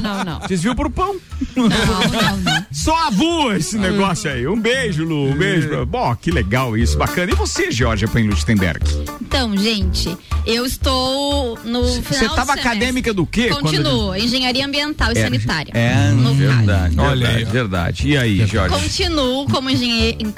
não, 0.00 0.24
não. 0.24 0.46
Desvio 0.46 0.74
pro 0.74 0.90
pão. 0.90 1.16
Não, 1.56 1.68
não, 1.68 2.36
não. 2.38 2.66
Só 2.72 2.96
avua 3.08 3.56
esse 3.56 3.76
negócio 3.76 4.30
aí. 4.30 4.46
Um 4.46 4.58
beijo, 4.58 5.04
Lu. 5.04 5.30
Um 5.30 5.36
beijo. 5.36 5.84
Bom, 5.86 6.14
que 6.16 6.30
legal 6.30 6.76
isso. 6.76 6.96
Bacana. 6.96 7.32
E 7.32 7.34
você, 7.34 7.70
Georgia 7.70 8.08
Penlustenberg? 8.08 8.80
Então, 9.20 9.56
gente, 9.56 10.16
eu 10.46 10.64
estou 10.66 11.58
no 11.64 11.84
final 11.84 12.02
Você 12.02 12.28
do 12.28 12.34
tava 12.34 12.52
semestre. 12.52 12.60
acadêmica 12.60 13.12
do 13.14 13.26
quê? 13.26 13.48
Continuo, 13.50 14.14
engenharia 14.16 14.64
ambiental 14.66 15.12
e 15.12 15.16
sanitária. 15.20 15.72
É, 15.74 16.10
no 16.10 16.34
verdade, 16.34 16.98
Olha 16.98 17.21
verdade, 17.22 17.44
verdade. 17.52 18.08
E 18.08 18.16
aí, 18.16 18.46
Jorge? 18.46 18.74
Continuo 18.74 19.46
como, 19.48 19.68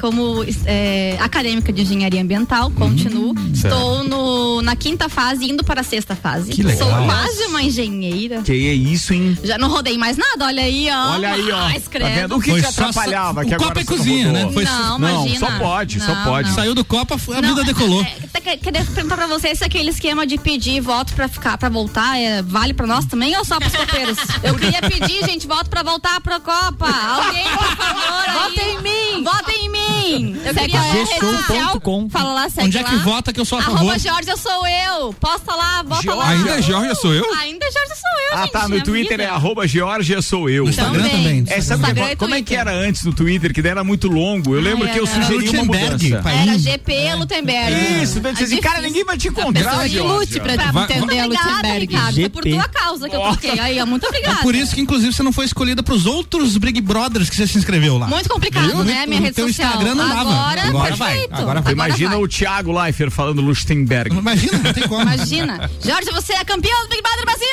como 0.01 0.45
é, 0.67 1.17
acadêmica 1.21 1.73
de 1.73 1.83
engenharia 1.83 2.21
ambiental, 2.23 2.71
continuo. 2.71 3.35
Estou 3.53 4.05
no, 4.05 4.63
na 4.63 4.77
quinta 4.77 5.09
fase, 5.09 5.45
indo 5.51 5.65
para 5.65 5.81
a 5.81 5.85
sexta 5.85 6.15
fase. 6.15 6.53
Que 6.53 6.63
legal. 6.63 6.89
Sou 6.89 7.05
quase 7.07 7.45
uma 7.47 7.63
engenheira. 7.63 8.43
Que 8.43 8.53
é 8.53 8.75
isso, 8.75 9.13
hein? 9.13 9.37
Já 9.43 9.59
não 9.59 9.69
rodei 9.69 9.97
mais 9.99 10.17
nada, 10.17 10.47
olha 10.47 10.63
aí, 10.63 10.89
ó. 10.91 11.13
Olha 11.13 11.33
aí, 11.33 11.51
ó. 11.51 11.61
Mas, 11.75 11.85
Tá 11.85 11.91
credo. 11.91 12.15
vendo? 12.15 12.37
O 12.37 12.41
que 12.41 12.51
Foi 12.51 12.61
te 12.63 12.73
só- 12.73 12.83
atrapalhava? 12.89 13.43
o 13.43 13.45
que 13.45 13.51
Copa 13.53 13.65
agora 13.67 13.81
e 13.81 13.85
você 13.85 13.97
Cozinha, 13.97 14.33
né? 14.33 14.51
Foi- 14.53 14.65
não, 14.65 14.99
não, 14.99 15.27
imagina. 15.27 15.39
só 15.39 15.59
pode, 15.59 16.01
só 16.01 16.15
Não, 16.15 16.25
pode. 16.25 16.49
não. 16.49 16.55
Saiu 16.55 16.75
do 16.75 16.85
Copa, 16.85 17.15
a 17.15 17.41
Não, 17.41 17.49
vida 17.49 17.65
decolou. 17.65 18.03
É, 18.03 18.17
é, 18.35 18.41
quer- 18.41 18.57
queria 18.59 18.85
perguntar 18.85 19.17
pra 19.17 19.27
vocês 19.27 19.59
se 19.59 19.65
aquele 19.65 19.91
esquema 19.91 20.27
de 20.27 20.37
pedir 20.39 20.81
voto 20.81 21.13
pra 21.15 21.29
ficar, 21.29 21.57
pra 21.59 21.69
voltar, 21.69 22.19
é, 22.19 22.43
vale 22.43 22.75
pra 22.75 22.87
nós 22.87 23.05
também 23.07 23.37
ou 23.37 23.45
só 23.45 23.59
pros 23.59 23.75
copeiros? 23.75 24.19
Eu 24.43 24.55
queria 24.57 24.81
pedir, 24.83 25.25
gente, 25.25 25.47
voto 25.47 25.71
pra 25.71 25.83
voltar 25.83 26.21
pro 26.21 26.35
Copa. 26.77 26.91
Alguém, 26.91 27.45
por 27.57 27.77
favor, 27.77 28.29
aí. 28.29 28.35
Votem 28.35 28.75
em 28.75 28.83
mim. 28.83 29.25
Votem 29.25 29.65
em 29.65 29.69
mim. 29.69 30.34
Eu 30.45 30.55
Segue 30.55 30.61
queria 30.73 30.81
a 30.81 30.83
rede 30.93 31.11
social. 31.11 31.47
Gestou.com. 31.49 32.09
Fala 32.11 32.33
lá, 32.35 32.49
segue 32.51 32.67
Onde 32.67 32.79
é 32.79 32.83
lá. 32.83 32.89
que 32.91 32.97
vota 32.97 33.33
que 33.33 33.41
eu 33.41 33.45
sou 33.45 33.59
a 33.59 33.63
favor? 33.63 33.77
Arroba 33.79 33.99
Georgia 33.99 34.37
sou 34.37 34.67
eu. 34.67 35.13
Posta 35.15 35.55
lá, 35.55 35.83
bota 35.83 36.15
lá. 36.15 36.29
Ainda 36.29 36.51
é 36.59 36.63
Georgia 36.63 36.95
sou 36.95 37.15
eu? 37.15 37.25
Ainda 37.35 37.65
é 37.67 37.71
Georgia 37.73 37.95
sou 37.95 38.11
eu, 38.31 38.39
Ah, 38.39 38.43
gente. 38.43 38.53
tá. 38.53 38.69
No 38.69 38.83
Twitter 38.83 39.11
vida. 39.19 39.23
é 39.23 39.27
arroba 39.29 39.67
Georgia 39.67 40.21
sou 40.23 40.49
eu. 40.51 40.65
No 40.65 40.71
Instagram 40.71 41.09
também. 41.09 41.45
É, 41.49 41.61
sabe 41.61 41.81
Instagram 41.83 42.09
que- 42.09 42.17
como 42.17 42.35
é 42.35 42.43
que 42.43 42.55
era 42.55 42.73
antes 42.73 43.05
no 43.05 43.13
Twitter, 43.13 43.53
que 43.55 43.63
daí 43.63 43.71
era 43.73 43.85
muito 43.85 44.09
longo? 44.09 44.55
Eu 44.55 44.61
lembro 44.61 44.87
Ai, 44.87 44.93
que 44.93 45.01
eu 45.01 45.07
sugeri 45.07 45.49
uma 45.49 45.63
Lutemberg, 45.63 46.09
mudança. 46.11 46.31
Era 46.31 46.59
GP 46.59 47.15
Lutemberg. 47.15 48.03
Isso, 48.03 48.21
daí 48.21 48.33
É 48.33 48.37
disse, 48.37 48.57
cara, 48.59 48.81
ninguém 48.81 49.05
vai 49.05 49.17
te 49.17 49.29
encontrar, 49.29 49.65
pessoa 49.71 49.89
que 49.89 49.99
lute 50.01 50.35
Georgia. 50.35 50.43
pra 50.43 50.73
Pra- 50.73 50.83
entender 50.85 51.23
obrigada, 51.25 51.57
Lutemberg. 51.79 52.15
Foi 52.15 52.29
por 52.29 52.43
tua 52.45 52.69
causa 52.69 53.09
que 53.09 53.17
eu 53.17 53.21
troquei. 53.21 53.59
Aí, 53.59 53.81
ó, 53.81 53.87
muito 53.87 54.05
É 54.05 54.09
obrigada. 54.09 54.43
por 54.43 54.55
isso 54.55 54.75
que, 54.75 54.81
inclusive, 54.81 55.13
você 55.13 55.23
não 55.23 55.33
foi 55.33 55.45
escolhida 55.47 55.83
pros 55.83 56.07
outros 56.07 56.57
Big 56.57 56.81
Brothers 56.81 57.31
que 57.31 57.37
você 57.37 57.47
se 57.47 57.57
inscreveu 57.59 57.99
lá. 57.99 58.07
Muito 58.07 58.29
complicado, 58.29 58.85
né? 58.85 59.07
Minha 59.07 59.21
rede 59.21 59.41
social. 59.41 59.69
Instagram 59.69 59.95
não 59.95 60.09
dava. 60.09 60.34
Agora, 60.35 60.63
Agora 60.69 60.97
vai, 60.97 61.11
perfeito. 61.13 61.35
agora 61.35 61.61
vai. 61.61 61.73
Imagina 61.73 62.11
vai. 62.11 62.19
o 62.19 62.29
Thiago 62.29 62.73
Leifert 62.73 63.11
falando 63.11 63.41
Lustenberg. 63.41 64.17
Imagina, 64.17 64.59
não 64.59 64.73
tem 64.73 64.89
como. 64.89 65.03
Imagina. 65.03 65.71
Jorge, 65.85 66.11
você 66.13 66.33
é 66.35 66.45
campeão 66.45 66.83
do 66.83 66.89
Big 66.89 67.03
Brother 67.03 67.25
Brasil! 67.25 67.45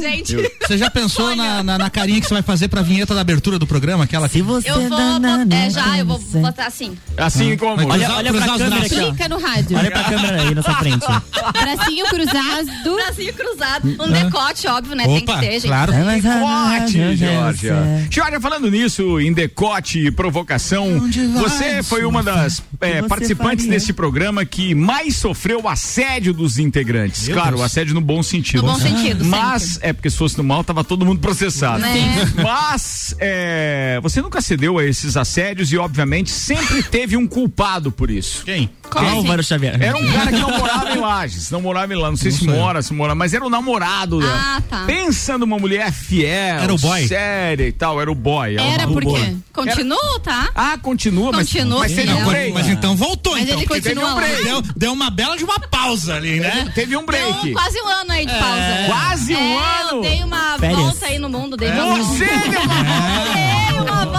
Gente, 0.00 0.36
Você 0.66 0.78
já 0.78 0.90
pensou 0.90 1.34
na, 1.34 1.62
na, 1.62 1.78
na 1.78 1.90
carinha 1.90 2.20
que 2.20 2.26
você 2.26 2.34
vai 2.34 2.42
fazer 2.42 2.68
pra 2.68 2.82
vinheta 2.82 3.14
da 3.14 3.20
abertura 3.20 3.58
do 3.58 3.66
programa? 3.66 4.04
Aquela 4.04 4.28
Se 4.28 4.40
você 4.42 4.70
eu 4.70 4.88
vou. 4.88 4.90
dá 4.98 5.18
na 5.18 5.38
bot- 5.44 5.54
É, 5.54 5.70
já, 5.70 5.98
eu 5.98 6.06
vou 6.06 6.18
botar 6.18 6.66
assim. 6.66 6.96
Assim 7.16 7.56
como. 7.56 7.82
Olha, 7.88 8.04
Cruzar- 8.06 8.16
olha 8.18 8.32
pra 8.32 8.40
cruzar 8.42 8.56
os 8.56 8.62
câmera 8.62 8.86
aqui. 8.86 8.94
Clica 8.96 9.28
no 9.28 9.38
rádio. 9.38 9.78
Olha 9.78 9.90
pra 9.90 10.04
câmera 10.04 10.42
aí 10.42 10.54
na 10.54 10.62
sua 10.62 10.74
frente. 10.74 11.06
Bracinho 11.52 12.06
cruzado. 12.06 12.94
Bracinho 12.94 13.34
cruzado. 13.34 13.96
Um 14.00 14.10
decote, 14.12 14.66
óbvio, 14.68 14.94
né? 14.96 15.04
Tem 15.04 15.24
que 15.24 15.30
Opa, 15.30 15.40
ter, 15.40 15.52
gente. 15.52 15.66
claro. 15.66 15.92
Decote, 15.92 17.16
Georgia. 17.16 18.06
Georgia, 18.10 18.40
falando 18.40 18.70
nisso, 18.70 19.20
em 19.20 19.32
decote 19.32 20.06
e 20.06 20.10
provocação, 20.26 21.08
você 21.34 21.84
foi 21.84 22.04
uma 22.04 22.20
das 22.20 22.60
é, 22.80 23.00
participantes 23.02 23.64
faria? 23.64 23.78
desse 23.78 23.92
programa 23.92 24.44
que 24.44 24.74
mais 24.74 25.14
sofreu 25.16 25.62
o 25.62 25.68
assédio 25.68 26.34
dos 26.34 26.58
integrantes. 26.58 27.28
Meu 27.28 27.36
claro, 27.36 27.50
Deus. 27.50 27.60
o 27.60 27.64
assédio 27.64 27.94
no 27.94 28.00
bom 28.00 28.22
sentido. 28.24 28.64
No 28.64 28.72
bom 28.72 28.78
sentido, 28.78 29.24
Mas, 29.24 29.78
é 29.82 29.92
porque 29.92 30.10
se 30.10 30.16
fosse 30.16 30.36
no 30.36 30.42
mal, 30.42 30.64
tava 30.64 30.82
todo 30.82 31.06
mundo 31.06 31.20
processado. 31.20 31.80
Né? 31.80 32.32
Mas, 32.42 33.14
é, 33.20 34.00
você 34.02 34.20
nunca 34.20 34.40
cedeu 34.40 34.78
a 34.78 34.84
esses 34.84 35.16
assédios 35.16 35.70
e, 35.70 35.78
obviamente, 35.78 36.30
sempre 36.30 36.82
teve 36.82 37.16
um 37.16 37.26
culpado 37.26 37.92
por 37.92 38.10
isso. 38.10 38.44
Quem? 38.44 38.68
Álvaro 38.94 39.42
Xavier. 39.42 39.76
Era 39.82 39.96
um 39.96 40.12
cara 40.12 40.32
que 40.32 40.38
não 40.38 40.50
morava 40.50 40.90
em 40.92 41.00
Lages, 41.00 41.50
não 41.50 41.60
morava 41.60 41.92
em 41.92 41.96
lá, 41.96 42.08
não 42.10 42.16
sei 42.16 42.30
se 42.30 42.44
sou 42.44 42.48
eu. 42.54 42.60
mora, 42.60 42.82
se 42.82 42.92
mora, 42.94 43.14
mas 43.14 43.34
era 43.34 43.44
o 43.44 43.50
namorado 43.50 44.20
dela. 44.20 44.56
Ah, 44.56 44.62
tá. 44.68 44.84
Pensa 44.86 45.36
numa 45.38 45.58
mulher 45.58 45.92
fiel, 45.92 46.58
Era 46.60 46.74
o 46.74 46.78
boy? 46.78 47.06
séria 47.06 47.66
e 47.66 47.72
tal, 47.72 48.00
era 48.00 48.10
o 48.10 48.14
boy. 48.14 48.56
Era 48.56 48.86
não- 48.86 48.92
por 48.92 49.04
quê? 49.04 49.34
Continuo, 49.52 50.18
tá? 50.22 50.50
Ah, 50.54 50.78
continua, 50.80 51.32
mas, 51.32 51.48
Continua, 51.48 51.78
mas 51.80 51.92
teve 51.92 52.12
um 52.12 52.20
Não, 52.20 52.26
break. 52.28 52.52
mas 52.52 52.68
então 52.68 52.94
voltou, 52.94 53.32
Mas 53.32 53.42
então. 53.44 53.56
ele 53.58 53.66
porque 53.66 53.80
continua 53.82 54.04
teve 54.04 54.14
um 54.14 54.16
break. 54.16 54.44
Deu, 54.44 54.62
deu 54.76 54.92
uma 54.92 55.10
bela 55.10 55.36
de 55.36 55.44
uma 55.44 55.58
pausa 55.58 56.14
ali, 56.16 56.40
né? 56.40 56.70
Teve 56.74 56.96
um 56.96 57.04
break. 57.06 57.42
Deu 57.42 57.52
quase 57.54 57.80
um 57.80 57.88
ano 57.88 58.12
aí 58.12 58.26
de 58.26 58.32
pausa. 58.32 58.86
Quase 58.86 59.34
um 59.34 59.38
é, 59.38 59.80
ano. 59.80 59.90
Eu 59.96 60.00
dei 60.02 60.22
uma 60.24 60.58
Férias. 60.58 60.78
volta 60.78 61.06
aí 61.06 61.18
no 61.18 61.28
mundo. 61.30 61.56
Dei 61.56 61.70
uma 61.70 61.96
Você 62.04 62.26
deu 62.26 62.60
uma 62.62 62.84
Dei 63.34 63.80
uma 63.80 64.04
volta. 64.04 64.06
Vou 64.06 64.15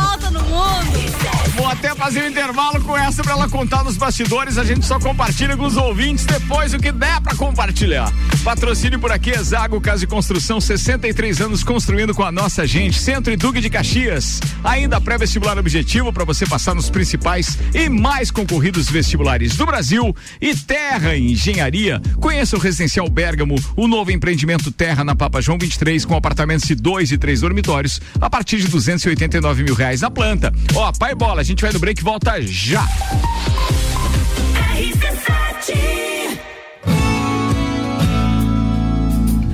até 1.77 1.93
fazer 1.93 2.23
um 2.23 2.27
intervalo 2.27 2.81
com 2.81 2.97
essa 2.97 3.21
pra 3.23 3.33
ela 3.33 3.47
contar 3.47 3.83
nos 3.83 3.97
bastidores. 3.97 4.57
A 4.57 4.63
gente 4.63 4.85
só 4.85 4.99
compartilha 4.99 5.55
com 5.55 5.65
os 5.65 5.77
ouvintes 5.77 6.25
depois 6.25 6.73
o 6.73 6.79
que 6.79 6.91
der 6.91 7.21
pra 7.21 7.35
compartilhar. 7.35 8.11
Patrocínio 8.43 8.99
por 8.99 9.11
aqui, 9.11 9.31
Zago 9.37 9.79
Casa 9.79 9.99
de 9.99 10.07
Construção, 10.07 10.59
63 10.59 11.39
anos 11.39 11.63
construindo 11.63 12.15
com 12.15 12.23
a 12.23 12.31
nossa 12.31 12.65
gente. 12.65 12.99
Centro 12.99 13.31
e 13.31 13.37
Duque 13.37 13.61
de 13.61 13.69
Caxias. 13.69 14.39
Ainda 14.63 14.99
pré-vestibular 14.99 15.57
objetivo 15.57 16.11
para 16.11 16.25
você 16.25 16.47
passar 16.47 16.73
nos 16.73 16.89
principais 16.89 17.57
e 17.73 17.87
mais 17.89 18.31
concorridos 18.31 18.89
vestibulares 18.89 19.55
do 19.55 19.65
Brasil. 19.65 20.15
E 20.41 20.55
Terra 20.55 21.15
Engenharia. 21.15 22.01
Conheça 22.19 22.55
o 22.55 22.59
Residencial 22.59 23.07
Bergamo, 23.07 23.55
o 23.75 23.87
novo 23.87 24.11
empreendimento 24.11 24.71
Terra 24.71 25.03
na 25.03 25.15
Papa 25.15 25.41
João 25.41 25.59
23 25.59 26.05
com 26.05 26.15
apartamentos 26.15 26.67
de 26.67 26.73
dois 26.73 27.11
e 27.11 27.17
três 27.17 27.41
dormitórios 27.41 28.01
a 28.19 28.29
partir 28.29 28.57
de 28.57 28.67
289 28.67 29.63
mil 29.63 29.75
reais 29.75 30.01
na 30.01 30.09
planta. 30.09 30.51
Ó, 30.73 30.91
pai 30.91 31.13
bola, 31.13 31.41
a 31.41 31.43
gente 31.43 31.61
vai 31.61 31.66
sair 31.67 31.73
do 31.73 31.79
break 31.79 32.03
volta 32.03 32.41
já. 32.41 32.81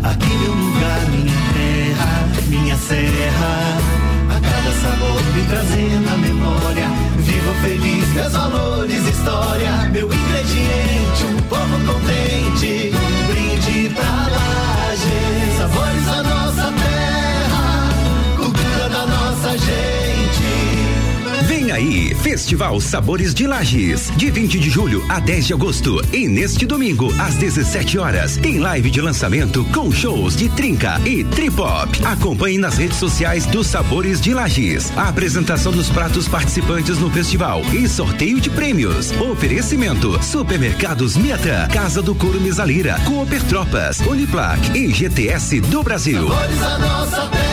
Aqui 0.04 0.26
é 0.26 0.38
meu 0.38 0.54
lugar, 0.54 1.00
minha 1.10 1.34
terra, 1.54 2.28
minha 2.48 2.78
serra. 2.78 3.78
A 4.30 4.40
cada 4.40 4.72
sabor 4.82 5.24
me 5.34 5.44
trazendo 5.48 6.10
a 6.14 6.18
memória. 6.18 6.88
Vivo 7.18 7.54
feliz, 7.62 8.08
meus 8.14 8.34
valores, 8.34 9.08
história. 9.08 9.72
Meu 9.92 10.08
ingrediente, 10.08 11.24
um 11.26 11.42
povo 11.48 11.94
contém. 11.94 12.43
Aí, 21.74 22.14
Festival 22.16 22.80
Sabores 22.80 23.34
de 23.34 23.48
Lages, 23.48 24.12
de 24.16 24.30
20 24.30 24.60
de 24.60 24.70
julho 24.70 25.04
a 25.10 25.20
10 25.20 25.48
de 25.48 25.54
agosto. 25.54 26.02
E 26.14 26.28
neste 26.28 26.66
domingo, 26.66 27.14
às 27.20 27.36
17 27.36 27.98
horas, 27.98 28.38
tem 28.38 28.60
live 28.60 28.90
de 28.90 29.02
lançamento 29.02 29.66
com 29.74 29.92
shows 29.92 30.36
de 30.36 30.50
Trinca 30.50 31.02
e 31.06 31.24
Tripop. 31.24 32.06
Acompanhe 32.06 32.58
nas 32.58 32.78
redes 32.78 32.98
sociais 32.98 33.46
dos 33.46 33.68
Sabores 33.68 34.22
de 34.22 34.34
Lages. 34.34 34.96
A 34.96 35.10
apresentação 35.10 35.72
dos 35.72 35.90
pratos 35.90 36.28
participantes 36.28 36.98
no 37.00 37.10
festival 37.10 37.62
e 37.74 37.88
sorteio 37.88 38.40
de 38.40 38.50
prêmios. 38.50 39.12
Oferecimento: 39.20 40.22
Supermercados 40.24 41.18
Miata, 41.18 41.68
Casa 41.74 42.02
do 42.02 42.14
Couro 42.14 42.40
Mesalira, 42.40 43.00
Cooper 43.06 43.44
Tropas, 43.44 44.00
Uniplac 44.02 44.78
e 44.78 44.92
GTS 44.92 45.60
do 45.62 45.82
Brasil. 45.82 46.28
Sabores 46.30 46.60
da 46.60 46.78
nossa 46.78 47.53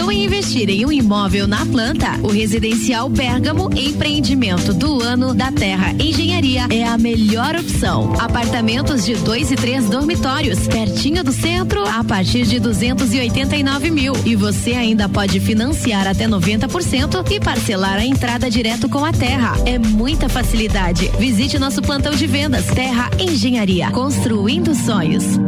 Pensou 0.00 0.12
em 0.12 0.24
investir 0.24 0.70
em 0.70 0.86
um 0.86 0.90
imóvel 0.90 1.46
na 1.46 1.66
planta? 1.66 2.18
O 2.22 2.28
Residencial 2.28 3.06
Bergamo 3.10 3.68
Empreendimento 3.76 4.72
do 4.72 5.02
Ano 5.02 5.34
da 5.34 5.52
Terra 5.52 5.92
Engenharia 5.92 6.66
é 6.70 6.84
a 6.84 6.96
melhor 6.96 7.54
opção. 7.54 8.14
Apartamentos 8.18 9.04
de 9.04 9.14
dois 9.16 9.50
e 9.50 9.56
três 9.56 9.90
dormitórios, 9.90 10.66
pertinho 10.66 11.22
do 11.22 11.32
centro, 11.32 11.86
a 11.86 12.02
partir 12.02 12.46
de 12.46 12.58
289 12.58 13.90
mil. 13.90 14.14
E 14.24 14.34
você 14.34 14.72
ainda 14.72 15.06
pode 15.06 15.38
financiar 15.38 16.06
até 16.06 16.26
90% 16.26 17.30
e 17.30 17.38
parcelar 17.38 17.98
a 17.98 18.04
entrada 18.04 18.50
direto 18.50 18.88
com 18.88 19.04
a 19.04 19.12
terra. 19.12 19.54
É 19.66 19.78
muita 19.78 20.30
facilidade. 20.30 21.10
Visite 21.18 21.58
nosso 21.58 21.82
plantão 21.82 22.14
de 22.14 22.26
vendas 22.26 22.64
Terra 22.66 23.10
Engenharia, 23.18 23.90
construindo 23.90 24.74
sonhos. 24.74 25.38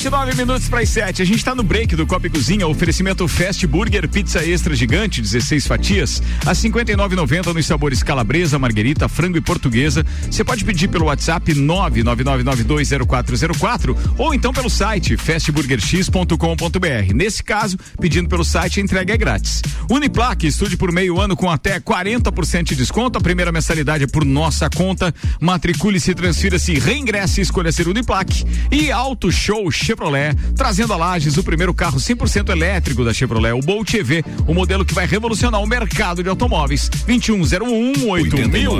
29 0.00 0.34
minutos 0.34 0.66
para 0.66 0.80
as 0.80 0.88
7. 0.88 1.20
A 1.20 1.24
gente 1.26 1.36
está 1.36 1.54
no 1.54 1.62
break 1.62 1.94
do 1.94 2.06
Copa 2.06 2.26
e 2.26 2.30
Cozinha. 2.30 2.66
Oferecimento 2.66 3.28
Fast 3.28 3.66
Burger, 3.66 4.08
pizza 4.08 4.42
extra 4.42 4.74
gigante, 4.74 5.20
16 5.20 5.66
fatias, 5.66 6.22
a 6.46 6.52
59,90 6.52 7.52
nos 7.52 7.66
sabores 7.66 8.02
calabresa, 8.02 8.58
marguerita, 8.58 9.10
frango 9.10 9.36
e 9.36 9.42
portuguesa. 9.42 10.02
Você 10.30 10.42
pode 10.42 10.64
pedir 10.64 10.88
pelo 10.88 11.04
WhatsApp 11.04 11.52
999920404 11.52 13.94
ou 14.16 14.32
então 14.32 14.54
pelo 14.54 14.70
site 14.70 15.18
fastburgerx.com.br. 15.18 17.14
Nesse 17.14 17.42
caso, 17.42 17.76
pedindo 18.00 18.26
pelo 18.26 18.42
site, 18.42 18.80
a 18.80 18.82
entrega 18.82 19.12
é 19.12 19.18
grátis. 19.18 19.60
Uniplaque, 19.90 20.46
estude 20.46 20.78
por 20.78 20.90
meio 20.92 21.20
ano 21.20 21.36
com 21.36 21.50
até 21.50 21.78
40% 21.78 22.62
de 22.62 22.74
desconto. 22.74 23.18
A 23.18 23.20
primeira 23.20 23.52
mensalidade 23.52 24.04
é 24.04 24.06
por 24.06 24.24
nossa 24.24 24.70
conta. 24.70 25.14
Matricule-se, 25.38 26.14
transfira-se, 26.14 26.78
reingresse 26.78 27.40
e 27.40 27.42
escolha 27.42 27.70
ser 27.70 27.86
Uniplaque. 27.86 28.46
E 28.72 28.90
Auto 28.90 29.30
Show 29.30 29.70
Chevrolet, 29.90 30.36
trazendo 30.56 30.92
a 30.92 30.96
Lages 30.96 31.36
o 31.36 31.42
primeiro 31.42 31.74
carro 31.74 31.98
100% 31.98 32.50
elétrico 32.50 33.04
da 33.04 33.12
Chevrolet, 33.12 33.52
o 33.52 33.60
Bolt 33.60 33.92
EV, 33.94 34.24
o 34.46 34.54
modelo 34.54 34.84
que 34.84 34.94
vai 34.94 35.04
revolucionar 35.04 35.60
o 35.60 35.66
mercado 35.66 36.22
de 36.22 36.28
automóveis. 36.28 36.88
2101 36.88 38.08
8000. 38.08 38.70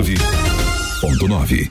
Ponto 1.00 1.26
9. 1.26 1.70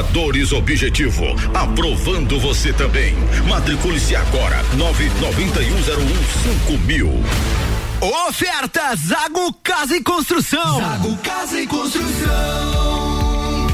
Aprovadores 0.01 0.51
Objetivo, 0.51 1.23
aprovando 1.53 2.39
você 2.39 2.73
também. 2.73 3.13
Matricule-se 3.47 4.15
agora, 4.15 4.63
nove 4.75 5.07
noventa 5.21 5.61
e 5.61 5.71
um 5.71 5.83
zero 5.83 6.01
um 6.01 6.23
cinco 6.41 6.77
mil. 6.79 7.23
Oferta 8.27 8.95
Zago 8.95 9.53
Casa 9.61 9.95
e 9.95 10.01
Construção. 10.01 10.79
Zago 10.79 11.15
Casa 11.17 11.61
e 11.61 11.67
Construção. 11.67 12.90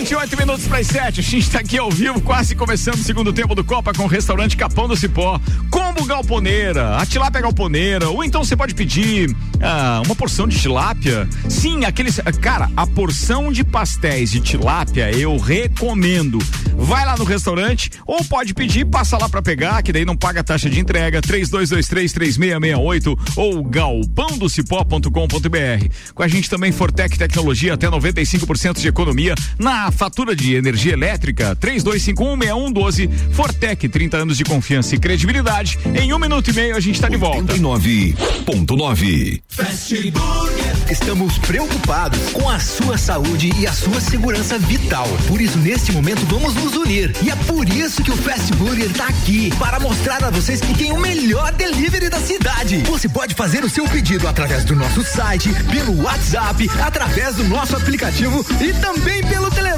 28 0.00 0.36
minutos 0.38 0.66
para 0.66 0.78
as 0.78 0.86
7. 0.86 1.20
A 1.20 1.22
gente 1.22 1.40
está 1.40 1.58
aqui 1.58 1.76
ao 1.76 1.90
vivo, 1.90 2.22
quase 2.22 2.54
começando 2.54 2.94
o 2.94 3.02
segundo 3.02 3.34
tempo 3.34 3.54
do 3.54 3.62
Copa 3.62 3.92
com 3.92 4.04
o 4.04 4.06
restaurante 4.06 4.56
Capão 4.56 4.88
do 4.88 4.96
Cipó. 4.96 5.38
Combo 5.70 6.06
galponeira, 6.06 6.96
a 6.96 7.04
tilápia 7.04 7.42
galponeira. 7.42 8.08
Ou 8.08 8.24
então 8.24 8.42
você 8.42 8.56
pode 8.56 8.74
pedir 8.74 9.36
ah, 9.60 10.00
uma 10.06 10.16
porção 10.16 10.48
de 10.48 10.58
tilápia. 10.58 11.28
Sim, 11.50 11.84
aqueles. 11.84 12.18
Cara, 12.40 12.70
a 12.74 12.86
porção 12.86 13.52
de 13.52 13.62
pastéis 13.62 14.30
de 14.30 14.40
tilápia 14.40 15.10
eu 15.10 15.36
recomendo. 15.36 16.38
Vai 16.76 17.04
lá 17.04 17.14
no 17.14 17.24
restaurante 17.24 17.90
ou 18.06 18.24
pode 18.24 18.54
pedir, 18.54 18.86
passa 18.86 19.18
lá 19.18 19.28
para 19.28 19.42
pegar, 19.42 19.82
que 19.82 19.92
daí 19.92 20.06
não 20.06 20.16
paga 20.16 20.42
taxa 20.42 20.70
de 20.70 20.80
entrega. 20.80 21.20
32233668 21.20 23.18
ou 23.36 23.62
galpãodocipó.com.br. 23.62 25.88
Com 26.14 26.22
a 26.22 26.28
gente 26.28 26.48
também 26.48 26.72
Fortec 26.72 27.18
Tecnologia 27.18 27.74
até 27.74 27.86
95% 27.86 28.80
de 28.80 28.88
economia 28.88 29.34
na 29.58 29.89
fatura 29.90 30.34
de 30.34 30.54
energia 30.54 30.92
elétrica. 30.92 31.56
32516112 31.56 33.10
Fortec 33.32 33.88
30 33.88 34.16
anos 34.16 34.36
de 34.36 34.44
confiança 34.44 34.94
e 34.94 34.98
credibilidade. 34.98 35.78
Em 35.94 36.12
um 36.12 36.18
minuto 36.18 36.50
e 36.50 36.52
meio 36.52 36.76
a 36.76 36.80
gente 36.80 36.96
está 36.96 37.08
de 37.08 37.16
volta. 37.16 37.54
89.9 37.54 39.40
Fast 39.48 40.10
Burger. 40.10 40.70
Estamos 40.90 41.38
preocupados 41.38 42.18
com 42.32 42.48
a 42.48 42.58
sua 42.58 42.98
saúde 42.98 43.50
e 43.58 43.66
a 43.66 43.72
sua 43.72 44.00
segurança 44.00 44.58
vital. 44.58 45.06
Por 45.28 45.40
isso, 45.40 45.56
neste 45.58 45.92
momento, 45.92 46.26
vamos 46.26 46.54
nos 46.54 46.74
unir. 46.74 47.14
E 47.22 47.30
é 47.30 47.36
por 47.36 47.68
isso 47.68 48.02
que 48.02 48.10
o 48.10 48.16
Fast 48.16 48.52
Burger 48.54 48.90
está 48.90 49.06
aqui 49.06 49.50
para 49.58 49.78
mostrar 49.78 50.22
a 50.24 50.30
vocês 50.30 50.60
que 50.60 50.74
tem 50.74 50.92
o 50.92 50.98
melhor 50.98 51.52
delivery 51.52 52.08
da 52.08 52.18
cidade. 52.18 52.78
Você 52.88 53.08
pode 53.08 53.34
fazer 53.34 53.64
o 53.64 53.70
seu 53.70 53.84
pedido 53.84 54.26
através 54.26 54.64
do 54.64 54.74
nosso 54.74 55.02
site, 55.04 55.50
pelo 55.70 56.02
WhatsApp, 56.02 56.68
através 56.80 57.36
do 57.36 57.44
nosso 57.44 57.76
aplicativo 57.76 58.44
e 58.60 58.72
também 58.74 59.24
pelo 59.26 59.50
telefone 59.50 59.69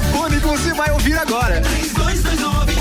que 0.43 0.47
você 0.47 0.73
vai 0.73 0.91
ouvir 0.91 1.17
agora. 1.17 1.61
3229 1.61 2.73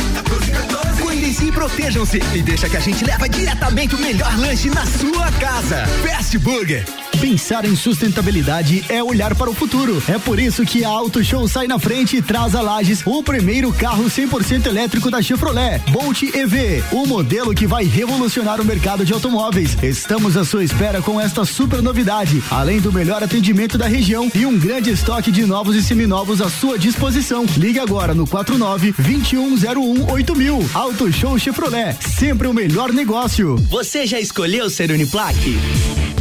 Cuidem-se 1.02 1.44
e 1.44 1.52
protejam-se 1.52 2.20
e 2.34 2.42
deixa 2.42 2.68
que 2.68 2.76
a 2.76 2.80
gente 2.80 3.04
leva 3.04 3.28
diretamente 3.28 3.94
o 3.94 3.98
melhor 3.98 4.36
lanche 4.38 4.70
na 4.70 4.86
sua 4.86 5.30
casa. 5.32 5.86
Fast 6.04 6.38
Burger. 6.38 7.01
Pensar 7.22 7.64
em 7.64 7.76
sustentabilidade 7.76 8.84
é 8.88 9.00
olhar 9.00 9.32
para 9.36 9.48
o 9.48 9.54
futuro. 9.54 10.02
É 10.08 10.18
por 10.18 10.40
isso 10.40 10.64
que 10.64 10.84
a 10.84 10.88
Auto 10.88 11.22
Show 11.22 11.46
sai 11.46 11.68
na 11.68 11.78
frente 11.78 12.16
e 12.16 12.20
traz 12.20 12.52
a 12.56 12.60
Lages 12.60 13.00
o 13.06 13.22
primeiro 13.22 13.72
carro 13.72 14.06
100% 14.06 14.66
elétrico 14.66 15.08
da 15.08 15.22
Chevrolet, 15.22 15.80
Bolt 15.92 16.20
EV, 16.20 16.82
o 16.90 17.06
modelo 17.06 17.54
que 17.54 17.64
vai 17.64 17.84
revolucionar 17.84 18.60
o 18.60 18.64
mercado 18.64 19.04
de 19.04 19.12
automóveis. 19.12 19.76
Estamos 19.84 20.36
à 20.36 20.44
sua 20.44 20.64
espera 20.64 21.00
com 21.00 21.20
esta 21.20 21.44
super 21.44 21.80
novidade, 21.80 22.42
além 22.50 22.80
do 22.80 22.92
melhor 22.92 23.22
atendimento 23.22 23.78
da 23.78 23.86
região 23.86 24.28
e 24.34 24.44
um 24.44 24.58
grande 24.58 24.90
estoque 24.90 25.30
de 25.30 25.46
novos 25.46 25.76
e 25.76 25.82
seminovos 25.82 26.40
à 26.42 26.50
sua 26.50 26.76
disposição. 26.76 27.46
Ligue 27.56 27.78
agora 27.78 28.14
no 28.14 28.26
49 28.26 28.94
2101 28.98 30.10
8000. 30.10 30.70
Auto 30.74 31.12
Show 31.12 31.38
Chevrolet, 31.38 31.96
sempre 32.00 32.48
o 32.48 32.52
melhor 32.52 32.92
negócio. 32.92 33.54
Você 33.70 34.08
já 34.08 34.18
escolheu 34.18 34.68
ser 34.68 34.90
Uniplaque? 34.90 35.56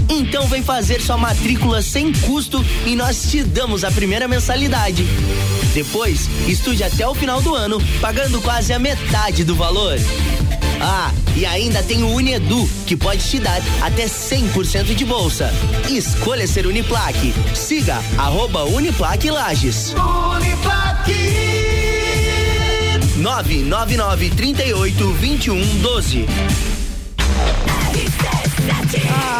Então 0.09 0.47
vem 0.47 0.61
fazer 0.61 1.01
sua 1.01 1.17
matrícula 1.17 1.81
sem 1.81 2.11
custo 2.11 2.63
e 2.85 2.95
nós 2.95 3.29
te 3.29 3.43
damos 3.43 3.83
a 3.83 3.91
primeira 3.91 4.27
mensalidade. 4.27 5.05
Depois, 5.73 6.29
estude 6.47 6.83
até 6.83 7.07
o 7.07 7.15
final 7.15 7.41
do 7.41 7.55
ano, 7.55 7.81
pagando 8.01 8.41
quase 8.41 8.73
a 8.73 8.79
metade 8.79 9.43
do 9.43 9.55
valor. 9.55 9.97
Ah, 10.81 11.11
e 11.35 11.45
ainda 11.45 11.81
tem 11.83 12.03
o 12.03 12.09
Unedu, 12.09 12.67
que 12.85 12.97
pode 12.97 13.23
te 13.23 13.39
dar 13.39 13.61
até 13.81 14.05
100% 14.05 14.95
de 14.95 15.05
bolsa. 15.05 15.53
Escolha 15.89 16.47
ser 16.47 16.65
Uniplaque. 16.65 17.33
Siga 17.53 18.01
arroba 18.17 18.63
Uniplaque 18.65 19.29
Lages. 19.29 19.93
Uniplaque 19.93 21.51
999 23.17 24.29
38 24.31 25.13
21 25.13 25.77
12 25.77 26.25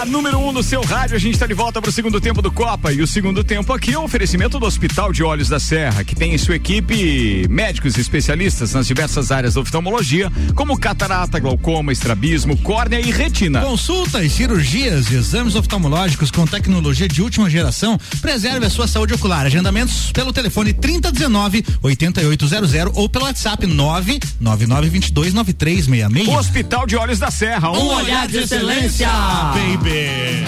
A 0.01 0.05
número 0.05 0.39
1 0.39 0.47
um 0.47 0.51
no 0.51 0.63
seu 0.63 0.81
rádio, 0.81 1.15
a 1.15 1.19
gente 1.19 1.33
está 1.33 1.45
de 1.45 1.53
volta 1.53 1.79
para 1.79 1.89
o 1.89 1.91
segundo 1.91 2.19
tempo 2.19 2.41
do 2.41 2.51
Copa. 2.51 2.91
E 2.91 3.01
o 3.01 3.07
segundo 3.07 3.43
tempo 3.43 3.71
aqui 3.71 3.93
é 3.93 3.99
o 3.99 4.03
oferecimento 4.03 4.57
do 4.57 4.65
Hospital 4.65 5.13
de 5.13 5.23
Olhos 5.23 5.47
da 5.47 5.59
Serra, 5.59 6.03
que 6.03 6.15
tem 6.15 6.33
em 6.33 6.37
sua 6.37 6.55
equipe 6.55 7.47
médicos 7.47 7.97
e 7.97 8.01
especialistas 8.01 8.73
nas 8.73 8.87
diversas 8.87 9.31
áreas 9.31 9.53
da 9.53 9.61
oftalmologia, 9.61 10.31
como 10.55 10.75
catarata, 10.79 11.39
glaucoma, 11.39 11.91
estrabismo, 11.91 12.57
córnea 12.57 12.99
e 12.99 13.11
retina. 13.11 13.61
Consultas, 13.61 14.31
cirurgias 14.31 15.11
e 15.11 15.15
exames 15.15 15.55
oftalmológicos 15.55 16.31
com 16.31 16.47
tecnologia 16.47 17.07
de 17.07 17.21
última 17.21 17.49
geração. 17.49 17.99
Preserve 18.21 18.65
a 18.65 18.69
sua 18.69 18.87
saúde 18.87 19.13
ocular. 19.13 19.45
Agendamentos 19.45 20.11
pelo 20.11 20.33
telefone 20.33 20.73
3019 20.73 21.63
8800 21.83 22.95
ou 22.95 23.07
pelo 23.07 23.25
WhatsApp 23.25 23.67
99922 23.67 25.33
9366. 25.33 26.27
Hospital 26.27 26.87
de 26.87 26.95
Olhos 26.95 27.19
da 27.19 27.29
Serra. 27.29 27.71
Um 27.71 27.87
olhar 27.87 28.27
de 28.27 28.37
excelência. 28.37 29.10
Baby. 29.53 30.45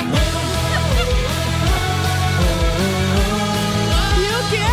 E 4.17 4.27
o 4.29 4.49
quê? 4.49 4.65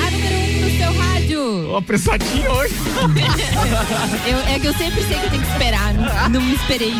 A 0.00 0.10
número 0.10 0.34
um 0.34 0.60
no 0.60 0.78
seu 0.78 0.92
rádio. 1.00 1.70
Ó, 1.70 1.76
apressadinho 1.78 2.50
hoje. 2.50 2.74
Eu- 4.26 4.54
é 4.54 4.58
que 4.58 4.66
eu 4.66 4.74
sempre 4.74 5.02
sei 5.04 5.18
que 5.18 5.26
eu 5.26 5.30
tenho 5.30 5.42
que 5.42 5.50
esperar. 5.50 5.92
Não, 5.94 6.28
não 6.30 6.40
me 6.40 6.54
esperei. 6.54 6.94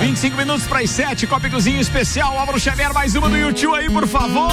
25 0.00 0.36
minutos 0.36 0.66
para 0.66 0.80
as 0.80 0.90
7, 0.90 1.26
Copa 1.26 1.46
e 1.48 1.50
Cozinha 1.50 1.80
especial. 1.80 2.38
Álvaro 2.38 2.58
Xavier, 2.60 2.92
mais 2.94 3.14
uma 3.14 3.28
do 3.28 3.36
YouTube 3.36 3.74
aí, 3.76 3.90
por 3.90 4.06
favor. 4.06 4.50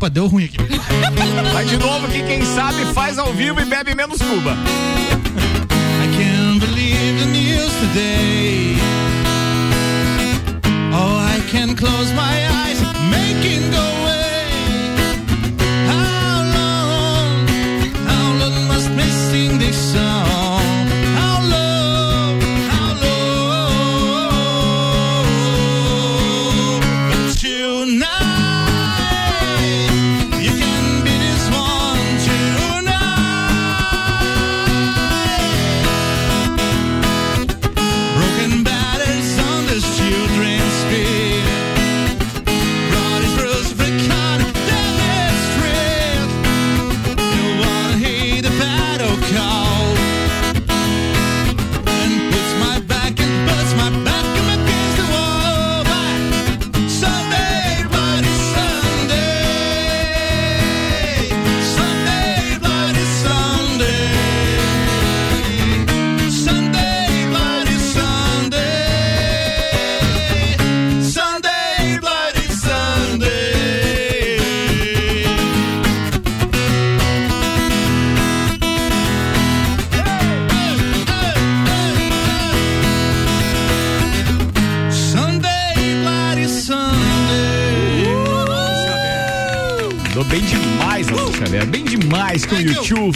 Opa, 0.00 0.08
deu 0.08 0.26
ruim 0.26 0.46
aqui. 0.46 0.56
Vai 1.52 1.66
de 1.66 1.76
novo 1.76 2.08
que 2.08 2.22
quem 2.22 2.42
sabe 2.42 2.86
faz 2.94 3.18
ao 3.18 3.34
vivo 3.34 3.60
e 3.60 3.66
bebe 3.66 3.94
menos 3.94 4.16
Cuba. 4.16 4.52
I 6.02 6.16
can't 6.16 6.58
believe 6.58 7.18
the 7.18 7.26
news 7.26 7.70
today. 7.80 8.76
Oh, 10.94 11.18
I 11.18 11.38
can 11.50 11.76
close 11.76 12.10
my 12.14 12.48
eyes, 12.64 12.80
make 13.10 13.44
it 13.44 13.70
go 13.70 13.99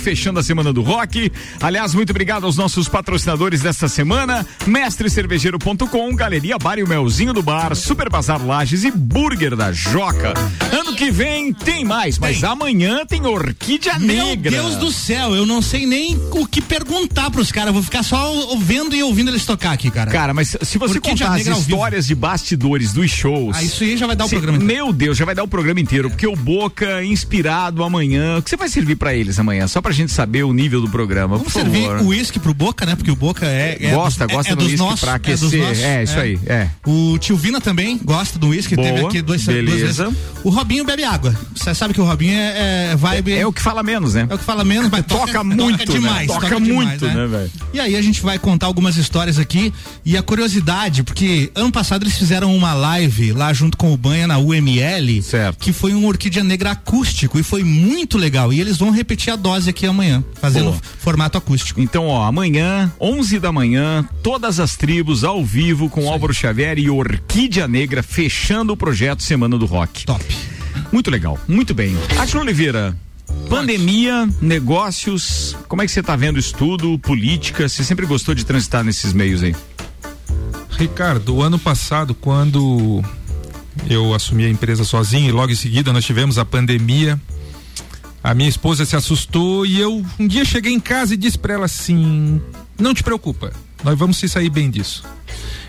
fechando 0.05 0.39
a 0.39 0.43
semana 0.43 0.71
do 0.71 0.83
rock. 0.83 1.33
Aliás, 1.61 1.95
muito 1.95 2.11
obrigado 2.11 2.45
aos 2.45 2.59
nossos 2.59 2.89
patrocinadores 2.89 3.63
desta 3.63 3.89
semana: 3.89 4.47
mestrecervejeiro.com, 4.67 6.15
Galeria 6.15 6.59
Bar 6.59 6.79
e 6.79 6.83
o 6.83 6.89
Melzinho 6.89 7.33
do 7.33 7.43
Bar, 7.43 7.75
Super 7.75 8.11
Bazar 8.11 8.45
Lages 8.45 8.85
e 8.85 8.91
Burger 8.91 9.57
da 9.57 9.73
Joca. 9.73 10.35
Que 11.05 11.11
vem 11.11 11.53
tem 11.53 11.85
mais, 11.85 12.19
mas 12.19 12.43
amanhã 12.43 13.05
tem 13.05 13.27
Orquídea 13.27 13.99
Meu 13.99 14.25
Negra. 14.25 14.51
Deus 14.53 14.77
do 14.77 14.91
céu, 14.91 15.35
eu 15.37 15.45
não 15.45 15.61
sei 15.61 15.85
nem 15.85 16.17
o 16.31 16.47
que 16.47 16.63
perguntar 16.63 17.31
pros 17.31 17.53
caras. 17.53 17.75
Vou 17.75 17.83
ficar 17.83 18.03
só 18.03 18.57
vendo 18.57 18.95
e 18.97 19.03
ouvindo 19.03 19.31
eles 19.31 19.45
tocar 19.45 19.73
aqui, 19.73 19.91
cara. 19.91 20.11
Cara, 20.11 20.33
mas 20.33 20.57
se 20.63 20.79
você 20.79 20.95
Orquídea 20.97 21.27
contar 21.27 21.33
as 21.33 21.45
Negra 21.45 21.59
histórias 21.61 22.07
de 22.07 22.15
bastidores 22.15 22.95
dos 22.95 23.11
shows. 23.11 23.55
Ah, 23.55 23.63
isso 23.63 23.85
aí 23.85 23.99
já 23.99 24.07
vai 24.07 24.17
dar 24.17 24.25
o 24.25 24.29
Cê- 24.29 24.37
programa 24.37 24.57
inteiro. 24.63 24.83
Meu 24.87 24.93
Deus, 24.95 25.19
já 25.19 25.27
vai 25.27 25.35
dar 25.35 25.43
o 25.45 25.49
programa 25.49 25.79
inteiro, 25.79 26.09
porque 26.09 26.27
o 26.27 26.35
Boca 26.35 27.05
inspirado 27.05 27.85
amanhã. 27.85 28.39
O 28.39 28.43
que 28.43 28.49
você 28.49 28.57
vai 28.57 28.71
servir 28.71 28.97
pra 28.97 29.13
eles 29.15 29.39
amanhã? 29.39 29.69
Só 29.69 29.83
pra 29.83 29.93
gente 29.93 30.11
saber 30.11 30.45
o 30.45 30.55
nível 30.55 30.81
do 30.81 30.89
programa. 30.89 31.37
Vamos 31.37 31.53
por 31.53 31.61
servir 31.61 31.83
favor. 31.83 32.01
o 32.01 32.07
uísque 32.07 32.39
pro 32.39 32.55
Boca, 32.55 32.87
né? 32.87 32.97
Porque 32.97 33.11
o 33.11 33.17
Boca 33.17 33.45
é. 33.45 33.77
é 33.79 33.91
Gosta, 33.91 34.27
dos, 34.27 34.37
gosta 34.37 34.53
é, 34.53 34.55
é 34.55 34.57
do 34.57 34.63
uísque 34.65 34.79
nossos, 34.79 35.01
pra 35.01 35.13
É, 35.13 35.17
aquecer. 35.17 35.61
nossos, 35.61 35.83
É, 35.83 36.03
isso 36.03 36.19
aí, 36.19 36.39
é. 36.47 36.69
O 36.87 37.19
tio 37.19 37.37
Vina 37.37 37.61
também 37.61 38.01
gosta 38.03 38.39
do 38.39 38.49
uísque, 38.49 38.75
teve 38.75 39.05
aqui 39.05 39.21
dois, 39.21 39.45
beleza. 39.45 40.05
vezes. 40.07 40.17
O 40.43 40.49
Robinho 40.49 40.85
bebe 40.95 41.05
água. 41.05 41.35
Você 41.55 41.75
sabe 41.75 41.93
que 41.93 42.01
o 42.01 42.05
Robinho 42.05 42.35
é, 42.35 42.93
é 42.93 42.97
vibe. 42.97 43.33
É 43.33 43.47
o 43.47 43.53
que 43.53 43.61
fala 43.61 43.83
menos, 43.83 44.15
né? 44.15 44.27
É 44.31 44.35
o 44.35 44.39
que 44.39 44.45
fala 44.45 44.65
menos, 44.65 44.89
mas 44.91 45.05
toca, 45.05 45.27
Toca 45.27 45.45
muito, 45.45 45.79
né? 45.79 45.99
demais. 45.99 46.27
Toca 46.29 46.61
demais, 46.61 46.69
muito, 46.69 47.07
né, 47.07 47.27
velho? 47.27 47.51
E 47.73 47.81
aí 47.81 47.97
a 47.97 48.03
gente 48.03 48.23
vai 48.23 48.39
contar 48.39 48.67
algumas 48.67 48.97
histórias 48.97 49.39
aqui 49.39 49.73
e 50.05 50.17
a 50.17 50.23
curiosidade, 50.23 51.03
porque 51.03 51.51
ano 51.55 51.73
passado 51.73 52.05
eles 52.05 52.17
fizeram 52.17 52.55
uma 52.55 52.73
live 52.75 53.33
lá 53.33 53.53
junto 53.53 53.77
com 53.77 53.93
o 53.93 53.97
Banha 53.97 54.27
na 54.27 54.39
UML, 54.39 55.23
certo. 55.23 55.59
que 55.59 55.73
foi 55.73 55.95
um 55.95 56.07
orquídea 56.07 56.45
negra 56.45 56.71
acústico 56.73 57.39
e 57.39 57.43
foi 57.43 57.65
muito 57.65 58.17
legal. 58.17 58.53
E 58.53 58.61
eles 58.61 58.77
vão 58.77 58.91
repetir 58.91 59.33
a 59.33 59.37
dose 59.37 59.71
aqui 59.71 59.87
amanhã, 59.87 60.23
fazendo 60.41 60.71
Boa. 60.71 60.81
formato 61.01 61.37
acústico. 61.37 61.81
Então, 61.81 62.07
ó, 62.07 62.25
amanhã, 62.25 62.93
11 63.01 63.41
da 63.41 63.51
manhã, 63.51 64.09
todas 64.23 64.61
as 64.61 64.77
tribos 64.77 65.25
ao 65.25 65.45
vivo 65.45 65.89
com 65.89 66.09
Álvaro 66.09 66.33
Xavier 66.33 66.79
e 66.79 66.89
Orquídea 66.89 67.67
Negra 67.67 68.03
fechando 68.03 68.73
o 68.73 68.77
projeto 68.77 69.23
Semana 69.23 69.59
do 69.59 69.67
Rock. 69.67 70.05
Top. 70.05 70.54
Muito 70.95 71.11
legal, 71.11 71.37
muito 71.49 71.75
bem. 71.75 71.97
Átila 72.17 72.43
Oliveira, 72.43 72.97
pandemia, 73.51 74.29
negócios, 74.41 75.57
como 75.67 75.83
é 75.83 75.87
que 75.87 75.91
você 75.91 76.01
tá 76.01 76.15
vendo 76.15 76.39
estudo, 76.39 76.97
política? 77.01 77.69
Você 77.69 77.83
sempre 77.83 78.07
gostou 78.07 78.33
de 78.33 78.47
transitar 78.47 78.85
nesses 78.85 79.13
meios 79.13 79.43
aí? 79.43 79.57
Ricardo, 80.71 81.35
o 81.35 81.43
ano 81.43 81.59
passado, 81.59 82.15
quando 82.15 83.03
eu 83.91 84.15
assumi 84.15 84.45
a 84.45 84.49
empresa 84.49 84.85
sozinho 84.85 85.29
e 85.29 85.33
logo 85.33 85.51
em 85.51 85.57
seguida 85.57 85.93
nós 85.93 86.05
tivemos 86.05 86.39
a 86.39 86.45
pandemia, 86.45 87.21
a 88.23 88.33
minha 88.33 88.49
esposa 88.49 88.87
se 88.87 88.95
assustou 88.95 89.67
e 89.67 89.81
eu 89.81 90.07
um 90.17 90.29
dia 90.29 90.45
cheguei 90.45 90.73
em 90.73 90.79
casa 90.79 91.15
e 91.15 91.17
disse 91.17 91.37
para 91.37 91.55
ela 91.55 91.65
assim: 91.65 92.41
"Não 92.79 92.95
te 92.95 93.03
preocupa, 93.03 93.53
nós 93.83 93.99
vamos 93.99 94.17
se 94.17 94.29
sair 94.29 94.49
bem 94.49 94.71
disso". 94.71 95.03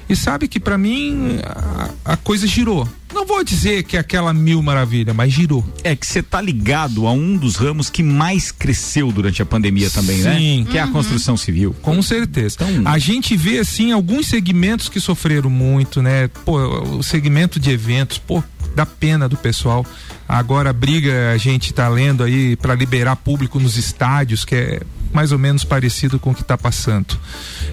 E 0.08 0.16
sabe 0.16 0.48
que 0.48 0.60
para 0.60 0.78
mim 0.78 1.40
a, 1.44 2.14
a 2.14 2.18
coisa 2.18 2.46
girou. 2.46 2.88
Não 3.14 3.26
vou 3.26 3.44
dizer 3.44 3.84
que 3.84 3.96
é 3.96 4.00
aquela 4.00 4.34
mil 4.34 4.62
maravilha, 4.62 5.14
mas 5.14 5.32
girou. 5.32 5.64
É 5.84 5.96
que 5.96 6.06
você 6.06 6.22
tá 6.22 6.42
ligado 6.42 7.08
a 7.08 7.14
um 7.14 7.38
dos 7.38 7.56
ramos 7.56 7.90
que 7.90 8.04
mais 8.04 8.52
cresceu 8.52 9.12
durante 9.12 9.42
a 9.42 9.46
pandemia 9.46 9.90
também, 9.90 10.18
Sim. 10.18 10.64
né? 10.64 10.72
Que 10.72 10.78
é 10.78 10.82
a 10.82 10.88
construção 10.88 11.38
civil. 11.38 11.74
Com 11.82 12.02
certeza. 12.02 12.58
Então, 12.60 12.92
a 12.92 13.00
gente 13.00 13.38
vê 13.38 13.60
assim 13.60 13.94
alguns 13.94 14.28
segmentos 14.28 14.90
que 14.90 15.00
sofreram 15.00 15.50
muito, 15.50 16.02
né? 16.02 16.28
Pô, 16.44 16.58
o 16.98 17.02
segmento 17.02 17.58
de 17.58 17.72
eventos, 17.72 18.18
pô, 18.18 18.44
dá 18.76 18.86
pena 18.86 19.30
do 19.30 19.38
pessoal. 19.38 19.86
Agora 20.28 20.72
a 20.72 20.74
briga 20.74 21.32
a 21.32 21.38
gente 21.38 21.74
tá 21.74 21.88
lendo 21.88 22.24
aí 22.24 22.56
para 22.58 22.76
liberar 22.76 23.16
público 23.16 23.60
nos 23.60 23.78
estádios, 23.78 24.44
que 24.44 24.56
é 24.56 24.82
mais 25.14 25.32
ou 25.32 25.40
menos 25.40 25.64
parecido 25.64 26.20
com 26.20 26.32
o 26.32 26.36
que 26.36 26.44
tá 26.44 26.58
passando. 26.58 27.18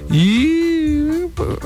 E 0.08 0.71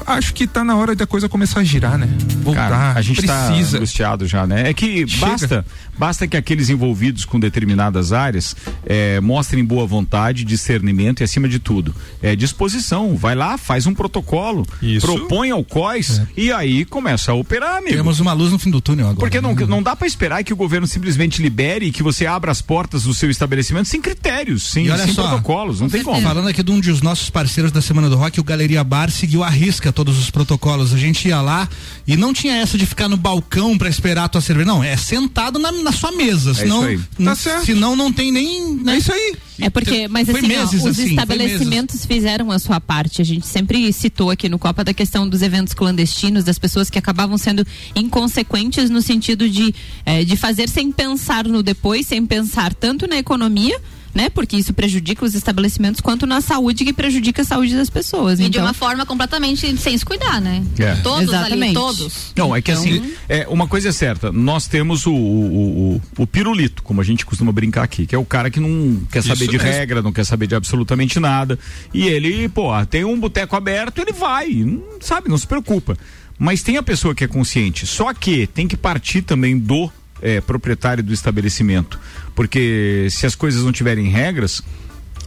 acho 0.06 0.34
que 0.34 0.46
tá 0.46 0.64
na 0.64 0.76
hora 0.76 0.94
da 0.94 1.06
coisa 1.06 1.28
começar 1.28 1.60
a 1.60 1.64
girar, 1.64 1.98
né? 1.98 2.08
Voltar. 2.42 2.68
Cara, 2.68 2.98
a 2.98 3.02
gente 3.02 3.22
tá 3.22 3.46
precisa. 3.48 3.78
angustiado 3.78 4.26
já, 4.26 4.46
né? 4.46 4.70
É 4.70 4.74
que 4.74 5.06
Chega. 5.06 5.26
basta, 5.26 5.66
basta 5.98 6.26
que 6.26 6.36
aqueles 6.36 6.68
envolvidos 6.68 7.24
com 7.24 7.38
determinadas 7.38 8.12
áreas 8.12 8.56
eh, 8.84 9.20
mostrem 9.20 9.64
boa 9.64 9.86
vontade, 9.86 10.44
discernimento 10.44 11.20
e 11.20 11.24
acima 11.24 11.48
de 11.48 11.58
tudo, 11.58 11.94
é 12.22 12.36
disposição. 12.36 13.16
Vai 13.16 13.34
lá, 13.34 13.58
faz 13.58 13.86
um 13.86 13.94
protocolo, 13.94 14.66
Isso. 14.80 15.06
propõe 15.06 15.50
ao 15.50 15.64
COIS 15.64 16.22
e 16.36 16.52
aí 16.52 16.84
começa 16.84 17.32
a 17.32 17.34
operar, 17.34 17.76
amigo. 17.76 17.96
Temos 17.96 18.20
uma 18.20 18.32
luz 18.32 18.52
no 18.52 18.58
fim 18.58 18.70
do 18.70 18.80
túnel 18.80 19.06
agora. 19.06 19.20
Porque 19.20 19.40
não, 19.40 19.54
não 19.54 19.82
dá 19.82 19.96
pra 19.96 20.06
esperar 20.06 20.42
que 20.44 20.52
o 20.52 20.56
governo 20.56 20.86
simplesmente 20.86 21.42
libere 21.42 21.86
e 21.86 21.92
que 21.92 22.02
você 22.02 22.26
abra 22.26 22.50
as 22.50 22.60
portas 22.60 23.04
do 23.04 23.14
seu 23.14 23.30
estabelecimento 23.30 23.88
sem 23.88 24.00
critérios, 24.00 24.70
sem, 24.70 24.86
sem 24.96 25.12
só, 25.12 25.28
protocolos, 25.28 25.80
não 25.80 25.88
tem 25.88 26.02
como. 26.02 26.20
Falando 26.20 26.48
aqui 26.48 26.62
de 26.62 26.70
um 26.70 26.80
dos 26.80 27.02
nossos 27.02 27.30
parceiros 27.30 27.72
da 27.72 27.80
Semana 27.80 28.08
do 28.08 28.16
Rock, 28.16 28.40
o 28.40 28.44
Galeria 28.44 28.82
Bar 28.82 29.10
seguiu 29.10 29.42
à 29.42 29.48
risca 29.56 29.92
todos 29.92 30.18
os 30.18 30.30
protocolos. 30.30 30.92
A 30.94 30.98
gente 30.98 31.26
ia 31.28 31.40
lá 31.40 31.68
e 32.06 32.16
não 32.16 32.32
tinha 32.32 32.54
essa 32.56 32.78
de 32.78 32.86
ficar 32.86 33.08
no 33.08 33.16
balcão 33.16 33.76
pra 33.76 33.88
esperar 33.88 34.24
a 34.24 34.28
tua 34.28 34.40
cerveja. 34.40 34.66
Não, 34.66 34.84
é 34.84 34.96
sentado 34.96 35.58
na, 35.58 35.72
na 35.72 35.90
sua 35.92 36.12
mesa. 36.12 36.54
Senão, 36.54 36.78
isso 36.82 36.88
aí. 36.88 37.00
n- 37.18 37.24
Tá 37.26 37.34
certo. 37.34 37.66
senão 37.66 37.96
não 37.96 38.12
tem 38.12 38.30
nem. 38.30 38.74
Né? 38.76 38.94
É 38.94 38.98
isso 38.98 39.12
aí. 39.12 39.36
É 39.58 39.70
porque, 39.70 40.06
mas 40.06 40.28
Foi 40.30 40.38
assim, 40.40 40.56
ó, 40.56 40.64
os 40.64 40.86
assim, 40.86 41.08
estabelecimentos 41.08 42.04
fizeram 42.04 42.50
a 42.50 42.58
sua 42.58 42.78
parte. 42.78 43.22
A 43.22 43.24
gente 43.24 43.46
sempre 43.46 43.90
citou 43.92 44.30
aqui 44.30 44.48
no 44.50 44.58
Copa 44.58 44.84
da 44.84 44.92
questão 44.92 45.26
dos 45.26 45.40
eventos 45.40 45.72
clandestinos, 45.72 46.44
das 46.44 46.58
pessoas 46.58 46.90
que 46.90 46.98
acabavam 46.98 47.38
sendo 47.38 47.66
inconsequentes 47.94 48.90
no 48.90 49.00
sentido 49.02 49.48
de, 49.48 49.74
eh, 50.04 50.24
de 50.24 50.36
fazer 50.36 50.68
sem 50.68 50.92
pensar 50.92 51.44
no 51.46 51.62
depois, 51.62 52.06
sem 52.06 52.24
pensar 52.26 52.74
tanto 52.74 53.06
na 53.06 53.16
economia. 53.16 53.78
Né? 54.14 54.30
Porque 54.30 54.56
isso 54.56 54.72
prejudica 54.72 55.24
os 55.26 55.34
estabelecimentos 55.34 56.00
quanto 56.00 56.26
na 56.26 56.40
saúde 56.40 56.84
que 56.86 56.92
prejudica 56.92 57.42
a 57.42 57.44
saúde 57.44 57.74
das 57.76 57.90
pessoas. 57.90 58.38
E 58.40 58.44
de 58.44 58.48
então, 58.48 58.64
uma 58.64 58.72
forma 58.72 59.04
completamente 59.04 59.76
sem 59.76 59.98
se 59.98 60.04
cuidar, 60.04 60.40
né? 60.40 60.64
É. 60.78 60.94
Todos 60.96 61.28
ali, 61.34 61.38
Exatamente. 61.38 61.74
todos. 61.74 62.32
Não, 62.34 62.56
é 62.56 62.62
que 62.62 62.70
Então- 62.72 62.82
assim, 62.82 63.12
é, 63.28 63.46
uma 63.48 63.66
coisa 63.68 63.90
é 63.90 63.92
certa, 63.92 64.32
nós 64.32 64.66
temos 64.66 65.04
o, 65.06 65.12
o, 65.12 65.96
o, 65.96 66.22
o 66.22 66.26
pirulito, 66.26 66.82
como 66.82 67.00
a 67.00 67.04
gente 67.04 67.26
costuma 67.26 67.52
brincar 67.52 67.82
aqui, 67.82 68.06
que 68.06 68.14
é 68.14 68.18
o 68.18 68.24
cara 68.24 68.50
que 68.50 68.58
não 68.58 69.02
quer 69.12 69.22
saber 69.22 69.44
Isso 69.44 69.50
de 69.50 69.58
mesmo. 69.58 69.70
regra, 69.72 70.00
não 70.02 70.12
quer 70.12 70.24
saber 70.24 70.46
de 70.46 70.54
absolutamente 70.54 71.20
nada. 71.20 71.58
E 71.92 72.06
ele, 72.06 72.48
pô, 72.48 72.70
tem 72.86 73.04
um 73.04 73.20
boteco 73.20 73.54
aberto, 73.54 73.98
ele 74.00 74.12
vai, 74.12 74.48
não, 74.48 74.82
sabe, 75.00 75.28
não 75.28 75.36
se 75.36 75.46
preocupa. 75.46 75.96
Mas 76.38 76.62
tem 76.62 76.76
a 76.76 76.82
pessoa 76.82 77.14
que 77.14 77.24
é 77.24 77.28
consciente, 77.28 77.86
só 77.86 78.12
que 78.14 78.46
tem 78.46 78.66
que 78.68 78.76
partir 78.76 79.22
também 79.22 79.58
do 79.58 79.90
é, 80.20 80.40
proprietário 80.40 81.02
do 81.02 81.12
estabelecimento. 81.12 81.98
Porque 82.34 83.08
se 83.10 83.26
as 83.26 83.34
coisas 83.34 83.62
não 83.62 83.72
tiverem 83.72 84.08
regras, 84.08 84.62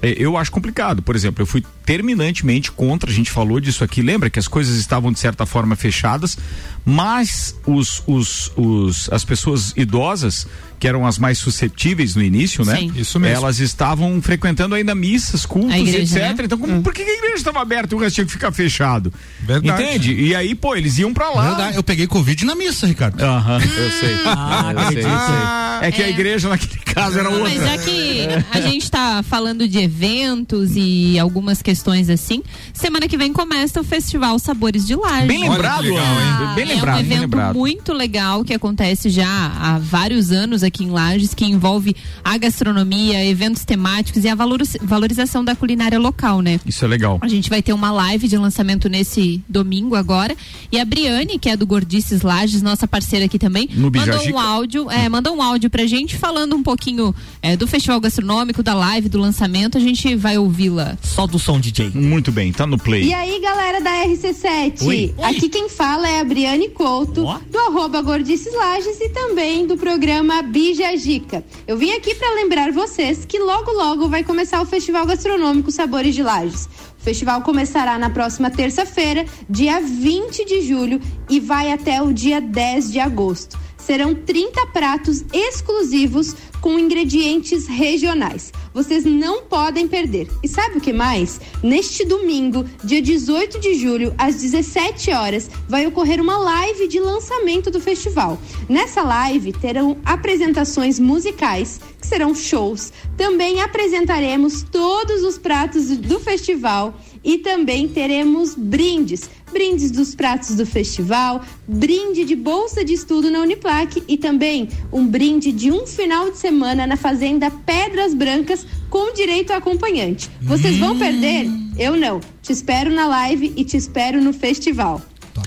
é, 0.01 0.15
eu 0.17 0.37
acho 0.37 0.51
complicado. 0.51 1.01
Por 1.01 1.15
exemplo, 1.15 1.41
eu 1.41 1.45
fui 1.45 1.63
terminantemente 1.85 2.71
contra, 2.71 3.09
a 3.09 3.13
gente 3.13 3.31
falou 3.31 3.59
disso 3.59 3.83
aqui, 3.83 4.01
lembra 4.01 4.29
que 4.29 4.39
as 4.39 4.47
coisas 4.47 4.77
estavam 4.77 5.11
de 5.11 5.19
certa 5.19 5.45
forma 5.45 5.75
fechadas, 5.75 6.37
mas 6.85 7.55
os, 7.65 8.03
os, 8.07 8.51
os, 8.55 9.09
as 9.11 9.25
pessoas 9.25 9.73
idosas, 9.75 10.47
que 10.79 10.87
eram 10.87 11.05
as 11.05 11.17
mais 11.19 11.37
suscetíveis 11.37 12.15
no 12.15 12.21
início, 12.23 12.63
né? 12.65 12.77
Sim. 12.77 12.91
Isso 12.95 13.19
mesmo. 13.19 13.35
Elas 13.35 13.59
estavam 13.59 14.21
frequentando 14.21 14.75
ainda 14.75 14.95
missas, 14.95 15.45
cultos, 15.45 15.73
A 15.73 15.79
igreja, 15.79 16.17
etc. 16.19 16.37
né? 16.37 16.45
Então, 16.45 16.57
como- 16.57 16.81
por 16.81 16.93
que 16.93 17.01
a 17.01 17.13
igreja 17.17 17.35
estava 17.35 17.61
aberta 17.61 17.93
e 17.93 17.97
o 17.97 17.99
resto 17.99 18.15
tinha 18.15 18.25
que 18.25 18.31
ficar 18.31 18.51
fechado? 18.51 19.13
Verdade. 19.41 19.83
Entende? 19.83 20.13
E 20.13 20.33
aí, 20.35 20.55
pô, 20.55 20.75
eles 20.75 20.97
iam 20.97 21.13
pra 21.13 21.29
lá. 21.29 21.49
Verdade, 21.49 21.75
eu 21.77 21.83
peguei 21.83 22.07
Covid 22.07 22.45
na 22.45 22.55
missa, 22.55 22.87
Ricardo. 22.87 23.21
Aham, 23.21 23.59
eu 23.61 23.91
sei. 23.91 24.15
Ah, 24.25 24.71
eu 24.73 24.87
sei, 24.87 24.97
eu 24.99 25.19
sei. 25.19 25.87
É 25.87 25.91
que 25.91 26.01
a 26.03 26.07
É. 26.07 26.09
igreja 26.09 26.49
naquele 26.49 26.79
caso 26.83 27.19
era 27.19 27.29
outra. 27.29 27.43
Mas 27.49 27.61
já 27.61 27.77
que 27.77 28.27
a 28.51 28.61
gente 28.61 28.83
está 28.83 29.23
falando 29.23 29.67
de 29.67 29.77
eventos 29.79 30.71
e 30.75 31.17
algumas 31.19 31.61
questões 31.61 32.09
assim, 32.09 32.41
semana 32.73 33.07
que 33.07 33.17
vem 33.17 33.31
começa 33.33 33.79
o 33.81 33.83
Festival 33.83 34.37
Sabores 34.39 34.85
de 34.85 34.95
Laje. 34.95 35.27
Bem 35.27 35.49
lembrado, 35.49 35.83
legal? 35.83 36.55
Bem 36.55 36.65
lembrado, 36.65 36.95
é 36.97 36.97
um 36.97 37.05
evento 37.05 37.21
lembrado. 37.21 37.55
muito 37.55 37.93
legal 37.93 38.43
que 38.43 38.53
acontece 38.53 39.09
já 39.09 39.25
há 39.27 39.79
vários 39.79 40.31
anos 40.31 40.63
aqui 40.63 40.68
em 40.83 40.89
Lages, 40.89 41.33
que 41.33 41.45
envolve 41.45 41.95
a 42.23 42.37
gastronomia, 42.37 43.23
eventos 43.25 43.63
temáticos 43.65 44.23
e 44.23 44.27
a 44.27 44.35
valoriz- 44.35 44.77
valorização 44.81 45.43
da 45.43 45.55
culinária 45.55 45.97
local, 45.99 46.41
né? 46.41 46.59
Isso 46.65 46.83
é 46.83 46.87
legal. 46.87 47.17
A 47.21 47.27
gente 47.27 47.49
vai 47.49 47.61
ter 47.61 47.73
uma 47.73 47.91
live 47.91 48.27
de 48.27 48.37
lançamento 48.37 48.87
nesse 48.89 49.41
domingo 49.47 49.95
agora. 49.95 50.35
E 50.71 50.79
a 50.79 50.85
Briane, 50.85 51.39
que 51.39 51.49
é 51.49 51.55
do 51.57 51.65
Gordices 51.65 52.21
Lages, 52.21 52.61
nossa 52.61 52.87
parceira 52.87 53.25
aqui 53.25 53.39
também, 53.39 53.67
No 53.73 53.91
mandou 53.91 54.27
um 54.31 54.39
áudio, 54.39 54.91
é, 54.91 55.07
mandou 55.09 55.35
um 55.35 55.41
áudio 55.41 55.69
pra 55.69 55.85
gente 55.85 56.17
falando 56.17 56.55
um 56.55 56.61
pouquinho 56.63 57.13
é, 57.41 57.55
do 57.55 57.65
festival 57.67 57.99
gastronômico, 57.99 58.61
da 58.61 58.73
live, 58.73 59.09
do 59.09 59.17
lançamento. 59.19 59.77
A 59.77 59.81
gente 59.81 60.15
vai 60.15 60.37
ouvi-la. 60.37 60.97
Só 61.01 61.25
do 61.25 61.39
som, 61.39 61.59
DJ. 61.59 61.91
Muito 61.93 62.31
bem, 62.31 62.51
tá 62.51 62.67
no 62.67 62.77
play. 62.77 63.03
E 63.05 63.13
aí, 63.13 63.39
galera 63.41 63.81
da 63.81 63.91
RC7? 64.05 64.83
Oi. 64.85 65.13
Aqui 65.23 65.49
quem 65.49 65.69
fala 65.69 66.07
é 66.07 66.19
a 66.19 66.23
Briane 66.23 66.69
Couto, 66.69 67.21
do 67.51 67.57
arroba 67.59 68.01
Gordices 68.01 68.53
Lages 68.53 68.99
e 68.99 69.09
também 69.09 69.65
do 69.65 69.77
programa 69.77 70.41
Bija 70.41 70.58
Gica. 70.97 71.43
Eu 71.65 71.77
vim 71.77 71.91
aqui 71.91 72.13
para 72.15 72.35
lembrar 72.35 72.71
vocês 72.71 73.25
que 73.25 73.39
logo 73.39 73.71
logo 73.71 74.09
vai 74.09 74.23
começar 74.23 74.61
o 74.61 74.65
Festival 74.65 75.05
Gastronômico 75.05 75.71
Sabores 75.71 76.13
de 76.13 76.21
Lages. 76.21 76.65
O 76.99 77.01
festival 77.01 77.41
começará 77.41 77.97
na 77.97 78.09
próxima 78.09 78.51
terça-feira, 78.51 79.25
dia 79.49 79.79
20 79.79 80.45
de 80.45 80.61
julho, 80.61 80.99
e 81.29 81.39
vai 81.39 81.71
até 81.71 82.01
o 82.01 82.11
dia 82.11 82.41
10 82.41 82.91
de 82.91 82.99
agosto. 82.99 83.57
Serão 83.89 84.13
30 84.13 84.67
pratos 84.67 85.25
exclusivos 85.33 86.35
com 86.61 86.77
ingredientes 86.77 87.65
regionais. 87.65 88.53
Vocês 88.71 89.03
não 89.03 89.41
podem 89.41 89.87
perder. 89.87 90.29
E 90.43 90.47
sabe 90.47 90.77
o 90.77 90.81
que 90.81 90.93
mais? 90.93 91.41
Neste 91.63 92.05
domingo, 92.05 92.63
dia 92.83 93.01
18 93.01 93.59
de 93.59 93.73
julho, 93.73 94.13
às 94.15 94.35
17 94.35 95.09
horas, 95.11 95.49
vai 95.67 95.87
ocorrer 95.87 96.21
uma 96.21 96.37
live 96.37 96.87
de 96.87 96.99
lançamento 96.99 97.71
do 97.71 97.79
festival. 97.79 98.39
Nessa 98.69 99.01
live 99.01 99.53
terão 99.53 99.97
apresentações 100.05 100.99
musicais, 100.99 101.81
que 101.99 102.05
serão 102.05 102.35
shows. 102.35 102.93
Também 103.17 103.59
apresentaremos 103.59 104.61
todos 104.61 105.23
os 105.23 105.39
pratos 105.39 105.97
do 105.97 106.19
festival 106.19 106.93
e 107.23 107.37
também 107.37 107.87
teremos 107.87 108.55
brindes. 108.55 109.29
Brindes 109.51 109.89
dos 109.89 110.13
pratos 110.13 110.55
do 110.55 110.65
festival, 110.65 111.41
brinde 111.67 112.23
de 112.23 112.35
bolsa 112.35 112.85
de 112.85 112.93
estudo 112.93 113.31
na 113.31 113.39
Uniplac 113.39 114.03
e 114.07 114.17
também 114.17 114.69
um 114.93 115.05
brinde 115.07 115.51
de 115.51 115.71
um 115.71 115.87
final 115.87 116.29
de 116.29 116.37
semana 116.37 116.85
na 116.85 116.95
Fazenda 116.95 117.49
Pedras 117.49 118.13
Brancas 118.13 118.65
com 118.89 119.11
direito 119.13 119.51
a 119.51 119.57
acompanhante. 119.57 120.29
Vocês 120.41 120.77
vão 120.77 120.97
perder? 120.97 121.47
Eu 121.77 121.95
não. 121.95 122.19
Te 122.41 122.51
espero 122.51 122.91
na 122.91 123.07
live 123.07 123.53
e 123.55 123.63
te 123.63 123.77
espero 123.77 124.21
no 124.21 124.33
festival. 124.33 125.01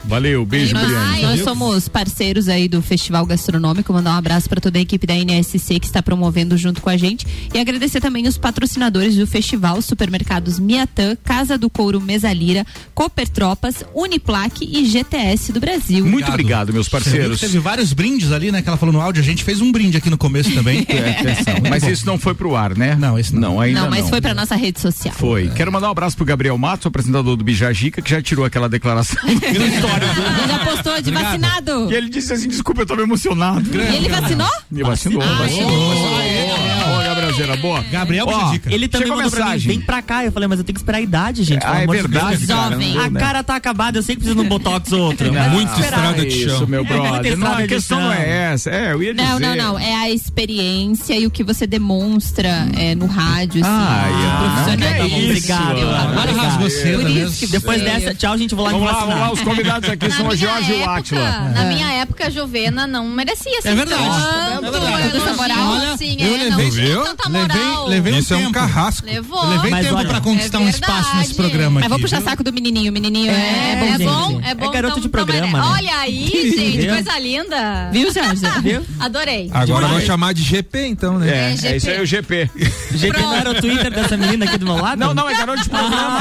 Valeu, 0.05 0.45
beijo, 0.45 0.75
nós, 0.75 0.87
Briane. 0.87 1.23
nós 1.23 1.41
somos 1.41 1.89
parceiros 1.89 2.49
aí 2.49 2.69
do 2.69 2.83
Festival 2.83 3.25
Gastronômico. 3.27 3.93
Mandar 3.93 4.15
um 4.15 4.19
abraço 4.19 4.49
para 4.49 4.61
toda 4.61 4.79
a 4.79 4.81
equipe 4.81 5.07
da 5.07 5.15
NSC 5.15 5.79
que 5.79 5.87
está 5.87 6.03
promovendo 6.03 6.57
junto 6.57 6.81
com 6.81 6.91
a 6.91 6.97
gente. 6.97 7.27
E 7.53 7.59
agradecer 7.59 8.01
também 8.01 8.27
os 8.27 8.37
patrocinadores 8.37 9.17
do 9.17 9.27
festival: 9.27 9.81
supermercados 9.83 10.59
Miatã, 10.59 11.17
Casa 11.25 11.57
do 11.57 11.71
Couro 11.71 12.01
Mesalira, 12.01 12.67
Cooper 12.95 13.29
Tropas, 13.29 13.85
Uniplaque 13.95 14.69
e 14.71 14.85
GTS 14.85 15.53
do 15.53 15.61
Brasil. 15.61 16.05
Muito 16.05 16.29
obrigado, 16.29 16.73
meus 16.73 16.87
Você 16.87 16.99
viu 16.99 17.05
parceiros. 17.05 17.41
Teve 17.41 17.59
vários 17.59 17.93
brindes 17.93 18.33
ali, 18.33 18.51
né? 18.51 18.63
Que 18.63 18.69
ela 18.69 18.77
falou 18.77 18.93
no 18.93 19.01
áudio. 19.01 19.23
A 19.23 19.25
gente 19.25 19.45
fez 19.45 19.61
um 19.61 19.71
brinde 19.73 19.97
aqui 19.97 20.11
no 20.11 20.19
começo 20.19 20.53
também. 20.53 20.87
É, 20.93 21.11
atenção. 21.11 21.55
Mas 21.71 21.83
isso 21.85 22.05
não 22.05 22.19
foi 22.19 22.35
pro 22.35 22.55
ar, 22.55 22.77
né? 22.77 22.95
Não, 22.95 23.19
esse 23.19 23.35
não. 23.35 23.59
ainda 23.59 23.81
não, 23.81 23.91
não. 23.91 23.97
mas 23.97 24.11
foi 24.11 24.21
para 24.21 24.35
nossa 24.35 24.55
rede 24.55 24.79
social. 24.79 25.15
Foi. 25.15 25.49
Quero 25.49 25.73
mandar 25.73 25.89
um 25.89 25.91
abraço 25.91 26.17
pro 26.17 26.25
Gabriel 26.25 26.57
Matos, 26.59 26.87
apresentador 26.87 27.35
do 27.35 27.43
Bijagica, 27.43 28.03
que 28.03 28.11
já 28.11 28.21
tirou 28.21 28.45
aquela 28.45 28.69
declaração. 28.69 29.17
Já 30.49 30.59
postou 30.65 31.01
de 31.03 31.11
vacinado. 31.11 31.91
E 31.91 31.95
ele 31.95 32.09
disse 32.09 32.33
assim: 32.33 32.49
desculpa, 32.49 32.83
eu 32.83 32.87
tô 32.87 32.95
meio 32.95 33.07
emocionado. 33.07 33.63
E 33.75 33.97
ele 33.97 34.09
vacinou? 34.09 34.49
Ele 34.73 34.85
vacinou, 34.85 35.23
Ah, 35.23 35.35
vacinou. 35.39 35.71
ele- 35.71 35.89
vacinou. 35.89 36.22
Gabriel 37.33 37.47
Zera, 37.49 37.57
boa. 37.63 37.85
Gabriel 37.91 38.27
Ó, 38.29 38.39
Bijagica. 38.39 38.73
Ele 38.75 38.89
também 38.89 39.07
chegou 39.09 39.17
mandou 39.23 39.31
pra 39.31 39.41
mim, 39.41 39.51
mensagem. 39.53 39.69
vem 39.77 39.81
pra 39.81 40.03
cá. 40.03 40.25
Eu 40.25 40.33
falei, 40.33 40.49
mas 40.49 40.59
eu 40.59 40.65
tenho 40.65 40.75
que 40.75 40.81
esperar 40.81 40.99
a 40.99 41.01
idade, 41.01 41.43
gente. 41.45 41.65
Ah, 41.65 41.83
é 41.83 41.87
de 41.87 41.93
verdade, 41.93 42.37
Deus. 42.39 42.47
cara, 42.47 42.71
Jovem. 42.73 42.93
deu, 42.93 43.03
A 43.03 43.11
né? 43.11 43.21
cara 43.21 43.43
tá 43.43 43.57
acabada, 43.57 43.99
eu 43.99 44.03
sei 44.03 44.15
que 44.15 44.21
precisa 44.23 44.41
de 44.41 44.47
um 44.47 44.49
botox 44.49 44.93
ou 44.93 45.01
outro. 45.11 45.33
Não, 45.33 45.43
esperar. 45.63 45.81
estrada 45.81 46.25
de 46.27 46.31
chão. 46.45 46.55
Isso, 46.57 46.67
meu 46.67 46.81
É, 46.81 46.85
muita 46.89 47.03
brother. 47.11 47.37
Não, 47.39 47.53
a 47.55 47.63
de 47.63 47.69
questão 47.69 48.01
não 48.01 48.13
é 48.13 48.53
essa. 48.53 48.71
É, 48.71 48.93
eu 48.93 49.03
ia 49.03 49.15
dizer. 49.15 49.27
Não, 49.29 49.39
não, 49.39 49.57
não. 49.57 49.79
É 49.79 49.95
a 49.95 50.11
experiência 50.11 51.15
e 51.19 51.27
o 51.27 51.31
que 51.31 51.43
você 51.45 51.67
demonstra 51.67 52.69
é, 52.77 52.95
no 52.95 53.07
rádio, 53.07 53.63
assim. 53.65 53.73
De 54.13 54.37
profissional. 54.39 54.77
que 54.77 54.99
Tá 54.99 55.09
bom, 55.09 55.17
isso, 55.19 55.25
Obrigado. 55.27 55.95
Agora 56.11 56.33
rasgou 56.33 56.71
cedo 56.71 57.01
Por 57.03 57.11
mesmo. 57.11 57.29
isso 57.29 57.39
que 57.41 57.47
Depois 57.47 57.79
você- 57.79 57.85
dessa, 57.85 58.15
tchau, 58.15 58.37
gente, 58.39 58.55
vou 58.55 58.65
lá 58.65 58.73
Vamos 58.73 58.87
lá, 58.87 58.93
vamos 59.01 59.15
lá, 59.21 59.33
os 59.33 59.41
convidados 59.41 59.89
aqui 59.91 60.11
são 60.13 60.31
a 60.31 60.35
Jorge 60.37 60.73
e 60.73 60.83
o 60.83 60.91
Átila. 60.91 61.51
Na 61.55 61.65
minha 61.65 61.93
época, 61.95 62.27
a 62.27 62.31
Jovena 62.31 62.87
não 62.87 63.07
merecia 63.09 63.61
ser 63.63 63.69
É 63.71 63.75
verdade. 63.75 64.03
tanto 64.03 64.67
É 64.67 64.71
verdade. 64.71 65.17
Essa 65.17 65.35
moral, 65.35 65.69
Olha, 65.73 65.93
assim, 65.93 66.17
eu 66.19 66.35
é, 66.35 66.39
levei- 66.45 66.71
Viu? 66.71 67.03
Tanta 67.23 67.39
Levei, 67.55 67.65
moral. 67.65 67.87
levei 67.89 68.19
Isso 68.19 68.35
um 68.35 68.37
é 68.37 68.41
um 68.41 68.45
tempo. 68.47 68.55
carrasco. 68.55 69.07
Levou. 69.07 69.49
Levei 69.49 69.71
Mas 69.71 69.87
tempo 69.87 69.97
olha, 69.99 70.09
pra 70.09 70.21
conquistar 70.21 70.59
é 70.59 70.61
um 70.61 70.69
espaço 70.69 71.17
nesse 71.17 71.35
programa 71.35 71.75
Mas 71.75 71.83
aqui. 71.85 71.89
vou 71.91 71.99
puxar 72.01 72.17
viu? 72.21 72.29
saco 72.29 72.43
do 72.45 72.53
menininho. 72.53 72.91
O 72.91 72.93
menininho 72.95 73.31
é, 73.31 73.35
É, 73.73 73.77
bom, 73.77 73.85
é 73.87 73.99
gente. 73.99 74.05
bom, 74.05 74.41
é 74.45 74.55
bom. 74.55 74.71
garoto 74.71 74.93
então, 74.93 75.03
de 75.03 75.09
programa, 75.09 75.59
né? 75.61 75.65
Olha 75.73 75.97
aí, 75.99 76.27
gente, 76.57 76.77
Viu? 76.83 76.95
coisa 76.95 77.19
linda. 77.19 77.91
Viu, 77.93 78.13
Jorge? 78.13 78.43
Viu? 78.63 78.87
Adorei. 79.01 79.51
Agora 79.53 79.87
vai 79.89 80.01
chamar 80.05 80.33
de 80.35 80.43
GP, 80.43 80.87
então, 80.87 81.19
né? 81.19 81.53
É, 81.53 81.57
GP. 81.57 81.69
é 81.69 81.77
isso 81.77 81.91
aí, 81.91 82.01
o 82.03 82.07
GP. 82.07 82.51
GP 82.95 83.19
não 83.23 83.35
era 83.35 83.51
o 83.51 83.55
Twitter 83.61 83.91
dessa 83.91 84.17
menina 84.17 84.45
aqui 84.45 84.59
do 84.59 84.67
meu 84.67 84.77
lado? 84.77 84.99
Não, 84.99 85.15
não, 85.15 85.29
é 85.29 85.37
garoto 85.37 85.63
de 85.63 85.69
programa. 85.69 86.19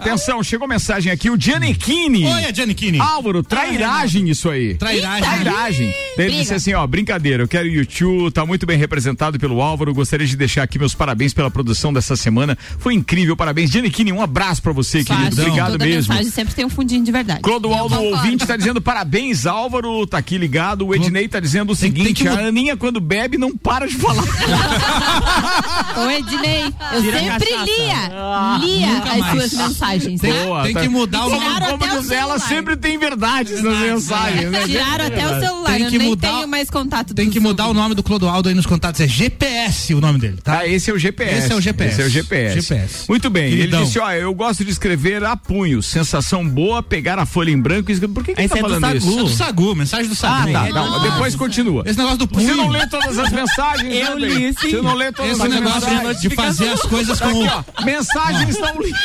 Atenção, 0.00 0.42
chegou 0.42 0.66
mensagem 0.68 1.10
aqui, 1.12 1.30
o 1.30 1.36
Giannichini. 1.40 2.26
Oi, 2.26 2.44
a 2.44 2.52
Giannichini. 2.52 3.00
Álvaro, 3.00 3.42
trairagem 3.42 4.28
isso 4.28 4.48
aí. 4.48 4.74
Trairagem. 4.74 5.22
Trairagem. 5.22 5.94
Ele 6.16 6.36
disse 6.38 6.54
assim, 6.54 6.74
ó, 6.74 6.86
brincadeira, 6.86 7.42
eu 7.42 7.48
quero 7.48 7.66
o 7.66 7.70
YouTube, 7.70 8.30
tá 8.32 8.44
muito 8.46 8.64
bem 8.66 8.78
representado 8.78 9.07
pelo 9.38 9.60
Álvaro, 9.60 9.92
gostaria 9.94 10.26
de 10.26 10.36
deixar 10.36 10.62
aqui 10.62 10.78
meus 10.78 10.94
parabéns 10.94 11.32
pela 11.32 11.50
produção 11.50 11.92
dessa 11.92 12.16
semana, 12.16 12.56
foi 12.78 12.94
incrível, 12.94 13.36
parabéns. 13.36 13.70
Giannichini, 13.70 14.12
um 14.12 14.22
abraço 14.22 14.62
pra 14.62 14.72
você, 14.72 15.04
querido, 15.04 15.26
Fácil. 15.26 15.42
obrigado 15.44 15.72
Toda 15.72 15.84
mesmo. 15.84 16.12
mensagem 16.12 16.32
sempre 16.32 16.54
tem 16.54 16.64
um 16.64 16.70
fundinho 16.70 17.04
de 17.04 17.12
verdade. 17.12 17.40
Clodoaldo, 17.42 17.94
Eu 17.94 18.02
ouvinte, 18.14 18.46
tá 18.46 18.56
dizendo 18.56 18.80
parabéns, 18.80 19.46
Álvaro, 19.46 20.06
tá 20.06 20.18
aqui 20.18 20.38
ligado. 20.38 20.86
O 20.86 20.94
Ednei 20.94 21.28
tá 21.28 21.40
dizendo 21.40 21.72
o 21.72 21.76
Tem- 21.76 21.90
tem 21.92 22.02
seguinte: 22.04 22.22
que 22.22 22.28
a 22.28 22.46
Aninha, 22.48 22.76
quando 22.76 23.00
bebe, 23.00 23.36
não 23.38 23.56
para 23.56 23.86
de 23.86 23.94
falar. 23.96 24.22
Ô, 25.96 26.10
Ednei, 26.10 26.64
eu 26.92 27.02
Tira 27.02 27.18
sempre 27.18 27.48
lia, 27.64 28.58
lia 28.60 28.86
nunca 28.88 29.10
as 29.12 29.18
mais. 29.18 29.50
suas 29.52 29.68
mensagens. 29.68 30.20
Tem, 30.20 30.32
tá? 30.32 30.42
Boa, 30.44 30.62
tem 30.64 30.74
tá- 30.74 30.80
que 30.80 30.88
mudar 30.88 31.26
o 31.26 31.30
nome. 31.30 31.44
Como 31.68 31.84
até 31.84 31.98
o 31.98 32.00
diz 32.00 32.10
ela, 32.10 32.38
celular. 32.38 32.48
sempre 32.48 32.76
tem 32.76 32.98
verdades 32.98 33.62
nas 33.62 33.78
mensagens, 33.78 34.50
né? 34.50 34.62
Tiraram 34.66 35.06
até 35.06 35.26
o 35.26 35.40
celular, 35.40 35.72
Tem 35.72 35.82
eu 35.84 35.90
que 35.90 35.98
nem 35.98 36.08
mudar- 36.08 36.32
tenho 36.32 36.48
mais 36.48 36.70
contato 36.70 37.14
Tem 37.14 37.30
que 37.30 37.40
mudar 37.40 37.66
o 37.68 37.74
nome 37.74 37.94
do 37.94 38.02
Clodoaldo 38.02 38.48
aí 38.48 38.54
nos 38.54 38.66
contatos. 38.66 38.97
É 39.00 39.08
GPS 39.08 39.94
o 39.94 40.00
nome 40.00 40.18
dele, 40.18 40.38
tá? 40.42 40.58
Ah, 40.60 40.66
esse 40.68 40.90
é 40.90 40.94
o 40.94 40.98
GPS. 40.98 41.34
Esse 41.38 41.52
é 41.52 41.54
o 41.56 41.60
GPS. 41.60 41.92
Esse 41.92 42.02
é 42.02 42.04
o 42.06 42.08
GPS. 42.10 42.60
GPS. 42.60 43.04
Muito 43.08 43.30
bem. 43.30 43.50
Queridão. 43.50 43.80
Ele 43.80 43.86
disse: 43.86 43.98
ó, 43.98 44.10
eu 44.12 44.34
gosto 44.34 44.64
de 44.64 44.70
escrever 44.70 45.22
a 45.24 45.36
punho. 45.36 45.82
Sensação 45.82 46.46
boa, 46.48 46.82
pegar 46.82 47.18
a 47.18 47.26
folha 47.26 47.50
em 47.50 47.60
branco 47.60 47.90
e 47.90 47.94
escrever. 47.94 48.14
Por 48.14 48.24
que, 48.24 48.34
que 48.34 48.40
Esse 48.40 48.48
tá 48.50 48.58
é 48.58 48.62
do 48.62 48.68
falando 48.68 48.82
Sagu. 48.82 48.96
isso? 48.96 49.18
É 49.18 49.22
do 49.22 49.28
Sagu, 49.30 49.74
mensagem 49.74 50.06
do 50.08 50.12
Ah, 50.12 50.16
Sagu. 50.16 50.52
tá. 50.52 50.68
Não, 50.70 50.92
do- 50.92 51.00
depois 51.10 51.34
continua. 51.36 51.82
Esse 51.86 51.96
negócio 51.98 52.18
do 52.18 52.26
Você 52.26 52.34
punho. 52.34 52.56
não 52.56 52.68
lê 52.68 52.86
todas 52.86 53.18
as 53.18 53.30
mensagens, 53.32 53.88
né, 53.92 54.02
Eu 54.12 54.16
Bem? 54.16 54.24
li, 54.30 54.54
sim. 54.60 54.70
Você 54.70 54.82
não 54.82 54.94
lê 54.94 55.12
todas 55.12 55.32
Esse 55.32 55.42
as 55.42 55.48
negócio 55.48 55.90
mensagens. 55.90 56.20
de 56.20 56.30
fazer 56.30 56.68
as 56.70 56.82
coisas 56.82 57.20
com. 57.20 57.28
Aqui, 57.44 57.64
ó, 57.78 57.84
mensagens 57.84 58.48
estão 58.50 58.80
lidas. 58.80 59.00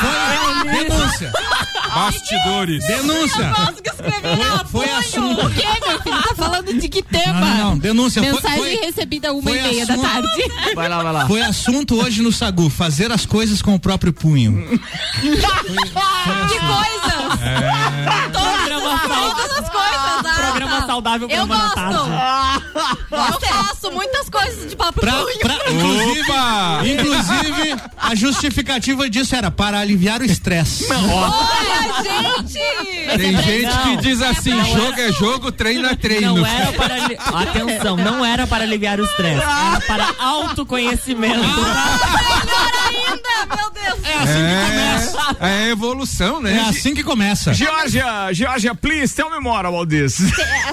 Foi 0.00 0.72
denúncia. 0.72 1.32
Bastidores. 1.94 2.86
Denúncia. 2.86 3.52
Posso 3.54 3.82
que 3.82 3.90
escrever 3.90 4.36
na 4.38 4.64
Foi 4.64 4.90
assunto. 4.90 5.46
O 5.46 5.50
que, 5.50 5.62
meu 5.62 6.02
filho? 6.02 6.22
Tá 6.22 6.34
falando 6.36 6.72
de 6.80 6.88
que 6.88 7.02
tema? 7.02 7.40
Não, 7.40 7.40
não, 7.40 7.70
não, 7.70 7.78
denúncia. 7.78 8.11
Foi- 8.20 8.32
Mensagem 8.32 8.58
foi- 8.58 8.74
recebida 8.86 9.32
uma 9.32 9.42
foi 9.42 9.58
e 9.58 9.62
meia 9.62 9.86
da 9.86 9.94
assunto- 9.94 10.08
tarde. 10.08 10.28
Vai 10.74 10.88
lá, 10.88 11.02
vai 11.02 11.12
lá. 11.12 11.26
Foi 11.26 11.42
assunto 11.42 12.00
hoje 12.02 12.22
no 12.22 12.32
Sagu, 12.32 12.68
fazer 12.70 13.10
as 13.12 13.24
coisas 13.26 13.60
com 13.62 13.74
o 13.74 13.78
próprio 13.80 14.12
punho. 14.12 14.52
Que 15.20 16.58
coisa! 16.58 17.38
Programa 18.32 19.00
Todas 19.00 19.61
ah, 20.82 20.86
tá. 20.86 20.92
saudável, 20.92 21.28
Eu 21.28 21.46
programa 21.46 21.74
gosto. 21.74 22.08
da 23.10 23.26
Eu 23.28 23.40
faço 23.40 23.90
muitas 23.92 24.28
coisas 24.28 24.68
de 24.70 24.76
papo 24.76 25.00
Pra, 25.00 25.12
pra- 25.12 25.72
inclusive, 25.72 26.22
inclusive, 26.92 27.76
a 27.96 28.14
justificativa 28.14 29.08
disso 29.10 29.34
era 29.34 29.50
para 29.50 29.78
aliviar 29.78 30.20
o 30.20 30.24
estresse. 30.24 30.86
Olha, 30.92 32.42
gente! 32.48 33.18
Tem 33.18 33.36
gente 33.42 33.66
Não. 33.74 33.82
que 33.82 33.96
diz 34.02 34.22
assim: 34.22 34.64
jogo 34.64 35.00
é 35.00 35.12
jogo, 35.12 35.52
treino 35.52 35.86
é 35.88 35.94
treino. 35.96 36.36
Não 36.36 36.46
era 36.46 36.72
para. 36.72 36.94
ali- 36.94 37.18
Atenção, 37.42 37.96
não 37.96 38.24
era 38.24 38.46
para 38.46 38.64
aliviar 38.64 38.98
o 39.00 39.04
estresse. 39.04 39.42
Era 39.42 39.80
para 39.86 40.14
autoconhecimento. 40.18 41.38
Melhor 41.38 42.72
ainda, 42.88 43.56
meu 43.56 43.70
Deus! 43.70 43.98
É 44.04 44.14
assim 44.14 44.32
que 44.32 44.52
É, 44.52 44.64
começa. 44.66 45.36
é 45.40 45.68
evolução, 45.70 46.38
É 46.38 46.40
né? 46.40 46.66
assim 46.68 46.94
que 46.94 47.02
começa. 47.02 47.52
Georgia, 47.54 48.32
Georgia, 48.32 48.74
please, 48.74 49.14
tell 49.14 49.30
me 49.30 49.38
more 49.40 49.66
about 49.66 49.88
this. 49.88 50.18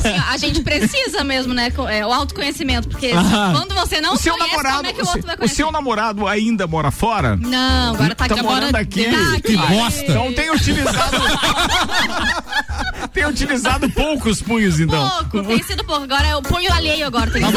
É, 0.03 0.09
assim, 0.17 0.23
a 0.29 0.37
gente 0.37 0.61
precisa 0.61 1.23
mesmo, 1.23 1.53
né? 1.53 1.71
é, 1.89 2.05
o 2.05 2.11
autoconhecimento, 2.13 2.87
porque 2.89 3.11
Ah. 3.15 3.51
quando 3.53 3.73
você 3.75 3.99
não 4.01 4.13
o 4.13 4.17
seu 4.17 4.33
conhece, 4.33 4.51
namorado, 4.51 4.77
como 4.77 4.87
é 4.89 4.93
que 4.93 5.01
o 5.01 5.05
o 5.05 5.07
outro 5.07 5.21
seu- 5.21 5.27
vai 5.27 5.35
o 5.35 5.37
conhecer? 5.39 5.55
seu 5.55 5.71
namorado 5.71 6.27
ainda 6.27 6.67
mora 6.67 6.91
fora? 6.91 7.35
Não, 7.35 7.93
agora 7.93 8.15
tá, 8.15 8.27
Tá 8.27 8.33
aqui. 8.35 8.43
morando 8.43 8.63
agora 8.75 8.81
aqui. 8.81 9.03
tá 9.05 9.31
aqui. 9.33 9.41
Que 9.41 9.57
bosta. 9.57 10.01
Então 10.03 10.33
tem 10.33 10.49
utilizado. 10.51 11.17
tem 13.13 13.25
utilizado 13.25 13.89
poucos 13.91 14.41
punhos, 14.41 14.79
então. 14.79 15.09
Pouco, 15.29 15.43
tem 15.47 15.63
sido 15.63 15.83
pouco. 15.83 16.03
Agora 16.03 16.27
é 16.27 16.35
o 16.35 16.41
punho 16.41 16.71
alheio 16.73 17.05
agora. 17.07 17.29
Tem 17.31 17.43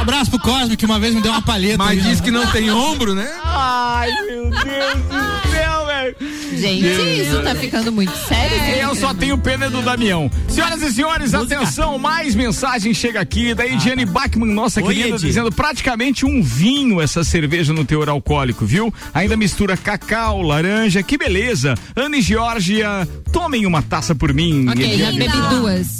Abraço 0.00 0.30
pro 0.30 0.40
Cosme, 0.40 0.76
que 0.76 0.84
uma 0.84 0.98
vez 0.98 1.14
me 1.14 1.22
deu 1.22 1.32
uma 1.32 1.42
palheta. 1.42 1.78
Mas 1.78 2.02
diz 2.02 2.18
né? 2.18 2.24
que 2.24 2.30
não 2.30 2.46
tem 2.50 2.70
ombro, 2.70 3.14
né? 3.14 3.30
Ai, 3.44 4.10
meu 4.26 4.50
Deus 4.50 4.94
do 5.04 5.50
céu. 5.50 5.83
Gente, 6.56 7.20
isso 7.20 7.42
tá 7.42 7.54
ficando 7.54 7.90
muito 7.92 8.12
sério. 8.26 8.56
É, 8.58 8.84
Eu 8.84 8.94
só 8.94 9.12
tenho 9.14 9.36
pena 9.38 9.68
do 9.70 9.82
Damião. 9.82 10.30
Senhoras 10.48 10.82
e 10.82 10.92
senhores, 10.92 11.34
atenção, 11.34 11.98
mais 11.98 12.34
mensagem 12.34 12.92
chega 12.94 13.20
aqui 13.20 13.54
da 13.54 13.66
Ediane 13.66 14.04
Bachmann, 14.04 14.52
nossa 14.52 14.80
Oi, 14.82 14.94
querida, 14.94 15.16
Edi. 15.16 15.26
dizendo 15.26 15.50
praticamente 15.52 16.24
um 16.24 16.42
vinho 16.42 17.00
essa 17.00 17.24
cerveja 17.24 17.72
no 17.72 17.84
teor 17.84 18.08
alcoólico, 18.08 18.64
viu? 18.64 18.92
Ainda 19.12 19.36
mistura 19.36 19.76
cacau, 19.76 20.42
laranja, 20.42 21.02
que 21.02 21.16
beleza. 21.18 21.74
Ana 21.96 22.16
e 22.18 22.22
Georgia, 22.22 23.08
tomem 23.32 23.66
uma 23.66 23.82
taça 23.82 24.14
por 24.14 24.32
mim. 24.32 24.68
Ok, 24.68 24.86
já 24.98 25.10
Ediane. 25.12 25.18
bebi 25.18 25.38
duas. 25.50 25.98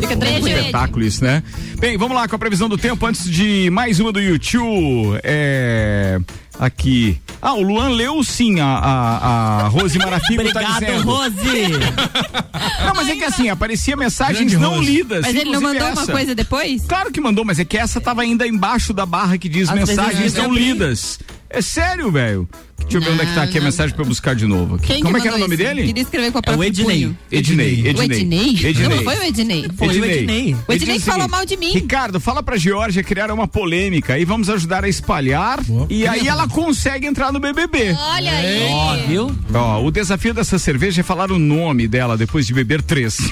Fica 0.00 0.14
Um 0.14 0.18
tranquilo. 0.18 0.48
espetáculo 0.48 1.04
isso, 1.04 1.24
né? 1.24 1.42
Bem, 1.78 1.96
vamos 1.96 2.16
lá 2.16 2.28
com 2.28 2.36
a 2.36 2.38
previsão 2.38 2.68
do 2.68 2.76
tempo 2.78 3.04
antes 3.06 3.28
de 3.30 3.70
mais 3.70 3.98
uma 4.00 4.12
do 4.12 4.20
YouTube. 4.20 5.18
É... 5.22 6.18
Aqui. 6.58 7.20
Ah, 7.40 7.52
o 7.52 7.62
Luan 7.62 7.88
leu 7.90 8.24
sim, 8.24 8.60
a, 8.60 8.66
a, 8.66 9.60
a 9.64 9.68
Rose 9.68 9.98
Marafigo 9.98 10.42
tá 10.52 10.60
Obrigado, 10.60 10.80
dizendo. 10.80 11.02
Rose. 11.02 11.36
Não, 12.86 12.94
mas 12.94 13.08
é 13.08 13.16
que 13.16 13.24
assim, 13.24 13.48
aparecia 13.50 13.96
mensagens 13.96 14.38
Grande 14.52 14.56
não 14.56 14.76
Rose. 14.76 14.86
lidas. 14.90 15.20
Mas 15.22 15.34
ele 15.34 15.44
não 15.50 15.58
inclusive 15.58 15.74
mandou 15.80 15.88
uma 15.92 16.02
essa. 16.02 16.12
coisa 16.12 16.34
depois? 16.34 16.82
Claro 16.86 17.12
que 17.12 17.20
mandou, 17.20 17.44
mas 17.44 17.58
é 17.58 17.64
que 17.64 17.76
essa 17.76 18.00
tava 18.00 18.22
ainda 18.22 18.46
embaixo 18.46 18.92
da 18.92 19.04
barra 19.04 19.36
que 19.36 19.48
diz 19.48 19.68
Às 19.68 19.74
mensagens 19.74 20.34
não 20.34 20.52
lidas. 20.52 21.18
É 21.50 21.60
sério, 21.60 22.10
velho. 22.10 22.48
Deixa 22.78 22.98
eu 22.98 23.00
ver 23.00 23.10
onde 23.10 23.22
é 23.22 23.26
que 23.26 23.34
tá 23.34 23.42
aqui 23.42 23.58
a 23.58 23.60
mensagem 23.62 23.94
pra 23.94 24.04
eu 24.04 24.08
buscar 24.08 24.34
de 24.34 24.46
novo. 24.46 24.76
aqui. 24.76 24.86
Quem 24.86 25.02
Como 25.02 25.14
que 25.14 25.18
é 25.18 25.22
que 25.22 25.28
era 25.28 25.36
o 25.36 25.40
nome 25.40 25.54
isso? 25.54 25.64
dele? 25.64 25.82
Queria 25.86 26.02
escrever 26.02 26.30
com 26.32 26.38
a 26.38 26.40
É 26.40 26.40
o 26.40 26.44
própria 26.44 26.66
Ednei. 26.68 27.16
Ednei. 27.32 27.82
O 27.82 28.02
Ednei? 28.02 28.50
Ednei. 28.64 28.88
Não 28.88 29.02
foi 29.02 29.16
o 29.18 29.22
Ednei. 29.24 29.70
Foi 29.76 29.88
o 29.88 30.04
Ednei. 30.04 30.56
O 30.68 30.72
Ednei 30.72 30.96
diz 30.96 31.04
falou 31.04 31.28
mal 31.28 31.44
de 31.44 31.56
mim. 31.56 31.72
Ricardo, 31.72 32.20
fala 32.20 32.42
pra 32.42 32.56
Georgia 32.56 33.02
criar 33.02 33.30
uma 33.30 33.48
polêmica 33.48 34.18
e 34.18 34.24
vamos 34.24 34.48
ajudar 34.50 34.84
a 34.84 34.88
espalhar. 34.88 35.58
E 35.90 36.06
aí 36.06 36.28
ela 36.28 36.46
consegue 36.48 37.06
entrar 37.06 37.32
no 37.32 37.40
BBB. 37.40 37.92
Olha 37.98 38.30
aí. 38.32 38.68
Ó, 38.70 38.96
viu? 39.08 39.36
Ó, 39.54 39.82
o 39.82 39.90
desafio 39.90 40.32
dessa 40.34 40.58
cerveja 40.58 41.00
é 41.00 41.04
falar 41.04 41.32
o 41.32 41.38
nome 41.38 41.88
dela 41.88 42.16
depois 42.16 42.46
de 42.46 42.54
beber 42.54 42.82
três. 42.82 43.16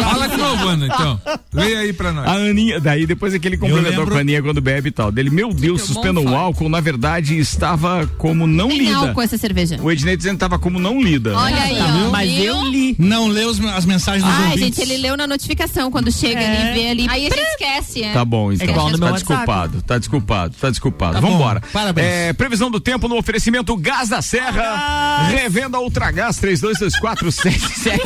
Fala 0.00 0.26
de 0.28 0.36
novo, 0.36 0.68
Ana, 0.68 0.86
então. 0.86 1.20
Leia 1.52 1.78
aí 1.80 1.92
pra 1.92 2.12
nós. 2.12 2.26
A 2.28 2.32
Aninha, 2.32 2.80
daí 2.80 3.06
depois 3.06 3.32
é 3.34 3.38
que 3.38 3.48
ele 3.48 3.56
complementou 3.56 4.06
com 4.06 4.14
a 4.14 4.20
Aninha 4.20 4.42
quando 4.42 4.60
bebe 4.60 4.88
e 4.88 4.92
tal. 4.92 5.10
Dele, 5.10 5.30
meu 5.30 5.52
Deus, 5.52 5.82
suspendam 5.82 6.24
o 6.24 6.34
álcool, 6.36 6.68
na 6.68 6.80
verdade 6.80 7.38
estava 7.38 8.06
como 8.18 8.39
não 8.46 8.68
Tem 8.68 8.78
lida. 8.78 8.96
álcool 8.96 9.22
essa 9.22 9.36
cerveja. 9.38 9.78
O 9.82 9.90
Ednei 9.90 10.16
dizendo 10.16 10.34
que 10.34 10.40
tava 10.40 10.58
como 10.58 10.78
não 10.78 11.00
lida. 11.00 11.36
Olha 11.36 11.62
aí, 11.62 11.76
Tá, 11.76 11.84
ó. 12.06 12.10
mas 12.10 12.30
Viu? 12.30 12.44
eu 12.56 12.64
li. 12.64 12.96
Não 12.98 13.26
os- 13.28 13.60
as 13.64 13.84
mensagens 13.84 14.24
dos 14.24 14.32
Ai, 14.32 14.50
ouvintes. 14.52 14.76
gente, 14.76 14.80
ele 14.82 14.96
leu 15.02 15.16
na 15.16 15.26
notificação 15.26 15.90
quando 15.90 16.10
chega 16.12 16.40
ali, 16.40 16.72
vê 16.74 16.88
ali. 16.90 17.06
Aí 17.08 17.26
a 17.26 17.30
gente 17.30 17.40
esquece, 17.40 18.02
é. 18.02 18.12
Tá 18.12 18.24
bom, 18.24 18.52
então. 18.52 18.66
igual 18.68 18.90
no 18.90 18.98
tá 18.98 19.04
meu 19.06 19.14
desculpado, 19.14 19.82
tá 19.82 19.98
desculpado, 19.98 20.54
tá 20.60 20.70
desculpado. 20.70 21.14
Tá 21.14 21.20
Vambora. 21.20 21.60
bom, 21.60 21.66
parabéns. 21.72 22.06
É, 22.06 22.32
previsão 22.32 22.70
do 22.70 22.80
tempo 22.80 23.08
no 23.08 23.16
oferecimento 23.16 23.76
Gás 23.76 24.08
da 24.08 24.20
Serra. 24.22 25.26
Revenda 25.28 25.78
Ultragás 25.80 26.38
32247777. 26.40 28.00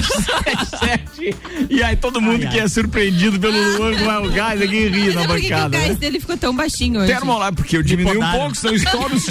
E 1.70 1.82
aí 1.82 1.96
todo 1.96 2.20
mundo 2.20 2.42
Ai, 2.44 2.50
que 2.52 2.58
ai. 2.60 2.66
é 2.66 2.68
surpreendido 2.68 3.38
pelo 3.40 3.56
Luan 3.78 3.94
com 3.96 4.26
o 4.26 4.30
gás 4.30 4.60
aqui 4.60 4.88
ri 4.88 5.14
na 5.14 5.22
é 5.22 5.26
por 5.26 5.36
que 5.36 5.46
que 5.46 5.52
o 5.52 5.56
bancada. 5.56 5.78
gás 5.78 5.88
né? 5.90 5.94
dele 5.94 6.20
ficou 6.20 6.36
tão 6.36 6.54
baixinho 6.54 7.00
hoje? 7.00 7.12
Termolar, 7.12 7.52
porque 7.54 7.76
eu 7.76 7.82
diminui 7.82 8.18
um 8.18 8.30
pouco, 8.30 8.54
senão 8.54 8.74
estoura 8.74 9.14
os. 9.14 9.24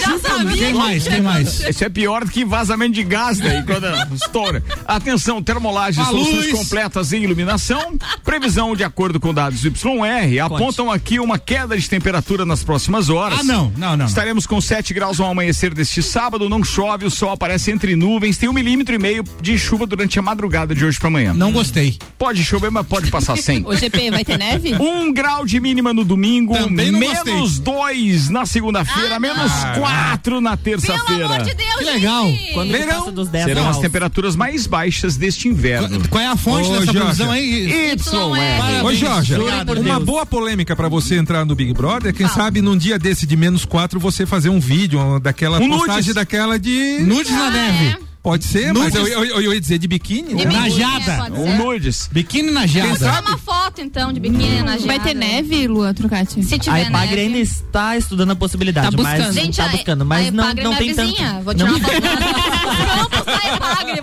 Quem 0.57 0.73
mais? 0.73 0.92
Quem 0.99 1.21
mais? 1.21 1.59
Isso 1.61 1.83
é 1.83 1.89
pior 1.89 2.25
do 2.25 2.31
que 2.31 2.45
vazamento 2.45 2.93
de 2.93 3.03
gás 3.03 3.39
daí, 3.39 3.63
quando 3.63 3.87
estoura. 4.15 4.63
Atenção, 4.85 5.41
termolagem, 5.41 6.03
A 6.03 6.07
soluções 6.07 6.51
completas 6.51 7.13
em 7.13 7.23
iluminação. 7.23 7.97
Previsão 8.23 8.75
de 8.75 8.83
acordo 8.83 9.19
com 9.19 9.33
dados 9.33 9.63
YR 9.63 10.43
apontam 10.43 10.91
aqui 10.91 11.19
uma 11.19 11.39
queda 11.39 11.77
de 11.77 11.89
temperatura 11.89 12.45
nas 12.45 12.63
próximas 12.63 13.09
horas. 13.09 13.39
Ah, 13.39 13.43
não, 13.43 13.71
não, 13.77 13.97
não. 13.97 14.05
Estaremos 14.05 14.45
com 14.45 14.59
7 14.59 14.93
graus 14.93 15.19
ao 15.19 15.31
amanhecer 15.31 15.73
deste 15.73 16.03
sábado, 16.03 16.49
não 16.49 16.63
chove, 16.63 17.05
o 17.05 17.11
sol 17.11 17.31
aparece 17.31 17.71
entre 17.71 17.95
nuvens, 17.95 18.37
tem 18.37 18.49
um 18.49 18.53
milímetro 18.53 18.95
e 18.95 18.99
meio 18.99 19.23
de 19.41 19.57
chuva 19.57 19.85
durante 19.85 20.19
a 20.19 20.21
madrugada 20.21 20.75
de 20.75 20.85
hoje 20.85 20.99
para 20.99 21.07
amanhã. 21.07 21.33
Não 21.33 21.51
gostei. 21.51 21.97
Pode 22.17 22.43
chover, 22.43 22.71
mas 22.71 22.85
pode 22.85 23.09
passar 23.09 23.37
sem. 23.37 23.63
O 23.73 23.75
GP 23.75 24.11
vai 24.11 24.25
ter 24.25 24.37
neve? 24.37 24.75
Um 24.75 25.11
grau 25.13 25.45
de 25.45 25.59
mínima 25.59 25.93
no 25.93 26.03
domingo, 26.03 26.53
Também 26.53 26.91
não 26.91 26.99
menos 26.99 27.59
dois 27.59 28.29
na 28.29 28.45
segunda-feira, 28.45 29.19
menos 29.19 29.51
quatro 29.77 30.41
na 30.41 30.57
Pelo 30.57 30.81
terça-feira. 30.87 31.25
amor 31.25 31.41
de 31.43 31.53
Deus, 31.53 31.75
Que 31.77 31.83
legal. 31.85 32.27
gente. 32.27 32.53
Quando 32.53 32.71
passa 32.87 33.11
dos 33.11 33.27
10 33.29 33.45
Serão 33.45 33.61
as 33.63 33.67
graus. 33.69 33.81
temperaturas 33.81 34.35
mais 34.35 34.67
baixas 34.67 35.15
deste 35.17 35.47
inverno. 35.47 36.07
Qual 36.09 36.21
é 36.23 36.27
a 36.27 36.35
fonte 36.35 36.69
Ô, 36.69 36.73
dessa 36.73 36.85
Jorge. 36.85 36.99
previsão 36.99 37.31
aí? 37.31 37.93
YR. 37.93 38.85
Ô, 38.85 38.93
Jorge, 38.93 39.33
uma 39.79 39.99
boa 39.99 40.25
polêmica 40.25 40.75
pra 40.75 40.87
você 40.89 41.15
entrar 41.15 41.45
no 41.45 41.55
Big 41.55 41.73
Brother, 41.73 42.13
quem 42.13 42.27
sabe 42.27 42.61
num 42.61 42.77
dia 42.77 42.97
desse 42.99 43.25
de 43.25 43.35
menos 43.35 43.65
quatro 43.65 43.99
você 43.99 44.25
fazer 44.25 44.49
um 44.49 44.59
vídeo 44.59 44.99
uma 44.99 45.19
daquela 45.19 45.59
Um 45.59 45.69
postagem 45.69 45.95
nudes. 45.95 46.13
daquela 46.15 46.59
de. 46.59 46.99
Nudes 47.01 47.31
na 47.31 47.49
neve. 47.49 47.97
Pode 48.23 48.45
ser, 48.45 48.73
mas 48.73 48.95
eu, 48.95 49.05
eu, 49.05 49.41
eu 49.41 49.53
ia 49.53 49.59
dizer 49.59 49.77
de 49.77 49.85
biquíni. 49.85 50.29
De 50.33 50.45
né? 50.45 50.53
Na 50.53 50.61
biquíni, 50.63 50.79
jada. 50.79 51.17
pode 51.23 51.39
Um 51.41 51.45
ser. 51.45 51.57
nudes. 51.57 52.09
Biquíni 52.09 52.51
na 52.51 52.61
Quem 52.61 52.69
jada. 52.69 52.95
Tira 52.95 53.11
sabe? 53.11 53.27
uma 53.27 53.37
foto 53.37 53.81
então 53.81 54.13
de 54.13 54.19
biquíni 54.21 54.61
na 54.61 54.77
Vai 54.77 54.97
ter 55.01 55.13
neve, 55.13 55.67
Luan 55.67 55.93
Trucati? 55.93 56.41
Se 56.41 56.55
A 56.55 56.57
tiver 56.57 56.87
Epagre 56.87 57.19
ainda 57.19 57.37
está 57.37 57.97
estudando 57.97 58.31
a 58.31 58.35
possibilidade, 58.37 58.95
Tá 58.95 59.03
mas 59.03 59.17
buscando. 59.19 59.33
Gente, 59.33 59.57
tá 59.57 59.65
a- 59.65 59.69
buscando, 59.69 60.05
mas 60.05 60.27
a 60.29 60.31
não, 60.31 60.49
é 60.49 60.53
não 60.53 60.63
minha 60.63 60.77
tem 60.77 60.87
vizinha. 60.93 61.31
tanto. 61.33 61.43
Vou 61.43 61.53
tirar 61.53 61.69
não, 61.69 61.77
uma 61.77 61.85
foto 61.85 63.11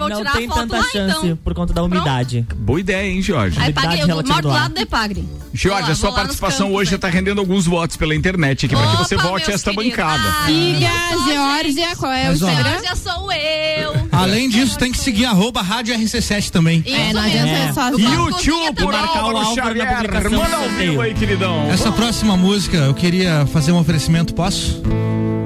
não 0.08 0.16
tirar 0.18 0.32
tem 0.32 0.46
a 0.46 0.48
foto 0.48 0.60
tanta 0.60 0.76
lá 0.78 0.82
chance 0.84 1.26
então. 1.26 1.36
por 1.36 1.54
conta 1.54 1.72
da 1.72 1.82
umidade. 1.82 2.46
Boa 2.56 2.80
ideia, 2.80 3.08
hein, 3.10 3.22
Jorge? 3.22 3.58
A 3.60 3.68
Epagre, 3.68 3.88
Umidade 4.02 4.10
eu 4.10 4.16
moro 4.16 4.26
do 4.26 4.42
do 4.42 4.48
lado 4.48 4.74
da 4.74 4.80
Epagre. 4.82 5.28
Jorge, 5.52 5.90
a 5.90 5.94
sua 5.94 6.12
participação 6.12 6.66
campos, 6.68 6.80
hoje 6.80 6.90
né? 6.92 6.96
está 6.96 7.08
rendendo 7.08 7.40
alguns 7.40 7.66
votos 7.66 7.96
pela 7.96 8.14
internet 8.14 8.66
aqui, 8.66 8.74
para 8.74 8.86
que 8.86 8.94
Opa, 8.94 9.04
você 9.04 9.16
volte 9.16 9.50
a 9.50 9.54
esta 9.54 9.72
queridos. 9.72 9.96
bancada. 9.98 10.22
Ah, 10.28 10.46
Siga 10.46 10.90
Georgia, 11.24 11.96
qual 11.96 12.12
é 12.12 12.30
o 12.30 12.32
Instagram? 12.32 12.70
Georgia 12.70 12.96
sou 12.96 13.32
eu. 13.32 13.94
Além 14.12 14.48
disso, 14.48 14.78
tem 14.78 14.92
que 14.92 14.98
seguir 14.98 15.24
arroba 15.24 15.60
rádio 15.62 15.94
RC7 15.94 16.50
também. 16.50 16.84
É, 16.86 17.12
não 17.12 17.20
adianta 17.22 17.48
É. 17.50 17.72
só 17.72 17.90
O 17.90 17.98
YouTube 18.00 18.76
por 18.76 18.94
Álvaro 18.94 19.54
Xavier. 19.54 20.30
Manda 20.30 20.48
do 20.48 20.54
ao 20.56 20.68
vivo 20.70 21.00
aí, 21.00 21.14
queridão. 21.14 21.68
Essa 21.70 21.90
próxima 21.90 22.36
música, 22.36 22.76
eu 22.76 22.94
queria 22.94 23.46
fazer 23.52 23.72
um 23.72 23.78
oferecimento, 23.78 24.34
posso? 24.34 24.80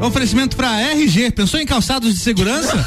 Oferecimento 0.01 0.57
pra 0.57 0.80
RG. 0.80 1.30
Pensou 1.30 1.59
em 1.59 1.66
calçados 1.66 2.12
de 2.12 2.20
segurança? 2.20 2.76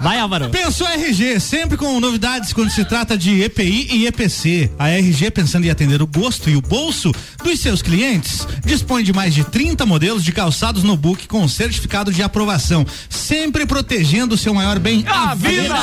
Vai, 0.00 0.18
Álvaro. 0.18 0.48
Pensou 0.50 0.86
RG, 0.88 1.38
sempre 1.38 1.76
com 1.76 2.00
novidades 2.00 2.52
quando 2.52 2.70
se 2.70 2.84
trata 2.84 3.16
de 3.16 3.42
EPI 3.42 3.88
e 3.92 4.06
EPC. 4.06 4.70
A 4.78 4.88
RG, 4.88 5.30
pensando 5.30 5.66
em 5.66 5.70
atender 5.70 6.02
o 6.02 6.06
gosto 6.06 6.50
e 6.50 6.56
o 6.56 6.60
bolso 6.60 7.12
dos 7.42 7.60
seus 7.60 7.82
clientes, 7.82 8.46
dispõe 8.64 9.04
de 9.04 9.12
mais 9.12 9.34
de 9.34 9.44
30 9.44 9.86
modelos 9.86 10.24
de 10.24 10.32
calçados 10.32 10.82
no 10.82 10.96
book 10.96 11.28
com 11.28 11.46
certificado 11.46 12.12
de 12.12 12.22
aprovação, 12.22 12.84
sempre 13.08 13.66
protegendo 13.66 14.34
o 14.34 14.38
seu 14.38 14.52
maior 14.52 14.78
bem, 14.78 15.04
a, 15.06 15.30
A 15.30 15.34
vida! 15.34 15.74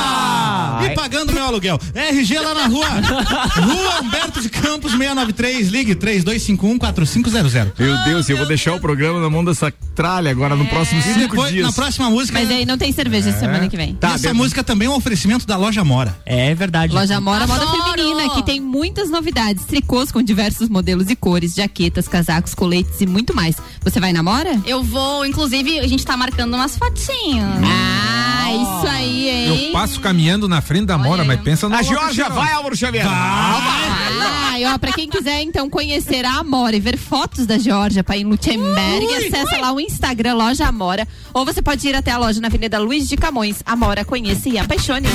E 0.84 0.90
pagando 0.94 1.32
meu 1.32 1.44
aluguel. 1.44 1.80
RG 1.94 2.38
lá 2.38 2.54
na 2.54 2.66
rua. 2.66 2.88
rua 2.88 4.00
Humberto 4.02 4.40
de 4.42 4.48
Campos 4.50 4.92
693, 4.92 5.68
ligue 5.68 5.94
32514500. 5.94 7.72
Meu 7.78 8.04
Deus, 8.04 8.28
eu 8.28 8.36
vou 8.36 8.46
deixar 8.46 8.74
o 8.74 8.80
programa 8.80 8.95
na 8.96 9.30
mão 9.30 9.44
dessa 9.44 9.72
tralha 9.94 10.30
agora 10.30 10.56
no 10.56 10.66
próximo 10.66 11.00
cinco 11.02 11.18
depois, 11.30 11.52
dias. 11.52 11.66
na 11.66 11.72
próxima 11.72 12.10
música. 12.10 12.38
Mas 12.38 12.50
aí 12.50 12.66
não 12.66 12.76
tem 12.76 12.92
cerveja 12.92 13.32
semana 13.32 13.68
que 13.68 13.76
vem. 13.76 13.94
Tá, 13.94 14.08
essa 14.08 14.18
beleza. 14.18 14.34
música 14.34 14.64
também 14.64 14.88
é 14.88 14.90
um 14.90 14.94
oferecimento 14.94 15.46
da 15.46 15.56
loja 15.56 15.84
Mora. 15.84 16.16
É 16.24 16.54
verdade. 16.54 16.92
Loja 16.94 17.20
Mora 17.20 17.46
Moda 17.46 17.62
Adoro! 17.62 17.92
Feminina, 17.92 18.34
que 18.34 18.42
tem 18.42 18.60
muitas 18.60 19.10
novidades. 19.10 19.64
Tricôs 19.64 20.10
com 20.10 20.22
diversos 20.22 20.68
modelos 20.68 21.10
e 21.10 21.16
cores, 21.16 21.54
jaquetas, 21.54 22.08
casacos, 22.08 22.54
coletes 22.54 23.00
e 23.00 23.06
muito 23.06 23.34
mais. 23.34 23.56
Você 23.82 24.00
vai 24.00 24.12
na 24.12 24.22
Mora? 24.22 24.60
Eu 24.66 24.82
vou, 24.82 25.24
inclusive, 25.24 25.78
a 25.78 25.86
gente 25.86 26.04
tá 26.04 26.16
marcando 26.16 26.54
umas 26.54 26.76
fotinhas. 26.76 27.48
Ah, 27.64 28.25
isso 28.52 28.86
aí, 28.86 29.28
hein? 29.28 29.66
Eu 29.66 29.72
passo 29.72 30.00
caminhando 30.00 30.48
na 30.48 30.60
frente 30.60 30.86
da 30.86 30.98
Mora, 30.98 31.24
mas 31.24 31.40
pensa 31.40 31.68
no 31.68 31.74
A 31.74 31.82
Georgia 31.82 32.28
vai, 32.28 32.52
Álvaro 32.52 32.76
Xavier. 32.76 33.06
Ah, 33.08 34.58
e 34.58 34.64
ó, 34.64 34.78
pra 34.78 34.92
quem 34.92 35.08
quiser 35.08 35.42
então 35.42 35.68
conhecer 35.68 36.24
a 36.24 36.38
Amora 36.38 36.76
e 36.76 36.80
ver 36.80 36.96
fotos 36.96 37.46
da 37.46 37.58
Georgia 37.58 38.02
para 38.02 38.16
em 38.16 38.24
Lutemberg, 38.24 39.06
acessa 39.14 39.58
lá 39.58 39.72
o 39.72 39.80
Instagram 39.80 40.34
Loja 40.34 40.66
Amora. 40.66 41.06
Ou 41.34 41.44
você 41.44 41.60
pode 41.60 41.86
ir 41.86 41.94
até 41.94 42.10
a 42.10 42.18
loja 42.18 42.40
na 42.40 42.48
Avenida 42.48 42.78
Luiz 42.78 43.08
de 43.08 43.16
Camões. 43.16 43.62
Amora, 43.64 44.04
conheça 44.04 44.48
e 44.48 44.58
apaixone-se. 44.58 45.12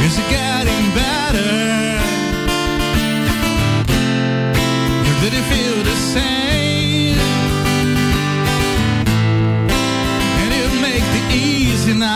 It 0.00 0.77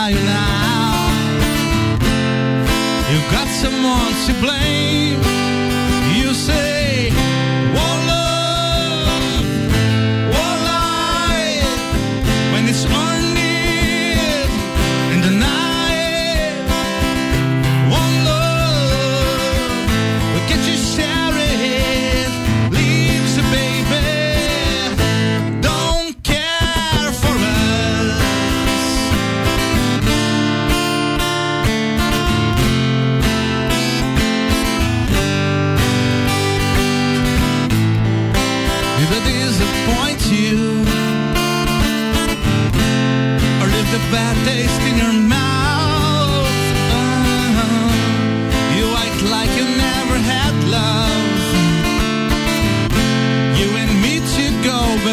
now, 0.03 0.09
you 0.09 0.25
now. 0.25 1.13
You've 3.11 3.31
got 3.31 3.47
someone 3.47 4.13
to 4.27 4.33
blame. 4.41 5.32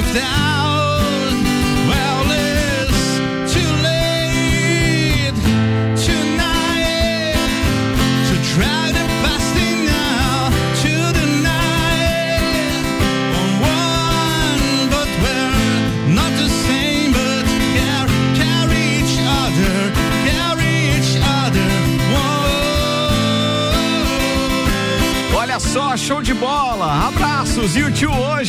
of 0.00 0.14
that. 0.14 0.49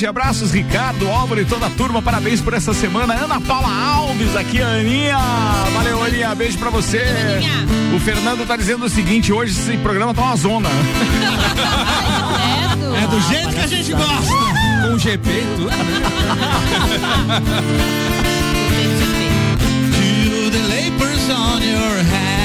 Hoje. 0.01 0.05
Abraços, 0.07 0.51
Ricardo, 0.51 1.07
Álvaro 1.09 1.41
e 1.41 1.45
toda 1.45 1.67
a 1.67 1.69
turma. 1.69 2.01
Parabéns 2.01 2.41
por 2.41 2.53
essa 2.53 2.73
semana. 2.73 3.13
Ana 3.13 3.39
Paula 3.39 3.69
Alves 3.69 4.35
aqui, 4.35 4.61
Aninha. 4.61 5.17
Valeu, 5.73 6.03
Aninha. 6.03 6.33
Beijo 6.33 6.57
pra 6.57 6.69
você. 6.69 7.03
O 7.95 7.99
Fernando 7.99 8.45
tá 8.47 8.55
dizendo 8.55 8.85
o 8.85 8.89
seguinte: 8.89 9.31
hoje 9.31 9.51
esse 9.51 9.77
programa 9.77 10.13
tá 10.13 10.21
uma 10.21 10.35
zona. 10.35 10.69
É 12.91 13.07
do 13.07 13.19
jeito 13.21 13.49
que 13.49 13.59
a 13.59 13.67
gente 13.67 13.93
gosta. 13.93 14.33
Com 14.83 14.97
GP 14.97 15.29
e 15.29 15.47
tudo, 15.55 15.69
To 19.95 20.51
the 20.51 20.59
lapers 20.67 21.29
on 21.29 21.61
your 21.63 22.03
hand. 22.03 22.40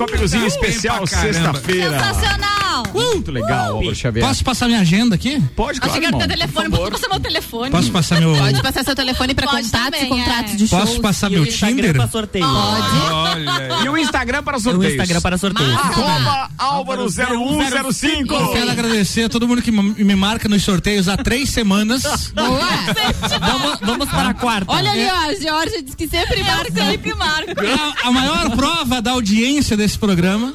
Copiluzinho 0.00 0.46
Especial, 0.46 1.06
sexta-feira. 1.06 1.98
Sensacional! 1.98 2.49
Muito 3.12 3.30
legal, 3.32 3.76
Álvaro 3.76 3.94
Xavier. 3.94 4.26
Posso 4.26 4.44
passar 4.44 4.66
minha 4.66 4.80
agenda 4.80 5.14
aqui? 5.14 5.40
Pode, 5.56 5.80
que 5.80 5.88
era 5.88 6.18
teu 6.18 6.28
telefone, 6.28 6.70
posso 6.70 6.90
passar 6.90 7.08
meu 7.08 7.20
telefone? 7.20 7.70
Posso 7.70 7.90
passar 7.90 8.20
meu. 8.20 8.34
Pode 8.36 8.62
passar 8.62 8.84
seu 8.84 8.94
telefone 8.94 9.34
pra 9.34 9.46
Pode 9.46 9.62
contatos 9.64 9.98
também, 10.00 10.04
e 10.04 10.08
contratos 10.08 10.52
é. 10.52 10.56
de 10.56 10.68
shows. 10.68 10.84
Posso 10.84 11.00
passar 11.00 11.30
E 11.30 11.34
meu 11.34 11.42
o 11.42 11.46
Instagram 11.46 11.76
Tinder? 11.76 11.94
pra 11.94 12.08
sorteio. 12.08 12.46
E 13.84 13.88
o 13.88 13.96
Instagram 13.96 14.42
para 14.42 14.56
O 14.56 14.60
sorteios. 14.60 14.92
Instagram 14.94 15.20
para 15.20 15.38
sorteio. 15.38 15.70
Arroba 15.78 16.50
Álvaro 16.58 17.08
0105. 17.10 18.34
Eu 18.34 18.48
quero 18.52 18.70
agradecer 18.70 19.24
a 19.24 19.28
todo 19.28 19.46
mundo 19.48 19.62
que 19.62 19.70
me 19.70 20.16
marca 20.16 20.48
nos 20.48 20.62
sorteios 20.62 21.08
há 21.08 21.16
três 21.16 21.50
semanas. 21.50 22.02
Vamos, 23.40 23.78
vamos 23.80 24.08
para 24.08 24.30
a 24.30 24.34
quarta. 24.34 24.72
Olha 24.72 24.90
ali, 24.90 25.06
ó, 25.06 25.30
a 25.30 25.34
Georgia 25.34 25.82
diz 25.82 25.94
que 25.94 26.06
sempre 26.08 26.42
marca. 26.42 26.72
Sempre 26.72 27.14
marco. 27.14 27.50
A, 28.04 28.08
a 28.08 28.12
maior 28.12 28.50
prova 28.56 29.00
da 29.00 29.12
audiência 29.12 29.76
desse 29.76 29.98
programa, 29.98 30.54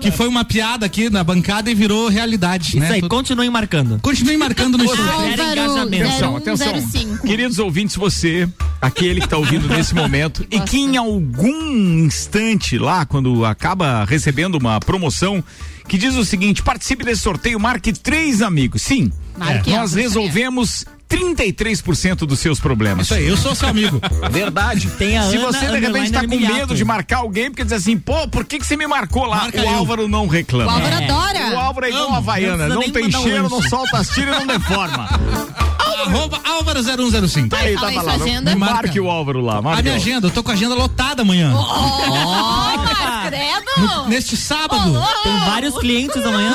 que 0.00 0.10
foi 0.10 0.28
uma 0.28 0.44
piada 0.44 0.86
aqui 0.86 1.10
na 1.10 1.22
bancada 1.22 1.70
e 1.70 1.74
virou 1.74 2.08
realidade. 2.08 2.68
Isso 2.70 2.78
né? 2.78 2.92
aí, 2.92 3.02
continuem 3.02 3.50
marcando. 3.50 3.98
Continue 4.00 4.36
marcando 4.36 4.78
nos 4.78 4.90
sorteios. 4.90 5.36
Gera 5.36 5.52
engajamento. 5.52 6.08
Atenção, 6.08 6.36
atenção. 6.36 6.72
0105. 6.74 7.26
Queridos 7.26 7.58
ouvintes, 7.58 7.96
você, 7.96 8.48
aquele 8.80 9.20
que 9.20 9.26
está 9.26 9.36
ouvindo 9.36 9.68
nesse 9.68 9.94
momento 9.94 10.46
e 10.50 10.60
que 10.60 10.78
em 10.78 10.96
algum 10.96 12.04
instante 12.04 12.78
lá, 12.78 13.04
quando 13.04 13.44
acaba 13.44 14.04
recebendo 14.04 14.56
uma 14.56 14.80
promoção, 14.80 15.42
que 15.88 15.98
diz 15.98 16.14
o 16.14 16.24
seguinte: 16.24 16.62
participe 16.62 17.04
desse 17.04 17.22
sorteio, 17.22 17.60
marque 17.60 17.92
três 17.92 18.42
amigos. 18.42 18.82
Sim, 18.82 19.10
Marque 19.36 19.70
nós 19.70 19.94
resolvemos 19.94 20.84
33% 21.08 22.18
dos 22.26 22.38
seus 22.38 22.58
problemas. 22.60 23.06
Isso 23.06 23.14
aí, 23.14 23.26
eu 23.26 23.36
sou 23.36 23.54
seu 23.54 23.68
amigo. 23.68 24.00
Verdade. 24.30 24.88
Tem 24.90 25.16
a 25.18 25.22
Se 25.30 25.36
Ana 25.36 25.46
você 25.46 25.66
de 25.66 25.78
repente 25.78 26.12
tá 26.12 26.20
com 26.26 26.36
medo 26.38 26.74
de 26.74 26.84
marcar 26.84 27.18
alguém, 27.18 27.50
porque 27.50 27.62
diz 27.64 27.72
assim, 27.72 27.96
pô, 27.98 28.26
por 28.28 28.44
que, 28.44 28.58
que 28.58 28.66
você 28.66 28.76
me 28.76 28.86
marcou 28.86 29.24
lá? 29.24 29.36
Marca 29.36 29.60
o 29.60 29.64
eu. 29.64 29.68
Álvaro 29.70 30.08
não 30.08 30.26
reclama. 30.26 30.72
O 30.72 30.74
Álvaro 30.74 30.94
É. 30.94 31.04
adora. 31.04 31.54
O 31.54 31.58
Álvaro 31.58 31.86
é 31.86 31.90
igual 31.90 32.12
a 32.12 32.16
Havaiana, 32.16 32.68
Não 32.68 32.90
tem 32.90 33.04
mandar 33.04 33.18
um 33.18 33.22
cheiro, 33.22 33.48
não 33.48 33.62
solta 33.62 33.98
as 33.98 34.08
tiras 34.10 34.36
e 34.36 34.38
não 34.44 34.46
deforma. 34.58 35.08
Arroba 36.06 36.40
Álvaro 36.44 36.80
0105. 36.82 37.48
Tá 37.48 37.58
aí, 37.58 37.74
tá 37.74 37.90
falando. 37.90 38.22
agenda. 38.22 38.54
Marque 38.54 39.00
o 39.00 39.10
Álvaro 39.10 39.40
lá, 39.40 39.56
A 39.56 39.62
marque 39.62 39.82
minha 39.82 39.94
o- 39.94 39.96
agenda, 39.96 40.26
eu 40.28 40.30
tô 40.30 40.42
com 40.42 40.50
a 40.50 40.54
agenda 40.54 40.74
lotada 40.74 41.22
amanhã. 41.22 41.52
Oh, 41.56 43.26
credo! 43.26 44.08
Neste 44.08 44.36
sábado. 44.36 44.92
Tem 45.24 45.38
vários 45.40 45.76
clientes 45.78 46.24
amanhã. 46.24 46.52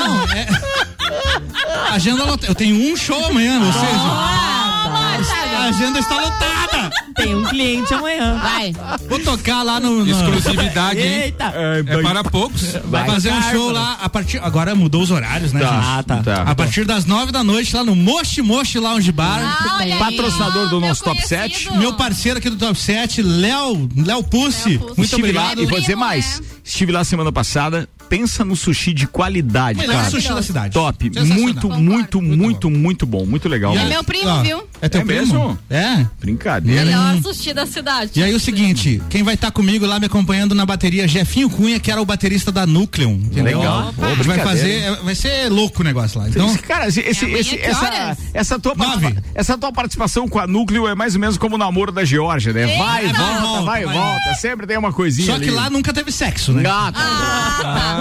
Agenda 1.92 2.24
lotada. 2.24 2.46
Eu 2.50 2.54
tenho 2.54 2.92
um 2.92 2.96
show 2.96 3.24
amanhã, 3.26 3.60
ou 3.60 3.72
seja, 3.72 3.86
a 5.58 5.64
agenda 5.68 5.98
está 5.98 6.16
lotada. 6.16 6.90
Tem 7.14 7.34
um 7.34 7.44
cliente 7.44 7.92
amanhã. 7.94 8.38
Vai. 8.42 8.72
Vou 9.08 9.18
tocar 9.20 9.62
lá 9.62 9.78
no. 9.78 10.04
no- 10.04 10.10
Exclusividade? 10.10 10.98
Eita! 10.98 11.52
É 11.86 12.02
para 12.02 12.24
poucos. 12.24 12.72
Vai 12.84 13.04
fazer 13.06 13.32
um 13.32 13.42
show 13.50 13.70
lá 13.70 13.98
a 14.00 14.08
partir. 14.08 14.38
Agora 14.42 14.74
mudou 14.74 15.02
os 15.02 15.10
horários, 15.10 15.52
né, 15.52 15.60
Tá, 15.60 15.66
gente? 15.68 15.84
Ah, 15.86 16.02
tá. 16.02 16.16
tá. 16.22 16.42
A 16.50 16.54
partir 16.54 16.84
das 16.84 17.04
nove 17.04 17.30
da 17.30 17.44
noite 17.44 17.76
lá 17.76 17.84
no 17.84 17.94
Moshi 17.94 18.40
Moshi 18.42 18.78
Lounge 18.78 19.12
Bar. 19.12 19.40
Ah, 19.42 19.76
olha 19.80 19.94
aí. 19.94 19.98
Patrocinador 19.98 20.68
do 20.70 20.80
nosso 20.80 21.04
Top 21.04 21.16
conhecido. 21.16 21.68
7. 21.68 21.78
Meu 21.78 21.92
parceiro 21.94 22.38
aqui 22.38 22.48
do 22.50 22.56
Top 22.56 22.76
7, 22.78 23.22
Léo, 23.22 23.88
Léo 23.96 24.24
Pussi. 24.24 24.78
Muito 24.78 25.02
Estive 25.02 25.22
obrigado. 25.22 25.56
lá 25.58 25.62
e 25.62 25.66
vou 25.66 25.78
dizer 25.80 25.96
mais. 25.96 26.40
né? 26.40 26.46
Estive 26.64 26.92
lá 26.92 27.04
semana 27.04 27.30
passada. 27.30 27.88
Pensa 28.08 28.44
no 28.44 28.54
sushi 28.56 28.92
de 28.92 29.06
qualidade, 29.06 29.78
Melhor 29.78 29.96
cara. 29.96 30.10
sushi 30.10 30.28
da 30.28 30.42
cidade. 30.42 30.74
Top. 30.74 31.04
Sensacional. 31.04 31.38
Muito, 31.38 31.70
muito, 31.70 32.20
muito, 32.22 32.70
muito 32.70 33.06
bom. 33.06 33.24
Muito 33.24 33.48
legal. 33.48 33.74
E 33.74 33.78
É 33.78 33.84
meu 33.84 34.04
primo, 34.04 34.42
viu? 34.42 34.62
É 34.80 34.88
teu 34.88 35.00
É 35.00 35.04
primo? 35.04 35.20
mesmo? 35.20 35.58
É. 35.70 36.06
Brincadeira. 36.20 36.84
Melhor 36.84 37.22
sushi 37.22 37.52
da 37.54 37.66
cidade. 37.66 38.12
E 38.16 38.22
aí 38.22 38.34
o 38.34 38.40
seguinte, 38.40 39.02
quem 39.08 39.22
vai 39.22 39.34
estar 39.34 39.50
comigo 39.50 39.86
lá 39.86 39.98
me 39.98 40.06
acompanhando 40.06 40.54
na 40.54 40.66
bateria, 40.66 41.06
Jefinho 41.08 41.48
Cunha, 41.48 41.78
que 41.80 41.90
era 41.90 42.00
o 42.00 42.04
baterista 42.04 42.52
da 42.52 42.66
Núcleo. 42.66 43.10
Entendeu? 43.10 43.58
Legal. 43.58 43.94
A 44.00 44.14
gente 44.14 44.26
vai 44.26 44.38
fazer, 44.38 44.82
é, 44.82 44.96
vai 44.96 45.14
ser 45.14 45.48
louco 45.50 45.80
o 45.80 45.84
negócio 45.84 46.20
lá. 46.20 46.28
Então, 46.28 46.54
Cara, 46.58 46.90
que 46.90 47.00
essa, 47.62 48.16
essa, 48.34 48.58
tua 48.58 48.74
essa 49.34 49.58
tua 49.58 49.72
participação 49.72 50.28
com 50.28 50.38
a 50.38 50.46
Núcleo 50.46 50.86
é 50.86 50.94
mais 50.94 51.14
ou 51.14 51.20
menos 51.20 51.36
como 51.36 51.54
o 51.54 51.58
namoro 51.58 51.92
da 51.92 52.04
Geórgia, 52.04 52.52
né? 52.52 52.76
Vai, 52.76 53.06
Eita! 53.06 53.18
volta, 53.18 53.62
vai, 53.62 53.84
vai. 53.84 53.94
volta. 53.94 54.34
Sempre 54.34 54.66
tem 54.66 54.76
uma 54.78 54.92
coisinha 54.92 55.26
só 55.26 55.34
ali. 55.34 55.46
que 55.46 55.50
lá 55.50 55.70
nunca 55.70 55.92
teve 55.92 56.10
sexo, 56.12 56.52
né? 56.52 56.62
Ah, 56.68 56.92
tá. 56.92 57.91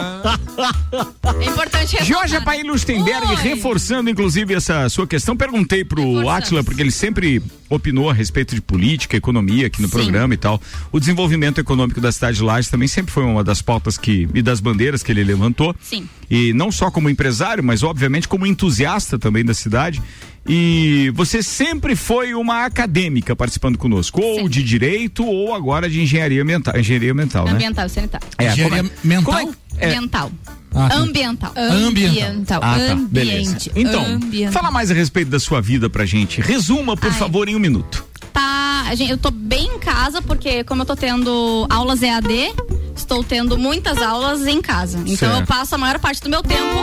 É 1.41 1.45
importante. 1.45 2.03
Georgia 2.03 2.41
Paim 2.41 2.63
Lustenberg, 2.63 3.25
Oi. 3.27 3.35
reforçando 3.35 4.09
inclusive 4.09 4.53
essa 4.53 4.87
sua 4.89 5.07
questão, 5.07 5.35
perguntei 5.35 5.83
pro. 5.83 6.27
Atila, 6.29 6.63
porque 6.63 6.81
ele 6.81 6.91
sempre 6.91 7.41
opinou 7.69 8.09
a 8.09 8.13
respeito 8.13 8.53
de 8.53 8.61
política, 8.61 9.15
economia 9.15 9.67
aqui 9.67 9.81
no 9.81 9.87
Sim. 9.87 9.93
programa 9.93 10.33
e 10.33 10.37
tal. 10.37 10.61
O 10.91 10.99
desenvolvimento 10.99 11.59
econômico 11.59 12.01
da 12.01 12.11
cidade 12.11 12.37
de 12.37 12.43
Lages 12.43 12.69
também 12.69 12.87
sempre 12.87 13.11
foi 13.11 13.23
uma 13.23 13.43
das 13.43 13.61
pautas 13.61 13.97
que 13.97 14.27
e 14.33 14.41
das 14.41 14.59
bandeiras 14.59 15.01
que 15.03 15.11
ele 15.11 15.23
levantou. 15.23 15.75
Sim. 15.81 16.07
E 16.29 16.53
não 16.53 16.71
só 16.71 16.91
como 16.91 17.09
empresário, 17.09 17.63
mas 17.63 17.81
obviamente 17.83 18.27
como 18.27 18.45
entusiasta 18.45 19.17
também 19.17 19.43
da 19.45 19.53
cidade. 19.53 20.01
E 20.47 21.11
você 21.13 21.43
sempre 21.43 21.95
foi 21.95 22.33
uma 22.33 22.65
acadêmica 22.65 23.35
participando 23.35 23.77
conosco, 23.77 24.19
ou 24.19 24.49
de 24.49 24.63
direito 24.63 25.23
ou 25.23 25.53
agora 25.53 25.87
de 25.87 26.01
engenharia 26.01 26.41
ambiental, 26.41 26.75
engenharia 26.79 27.11
ambiental, 27.11 27.45
né? 27.45 27.51
Ambiental, 27.51 27.87
sanitário. 27.87 28.27
É, 28.39 28.51
Engenharia 28.51 28.77
como 28.83 28.91
é- 28.91 29.07
mental? 29.07 29.33
como 29.35 29.51
é- 29.51 29.55
é- 29.81 29.87
Ambiental. 29.87 30.31
Ah, 30.73 30.87
tá. 30.89 30.95
Ambiental. 30.95 31.53
Ambiental. 31.57 32.61
Ah, 32.63 32.75
tá. 32.77 32.95
Beleza. 32.95 33.49
Ambiente. 33.51 33.71
Então, 33.75 34.05
ambiente. 34.05 34.53
fala 34.53 34.71
mais 34.71 34.89
a 34.89 34.93
respeito 34.93 35.29
da 35.29 35.39
sua 35.39 35.61
vida 35.61 35.89
pra 35.89 36.05
gente. 36.05 36.39
Resuma, 36.39 36.95
por 36.95 37.11
Ai. 37.11 37.17
favor, 37.17 37.49
em 37.49 37.55
um 37.55 37.59
minuto. 37.59 38.05
Tá, 38.31 38.85
eu 39.09 39.17
tô 39.17 39.29
bem 39.31 39.65
em 39.75 39.79
casa 39.79 40.21
porque 40.21 40.63
como 40.63 40.83
eu 40.83 40.85
tô 40.85 40.95
tendo 40.95 41.67
aulas 41.69 42.01
EAD, 42.01 42.53
estou 42.95 43.21
tendo 43.23 43.57
muitas 43.57 44.01
aulas 44.01 44.47
em 44.47 44.61
casa. 44.61 44.99
Então 44.99 45.29
Certo. 45.29 45.39
eu 45.41 45.45
passo 45.45 45.75
a 45.75 45.77
maior 45.77 45.99
parte 45.99 46.21
do 46.21 46.29
meu 46.29 46.41
tempo 46.41 46.77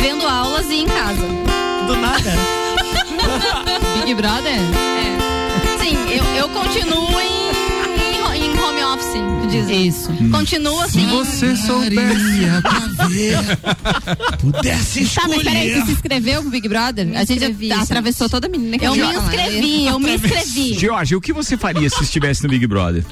vendo 0.00 0.26
aulas 0.26 0.66
e 0.70 0.76
em 0.76 0.86
casa. 0.86 1.26
Do 1.86 1.96
nada. 1.96 2.32
Big 4.00 4.14
Brother? 4.14 4.52
É. 4.54 5.84
Sim, 5.84 5.96
eu, 6.10 6.24
eu 6.36 6.48
continuo 6.48 7.20
em, 7.20 7.27
office. 8.98 9.50
dizem. 9.50 9.86
Isso. 9.86 10.08
Continua 10.30 10.84
assim. 10.84 11.06
Você 11.06 11.56
soubesse. 11.56 12.38
Pudesse 14.40 15.14
Tá, 15.14 15.28
mas 15.28 15.42
peraí, 15.42 15.72
você 15.72 15.86
se 15.86 15.92
inscreveu 15.92 16.42
pro 16.42 16.50
Big 16.50 16.68
Brother? 16.68 17.08
a 17.14 17.24
gente 17.24 17.34
inscrevi, 17.34 17.72
atravessou 17.72 18.28
toda 18.28 18.46
a 18.46 18.50
menina 18.50 18.78
que 18.78 18.84
Eu 18.84 18.94
me 18.94 19.02
inscrevi, 19.02 19.86
eu 19.86 19.98
me 19.98 20.14
inscrevi. 20.14 20.74
Jorge, 20.74 21.16
o 21.16 21.20
que 21.20 21.32
você 21.32 21.56
faria 21.56 21.88
se 21.88 22.02
estivesse 22.02 22.42
no 22.42 22.48
Big 22.48 22.66
Brother? 22.66 23.04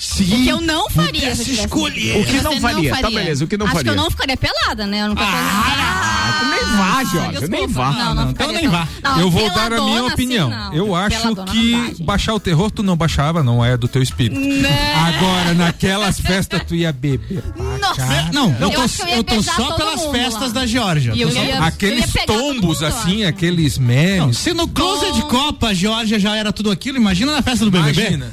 O 0.00 0.24
que 0.24 0.48
eu 0.48 0.60
não 0.62 0.88
faria 0.88 1.34
se 1.36 1.44
tivesse- 1.44 1.66
O 1.66 2.24
que 2.24 2.40
não 2.40 2.52
Você 2.54 2.60
faria? 2.60 2.96
Tá, 2.96 3.10
beleza, 3.10 3.44
o 3.44 3.48
que 3.48 3.56
não 3.58 3.66
Acho 3.66 3.74
faria? 3.76 3.92
que 3.92 3.98
eu 3.98 4.02
não 4.02 4.10
ficaria 4.10 4.36
pelada, 4.36 4.86
né? 4.86 5.02
Eu 5.02 5.08
não 5.08 5.14
Ah, 5.18 6.50
nem 6.50 6.76
vá, 6.76 7.04
Jorge, 7.04 7.48
nem 7.48 7.66
vá. 7.66 7.90
Não, 7.92 8.14
não, 8.14 8.30
Então 8.30 8.48
ficaria 8.48 8.60
nem 8.62 8.68
vá. 8.70 8.88
Não, 9.02 9.20
eu 9.20 9.30
vou 9.30 9.50
dar 9.50 9.72
a 9.72 9.80
minha 9.82 10.00
assim, 10.00 10.12
opinião. 10.12 10.48
não. 10.48 10.72
eu 10.74 10.94
acho 10.94 11.18
Peladona 11.20 11.52
que 11.52 12.02
baixar 12.02 12.34
o 12.34 12.40
terror 12.40 12.70
tu 12.70 12.82
não 12.82 12.96
baixava, 12.96 13.42
não 13.42 13.62
é 13.62 13.76
do 13.76 13.86
teu 13.88 14.02
espírito. 14.02 14.40
Agora, 14.40 15.52
naquelas 15.54 16.18
festas 16.18 16.62
tu 16.66 16.74
ia 16.74 16.92
beber. 16.92 17.42
Nossa, 17.78 18.30
não, 18.32 18.50
eu, 18.58 18.68
Eu 18.68 18.70
tô, 18.70 18.80
acho 18.80 19.02
eu 19.02 19.08
eu 19.16 19.24
tô 19.24 19.42
só 19.42 19.72
pelas 19.72 20.04
festas 20.06 20.52
lá. 20.54 20.60
da 20.60 20.66
Geórgia. 20.66 21.12
Eu 21.14 21.28
Tô 21.28 21.34
só- 21.34 21.42
ia- 21.44 21.56
eu 21.56 21.62
Aqueles 21.62 22.12
tombos 22.26 22.80
mundo, 22.80 22.86
assim, 22.86 23.24
aqueles 23.24 23.76
memes. 23.78 24.38
Se 24.38 24.54
no 24.54 24.66
closet 24.66 25.12
de 25.12 25.22
Copa 25.22 25.68
a 25.68 25.74
Geórgia 25.74 26.18
já 26.18 26.34
era 26.36 26.52
tudo 26.52 26.70
aquilo, 26.70 26.96
imagina 26.96 27.32
na 27.32 27.42
festa 27.42 27.64
do 27.66 27.70
BBB. 27.70 28.00
Imagina. 28.00 28.30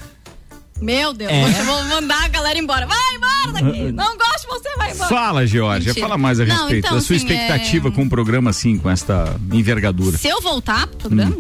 Meu 0.82 1.12
Deus, 1.14 1.32
É. 1.32 1.60
eu 1.62 1.66
vou 1.66 1.84
mandar 1.86 2.24
a 2.26 2.28
galera 2.28 2.58
embora. 2.60 2.86
Vai 2.86 2.98
embora 3.16 3.52
daqui. 3.64 3.92
Não 3.92 4.18
gosto 4.18 4.42
de 4.42 4.48
você, 4.48 4.76
vai 4.78 4.92
embora. 4.92 5.10
Fala, 5.10 5.48
Georgia, 5.48 5.88
Mentira. 5.90 6.06
fala 6.08 6.18
mais 6.18 6.40
a 6.40 6.46
Não, 6.46 6.56
respeito 6.56 6.86
então, 6.86 6.96
da 6.98 7.02
sua 7.02 7.16
assim, 7.16 7.26
expectativa 7.26 7.88
é- 7.88 7.92
com 7.92 8.02
um 8.04 8.10
programa 8.10 8.50
assim, 8.52 8.78
com 8.78 8.90
esta 8.90 9.36
envergadura. 9.52 10.18
Se 10.18 10.28
eu 10.28 10.40
voltar 10.42 10.86
pro 10.88 10.98
programa? 11.10 11.38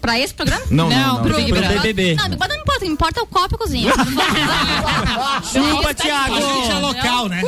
Pra 0.00 0.18
esse 0.18 0.34
programa? 0.34 0.62
Não, 0.70 0.88
não, 0.90 0.98
não. 1.14 1.22
pro 1.22 1.34
Pro 1.34 1.44
Brother. 1.46 1.80
BBB. 1.80 2.14
Não, 2.16 2.28
Brother 2.30 2.48
não 2.56 2.62
importa, 2.62 2.76
o 2.84 2.86
que 2.86 2.92
importa 2.92 3.20
é 3.20 3.22
o 3.22 3.26
copo 3.26 3.54
e 3.54 3.54
a 3.54 3.58
cozinha. 3.58 3.92
Chupa, 5.52 5.94
Thiago. 5.94 6.34
A 6.34 6.40
gente 6.40 6.70
é 6.70 6.78
local, 6.78 7.28
né? 7.28 7.42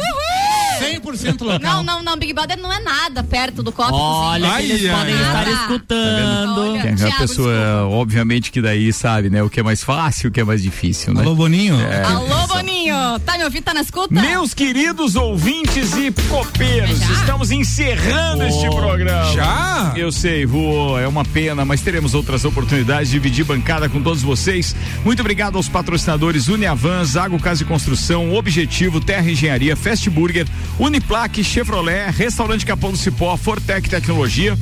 100% 0.78 1.40
local. 1.42 1.60
Não, 1.60 1.82
não, 1.82 2.02
não, 2.02 2.16
Big 2.16 2.32
Brother 2.32 2.58
não 2.58 2.72
é 2.72 2.80
nada 2.80 3.22
perto 3.22 3.62
do 3.62 3.72
copo 3.72 3.94
Olha 3.94 4.46
e 4.46 4.50
cozinha. 4.50 4.66
que 4.66 4.72
eles 4.72 4.90
Ai, 4.90 4.96
podem 4.98 5.14
ai, 5.14 5.22
estar 5.22 5.46
ai. 5.46 5.52
escutando. 5.54 6.60
Olha, 6.60 7.08
a 7.14 7.18
pessoa, 7.18 7.88
obviamente, 7.90 8.50
que 8.50 8.60
daí 8.60 8.92
sabe, 8.92 9.30
né? 9.30 9.42
O 9.42 9.50
que 9.50 9.60
é 9.60 9.62
mais 9.62 9.82
fácil, 9.82 10.28
o 10.30 10.32
que 10.32 10.40
é 10.40 10.44
mais 10.44 10.62
difícil, 10.62 11.12
né? 11.14 11.20
Alô, 11.22 11.34
Boninho. 11.34 11.80
É. 11.80 12.02
Alô, 12.04 12.46
Boninho. 12.46 12.96
Tá 13.24 13.36
me 13.36 13.44
ouvindo? 13.44 13.64
Tá 13.64 13.74
na 13.74 13.80
escuta? 13.80 14.14
Meus 14.14 14.54
queridos 14.54 15.16
ouvintes 15.16 15.92
e 15.96 16.12
copeiros, 16.28 17.00
estamos 17.00 17.50
encerrando 17.50 18.44
este 18.44 18.68
programa. 18.70 19.32
Já? 19.32 19.92
Eu 19.96 20.10
sei, 20.12 20.46
vou, 20.46 20.98
é 20.98 21.06
uma 21.06 21.24
pena, 21.24 21.64
mas 21.64 21.80
teremos 21.80 22.14
outras 22.14 22.44
oportunidades 22.44 23.08
de 23.10 23.14
dividir 23.18 23.44
bancada 23.44 23.88
com 23.88 24.00
todos 24.02 24.22
vocês. 24.22 24.74
Muito 25.04 25.20
obrigado 25.20 25.56
aos 25.56 25.68
patrocinadores 25.68 26.48
Uniavan, 26.48 27.04
Zago 27.04 27.38
Casa 27.38 27.62
e 27.62 27.66
Construção, 27.66 28.34
Objetivo, 28.34 29.00
Terra 29.00 29.30
Engenharia, 29.30 29.76
Fast 29.76 30.08
Burger, 30.10 30.46
Uniplaque, 30.78 31.42
Chevrolet, 31.44 32.10
Restaurante 32.10 32.64
Capão 32.64 32.90
do 32.92 32.96
Cipó, 32.96 33.36
Fortec 33.36 33.88
Tecnologia. 33.88 34.56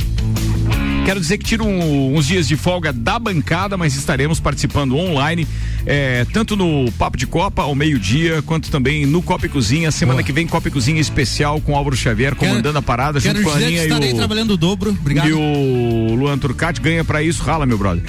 Quero 1.05 1.21
dizer 1.21 1.39
que 1.39 1.45
tiro 1.45 1.65
um- 1.65 2.17
uns 2.17 2.27
dias 2.27 2.49
de 2.49 2.57
folga 2.57 2.93
da 2.93 3.17
bancada, 3.17 3.77
mas 3.77 3.95
estaremos 3.95 4.41
participando 4.41 4.97
online, 4.97 5.47
eh, 5.87 6.27
tanto 6.33 6.57
no 6.57 6.91
Papo 6.99 7.17
de 7.17 7.29
Copa 7.29 7.63
ao 7.63 7.77
meio-dia, 7.77 8.43
quanto 8.43 8.71
também 8.73 9.07
no 9.07 9.23
Copa 9.23 9.47
e 9.47 9.49
Cozinha. 9.49 9.93
Semana 9.93 10.21
que 10.25 10.33
vem, 10.33 10.49
Copa 10.49 10.67
e 10.67 10.71
Cozinha 10.71 11.01
especial 11.01 11.61
com 11.61 11.77
Álvaro 11.77 11.95
Xavier 11.97 12.35
comandando 12.35 12.79
a 12.79 12.83
parada 12.83 13.21
Quero 13.21 13.39
junto 13.39 13.49
com 13.49 13.55
a 13.55 13.57
Aninha 13.57 13.83
e 13.83 13.87
estarei 13.87 14.13
o, 14.13 14.17
trabalhando 14.17 14.51
o 14.55 14.57
dobro. 14.57 14.91
Obrigado. 14.91 15.29
e 15.29 15.33
o 15.33 16.15
Luan 16.17 16.37
Turcati 16.39 16.81
ganha 16.81 17.05
pra 17.05 17.23
isso, 17.23 17.41
rala, 17.43 17.65
meu 17.67 17.79
brother. 17.79 18.03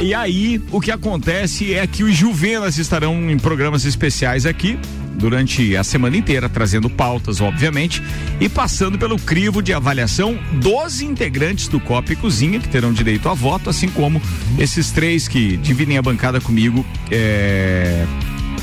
E 0.00 0.14
aí, 0.14 0.62
o 0.72 0.80
que 0.80 0.90
acontece 0.90 1.74
é 1.74 1.86
que 1.86 2.02
os 2.02 2.16
Juvenas 2.16 2.78
estarão 2.78 3.30
em 3.30 3.36
programas 3.38 3.84
especiais 3.84 4.46
aqui 4.46 4.78
durante 5.18 5.76
a 5.76 5.84
semana 5.84 6.16
inteira, 6.16 6.48
trazendo 6.48 6.88
pautas, 6.88 7.40
obviamente, 7.40 8.02
e 8.40 8.48
passando 8.48 8.98
pelo 8.98 9.18
crivo 9.18 9.60
de 9.60 9.72
avaliação 9.72 10.38
dos 10.52 11.00
integrantes 11.00 11.68
do 11.68 11.80
Copa 11.80 12.12
e 12.12 12.16
Cozinha, 12.16 12.60
que 12.60 12.68
terão 12.68 12.92
direito 12.92 13.28
a 13.28 13.34
voto, 13.34 13.68
assim 13.68 13.88
como 13.88 14.22
esses 14.58 14.90
três 14.90 15.26
que 15.26 15.56
dividem 15.56 15.98
a 15.98 16.02
bancada 16.02 16.40
comigo 16.40 16.86
é, 17.10 18.06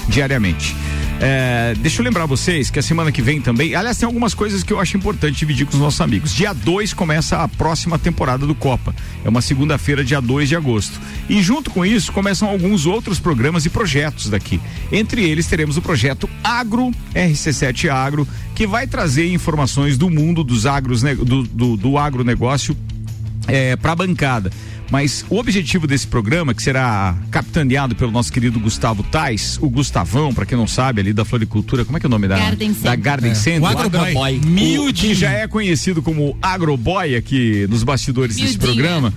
diariamente. 0.08 0.76
É, 1.22 1.74
deixa 1.78 2.02
eu 2.02 2.04
lembrar 2.04 2.26
vocês 2.26 2.70
que 2.70 2.78
a 2.78 2.82
semana 2.82 3.10
que 3.10 3.22
vem 3.22 3.40
também, 3.40 3.74
aliás, 3.74 3.98
tem 3.98 4.06
algumas 4.06 4.34
coisas 4.34 4.64
que 4.64 4.74
eu 4.74 4.80
acho 4.80 4.98
importante 4.98 5.38
dividir 5.38 5.66
com 5.66 5.74
os 5.74 5.80
nossos 5.80 6.02
amigos. 6.02 6.34
Dia 6.34 6.54
2 6.54 6.94
começa 6.94 7.38
a 7.38 7.48
próxima 7.48 7.98
temporada 7.98 8.46
do 8.46 8.54
Copa. 8.54 8.94
É 9.24 9.30
uma 9.30 9.42
segunda-feira, 9.42 10.04
dia 10.04 10.20
2 10.20 10.50
de 10.50 10.56
agosto. 10.56 11.00
E 11.30 11.42
junto 11.42 11.72
com 11.72 11.86
isso 11.86 12.12
começam 12.12 12.50
alguns 12.50 12.86
outros 12.86 13.20
programas 13.20 13.66
e 13.66 13.70
projetos 13.70 14.30
daqui. 14.30 14.60
Entre 14.92 15.24
eles 15.24 15.48
teremos 15.48 15.78
o 15.78 15.82
projeto 15.82 16.30
Agro, 16.44 16.92
RC7 17.14 17.90
Agro, 17.90 18.28
que 18.54 18.68
vai 18.68 18.86
trazer 18.86 19.32
informações 19.32 19.98
do 19.98 20.10
mundo 20.10 20.44
dos 20.44 20.66
agros, 20.66 21.02
né, 21.02 21.16
do, 21.16 21.44
do, 21.44 21.78
do 21.78 21.98
agronegócio 21.98 22.76
é, 23.48 23.76
para 23.76 23.94
a 23.94 23.96
bancada. 23.96 24.52
Mas 24.92 25.26
o 25.30 25.38
objetivo 25.38 25.88
desse 25.88 26.06
programa, 26.08 26.54
que 26.54 26.62
será 26.62 27.16
capitaneado 27.32 27.96
pelo 27.96 28.12
nosso 28.12 28.32
querido 28.32 28.60
Gustavo 28.60 29.04
Tais, 29.04 29.58
o 29.62 29.70
Gustavão, 29.70 30.34
para 30.34 30.46
quem 30.46 30.58
não 30.58 30.68
sabe, 30.68 31.02
ali 31.02 31.12
da 31.14 31.26
floricultura, 31.26 31.84
como 31.84 31.98
é 31.98 32.00
que 32.00 32.06
é 32.06 32.08
o 32.08 32.10
nome 32.10 32.28
da 32.28 32.38
Garden 32.38 32.70
da 32.72 32.76
Center. 32.76 33.00
Garden 33.02 33.32
É, 33.32 33.36
Center? 33.36 33.62
o 33.64 33.66
Agroboy. 33.68 34.38
O 34.38 34.46
Miudinho. 34.48 34.94
que 34.94 35.14
já 35.16 35.32
é 35.32 35.48
conhecido 35.48 36.02
como 36.02 36.38
Agroboy 36.42 37.16
aqui 37.16 37.66
nos 37.70 37.84
bastidores 37.84 38.36
desse 38.36 38.58
Miudinho. 38.58 38.74
programa. 38.74 39.14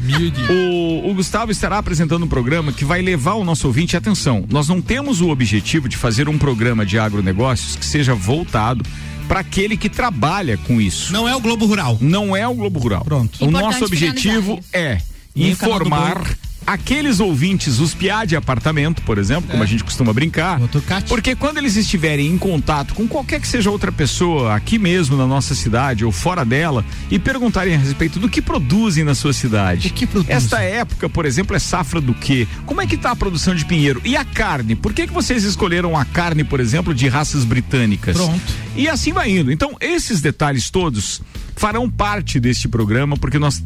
O, 0.50 1.10
o 1.10 1.14
Gustavo 1.14 1.52
estará 1.52 1.78
apresentando 1.78 2.24
um 2.24 2.28
programa 2.28 2.72
que 2.72 2.84
vai 2.84 3.02
levar 3.02 3.34
o 3.34 3.44
nosso 3.44 3.66
ouvinte 3.66 3.96
atenção. 3.96 4.44
Nós 4.50 4.68
não 4.68 4.80
temos 4.80 5.20
o 5.20 5.28
objetivo 5.28 5.88
de 5.88 5.96
fazer 5.96 6.28
um 6.28 6.38
programa 6.38 6.84
de 6.86 6.98
agronegócios 6.98 7.76
que 7.76 7.84
seja 7.84 8.14
voltado 8.14 8.84
para 9.28 9.40
aquele 9.40 9.76
que 9.76 9.90
trabalha 9.90 10.56
com 10.56 10.80
isso. 10.80 11.12
Não 11.12 11.28
é 11.28 11.36
o 11.36 11.40
Globo 11.40 11.66
Rural. 11.66 11.98
Não 12.00 12.34
é 12.34 12.48
o 12.48 12.54
Globo 12.54 12.78
Rural. 12.80 13.04
Pronto. 13.04 13.38
O 13.40 13.44
Importante 13.48 13.72
nosso 13.72 13.84
objetivo 13.84 14.58
é 14.72 14.98
Informar 15.46 16.36
aqueles 16.68 17.18
ouvintes, 17.18 17.78
os 17.78 17.94
piá 17.94 18.26
de 18.26 18.36
apartamento, 18.36 19.00
por 19.00 19.16
exemplo, 19.16 19.50
como 19.50 19.62
a 19.62 19.66
gente 19.66 19.82
costuma 19.82 20.12
brincar. 20.12 20.60
Porque 21.08 21.34
quando 21.34 21.56
eles 21.56 21.76
estiverem 21.76 22.26
em 22.26 22.36
contato 22.36 22.94
com 22.94 23.08
qualquer 23.08 23.40
que 23.40 23.48
seja 23.48 23.70
outra 23.70 23.90
pessoa 23.90 24.54
aqui 24.54 24.78
mesmo 24.78 25.16
na 25.16 25.26
nossa 25.26 25.54
cidade 25.54 26.04
ou 26.04 26.12
fora 26.12 26.44
dela 26.44 26.84
e 27.10 27.18
perguntarem 27.18 27.74
a 27.74 27.78
respeito 27.78 28.18
do 28.18 28.28
que 28.28 28.42
produzem 28.42 29.02
na 29.02 29.14
sua 29.14 29.32
cidade. 29.32 29.88
O 29.88 29.92
que 29.92 30.06
produzem? 30.06 30.36
Esta 30.36 30.60
época, 30.60 31.08
por 31.08 31.24
exemplo, 31.24 31.56
é 31.56 31.58
safra 31.58 32.02
do 32.02 32.12
quê? 32.12 32.46
Como 32.66 32.82
é 32.82 32.86
que 32.86 32.96
está 32.96 33.12
a 33.12 33.16
produção 33.16 33.54
de 33.54 33.64
pinheiro? 33.64 34.02
E 34.04 34.14
a 34.14 34.24
carne? 34.24 34.74
Por 34.74 34.92
que, 34.92 35.06
que 35.06 35.12
vocês 35.12 35.44
escolheram 35.44 35.96
a 35.96 36.04
carne, 36.04 36.44
por 36.44 36.60
exemplo, 36.60 36.94
de 36.94 37.08
raças 37.08 37.46
britânicas? 37.46 38.14
Pronto. 38.14 38.52
E 38.76 38.88
assim 38.88 39.12
vai 39.12 39.30
indo. 39.30 39.50
Então, 39.50 39.74
esses 39.80 40.20
detalhes 40.20 40.68
todos 40.68 41.22
farão 41.56 41.88
parte 41.88 42.38
deste 42.38 42.68
programa, 42.68 43.16
porque 43.16 43.38
nós 43.38 43.62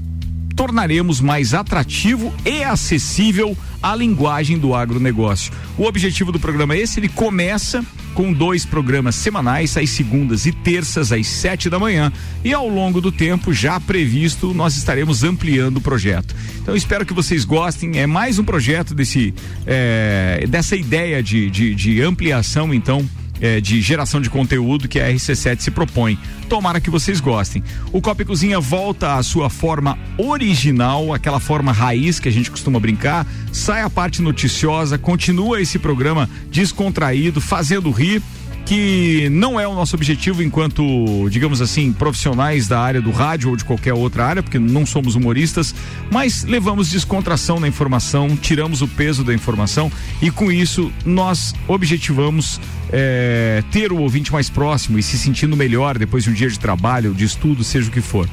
tornaremos 0.55 1.21
mais 1.21 1.55
atrativo 1.55 2.33
e 2.45 2.63
acessível 2.63 3.57
a 3.83 3.97
linguagem 3.97 4.59
do 4.59 4.75
agronegócio. 4.75 5.53
O 5.77 5.85
objetivo 5.85 6.31
do 6.31 6.39
programa 6.39 6.75
é 6.75 6.81
esse, 6.81 7.01
ele 7.01 7.09
começa 7.09 7.85
com 8.15 8.33
dois 8.33 8.65
programas 8.65 9.15
semanais, 9.15 9.77
às 9.77 9.91
segundas 9.91 10.47
e 10.47 10.53
terças, 10.53 11.11
às 11.13 11.27
sete 11.27 11.69
da 11.69 11.79
manhã. 11.79 12.13
E 12.45 12.53
ao 12.53 12.69
longo 12.69 13.01
do 13.01 13.11
tempo, 13.11 13.53
já 13.53 13.81
previsto, 13.81 14.53
nós 14.55 14.77
estaremos 14.77 15.25
ampliando 15.25 15.79
o 15.79 15.81
projeto. 15.81 16.35
Então 16.61 16.77
espero 16.77 17.07
que 17.07 17.15
vocês 17.15 17.45
gostem. 17.45 17.99
É 17.99 18.07
mais 18.07 18.39
um 18.39 18.45
projeto 18.45 18.95
desse, 18.95 19.35
é, 19.67 20.45
dessa 20.49 20.77
ideia 20.77 21.23
de, 21.23 21.51
de, 21.51 21.75
de 21.75 22.03
ampliação, 22.03 22.73
então 22.73 23.09
é, 23.43 23.61
de 23.61 23.81
geração 23.81 24.21
de 24.21 24.31
conteúdo 24.31 24.89
que 24.89 25.01
a 25.01 25.11
RC7 25.11 25.61
se 25.61 25.71
propõe. 25.73 26.17
Tomara 26.49 26.81
que 26.81 26.89
vocês 26.89 27.19
gostem. 27.19 27.63
O 27.93 28.01
Copa 28.01 28.23
e 28.23 28.25
Cozinha 28.25 28.61
volta 28.61 29.17
à 29.17 29.23
sua 29.23 29.51
forma 29.51 29.99
original, 30.17 31.13
aquela 31.13 31.41
forma 31.41 31.73
raiz 31.73 32.21
que 32.21 32.29
a 32.29 32.33
gente 32.33 32.51
costuma 32.51 32.79
brincar. 32.79 33.27
Sai 33.51 33.83
a 33.83 33.91
parte 33.91 34.23
noticiosa, 34.23 34.97
continua 34.97 35.61
esse 35.61 35.79
programa 35.79 36.31
descontraído, 36.51 37.41
fazendo 37.41 37.91
rir 37.91 38.23
que 38.65 39.29
não 39.31 39.59
é 39.59 39.67
o 39.67 39.75
nosso 39.75 39.97
objetivo 39.97 40.43
enquanto, 40.43 41.29
digamos 41.31 41.61
assim, 41.61 41.93
profissionais 41.93 42.69
da 42.69 42.81
área 42.81 43.01
do 43.01 43.11
rádio 43.11 43.51
ou 43.51 43.57
de 43.57 43.65
qualquer 43.65 43.93
outra 43.93 44.25
área, 44.25 44.43
porque 44.43 44.59
não 44.59 44.87
somos 44.87 45.15
humoristas, 45.15 45.75
mas 46.11 46.45
levamos 46.45 46.91
descontração 46.91 47.59
na 47.59 47.69
informação, 47.69 48.37
tiramos 48.37 48.83
o 48.83 48.89
peso 48.89 49.25
da 49.25 49.35
informação 49.35 49.91
e 50.21 50.31
com 50.31 50.51
isso 50.51 50.93
nós 51.05 51.55
objetivamos 51.67 52.61
é, 52.93 53.63
ter 53.71 53.93
o 53.93 53.99
ouvinte 53.99 54.33
mais 54.33 54.49
próximo 54.49 54.99
e 54.99 55.03
se 55.03 55.19
sentindo 55.19 55.57
melhor 55.57 55.99
depois 55.99 56.25
de 56.25 56.31
um 56.31 56.33
dia 56.33 56.49
de 56.49 56.59
trabalho, 56.59 57.15
de 57.15 57.25
estudo, 57.25 57.65
seja 57.65 57.89
o 57.89 57.93
que 57.93 58.01
for. 58.01 58.29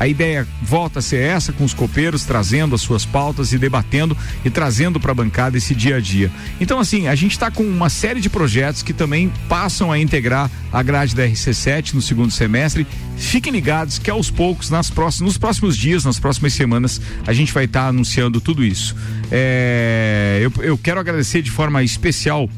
A 0.00 0.08
ideia 0.08 0.48
volta 0.62 1.00
a 1.00 1.02
ser 1.02 1.20
essa, 1.20 1.52
com 1.52 1.62
os 1.62 1.74
copeiros 1.74 2.24
trazendo 2.24 2.74
as 2.74 2.80
suas 2.80 3.04
pautas 3.04 3.52
e 3.52 3.58
debatendo 3.58 4.16
e 4.42 4.48
trazendo 4.48 4.98
para 4.98 5.12
a 5.12 5.14
bancada 5.14 5.58
esse 5.58 5.74
dia 5.74 5.96
a 5.96 6.00
dia. 6.00 6.32
Então, 6.58 6.80
assim, 6.80 7.06
a 7.06 7.14
gente 7.14 7.32
está 7.32 7.50
com 7.50 7.62
uma 7.62 7.90
série 7.90 8.18
de 8.18 8.30
projetos 8.30 8.82
que 8.82 8.94
também 8.94 9.30
passam 9.46 9.92
a 9.92 9.98
integrar 9.98 10.50
a 10.72 10.82
grade 10.82 11.14
da 11.14 11.28
RC7 11.28 11.92
no 11.92 12.00
segundo 12.00 12.30
semestre. 12.30 12.86
Fiquem 13.18 13.52
ligados 13.52 13.98
que 13.98 14.08
aos 14.08 14.30
poucos, 14.30 14.70
nas 14.70 14.88
próximos, 14.88 15.34
nos 15.34 15.38
próximos 15.38 15.76
dias, 15.76 16.02
nas 16.02 16.18
próximas 16.18 16.54
semanas, 16.54 16.98
a 17.26 17.34
gente 17.34 17.52
vai 17.52 17.66
estar 17.66 17.88
anunciando 17.88 18.40
tudo 18.40 18.64
isso. 18.64 18.96
É, 19.30 20.38
eu, 20.40 20.64
eu 20.64 20.78
quero 20.78 20.98
agradecer 20.98 21.42
de 21.42 21.50
forma 21.50 21.82
especial 21.82 22.48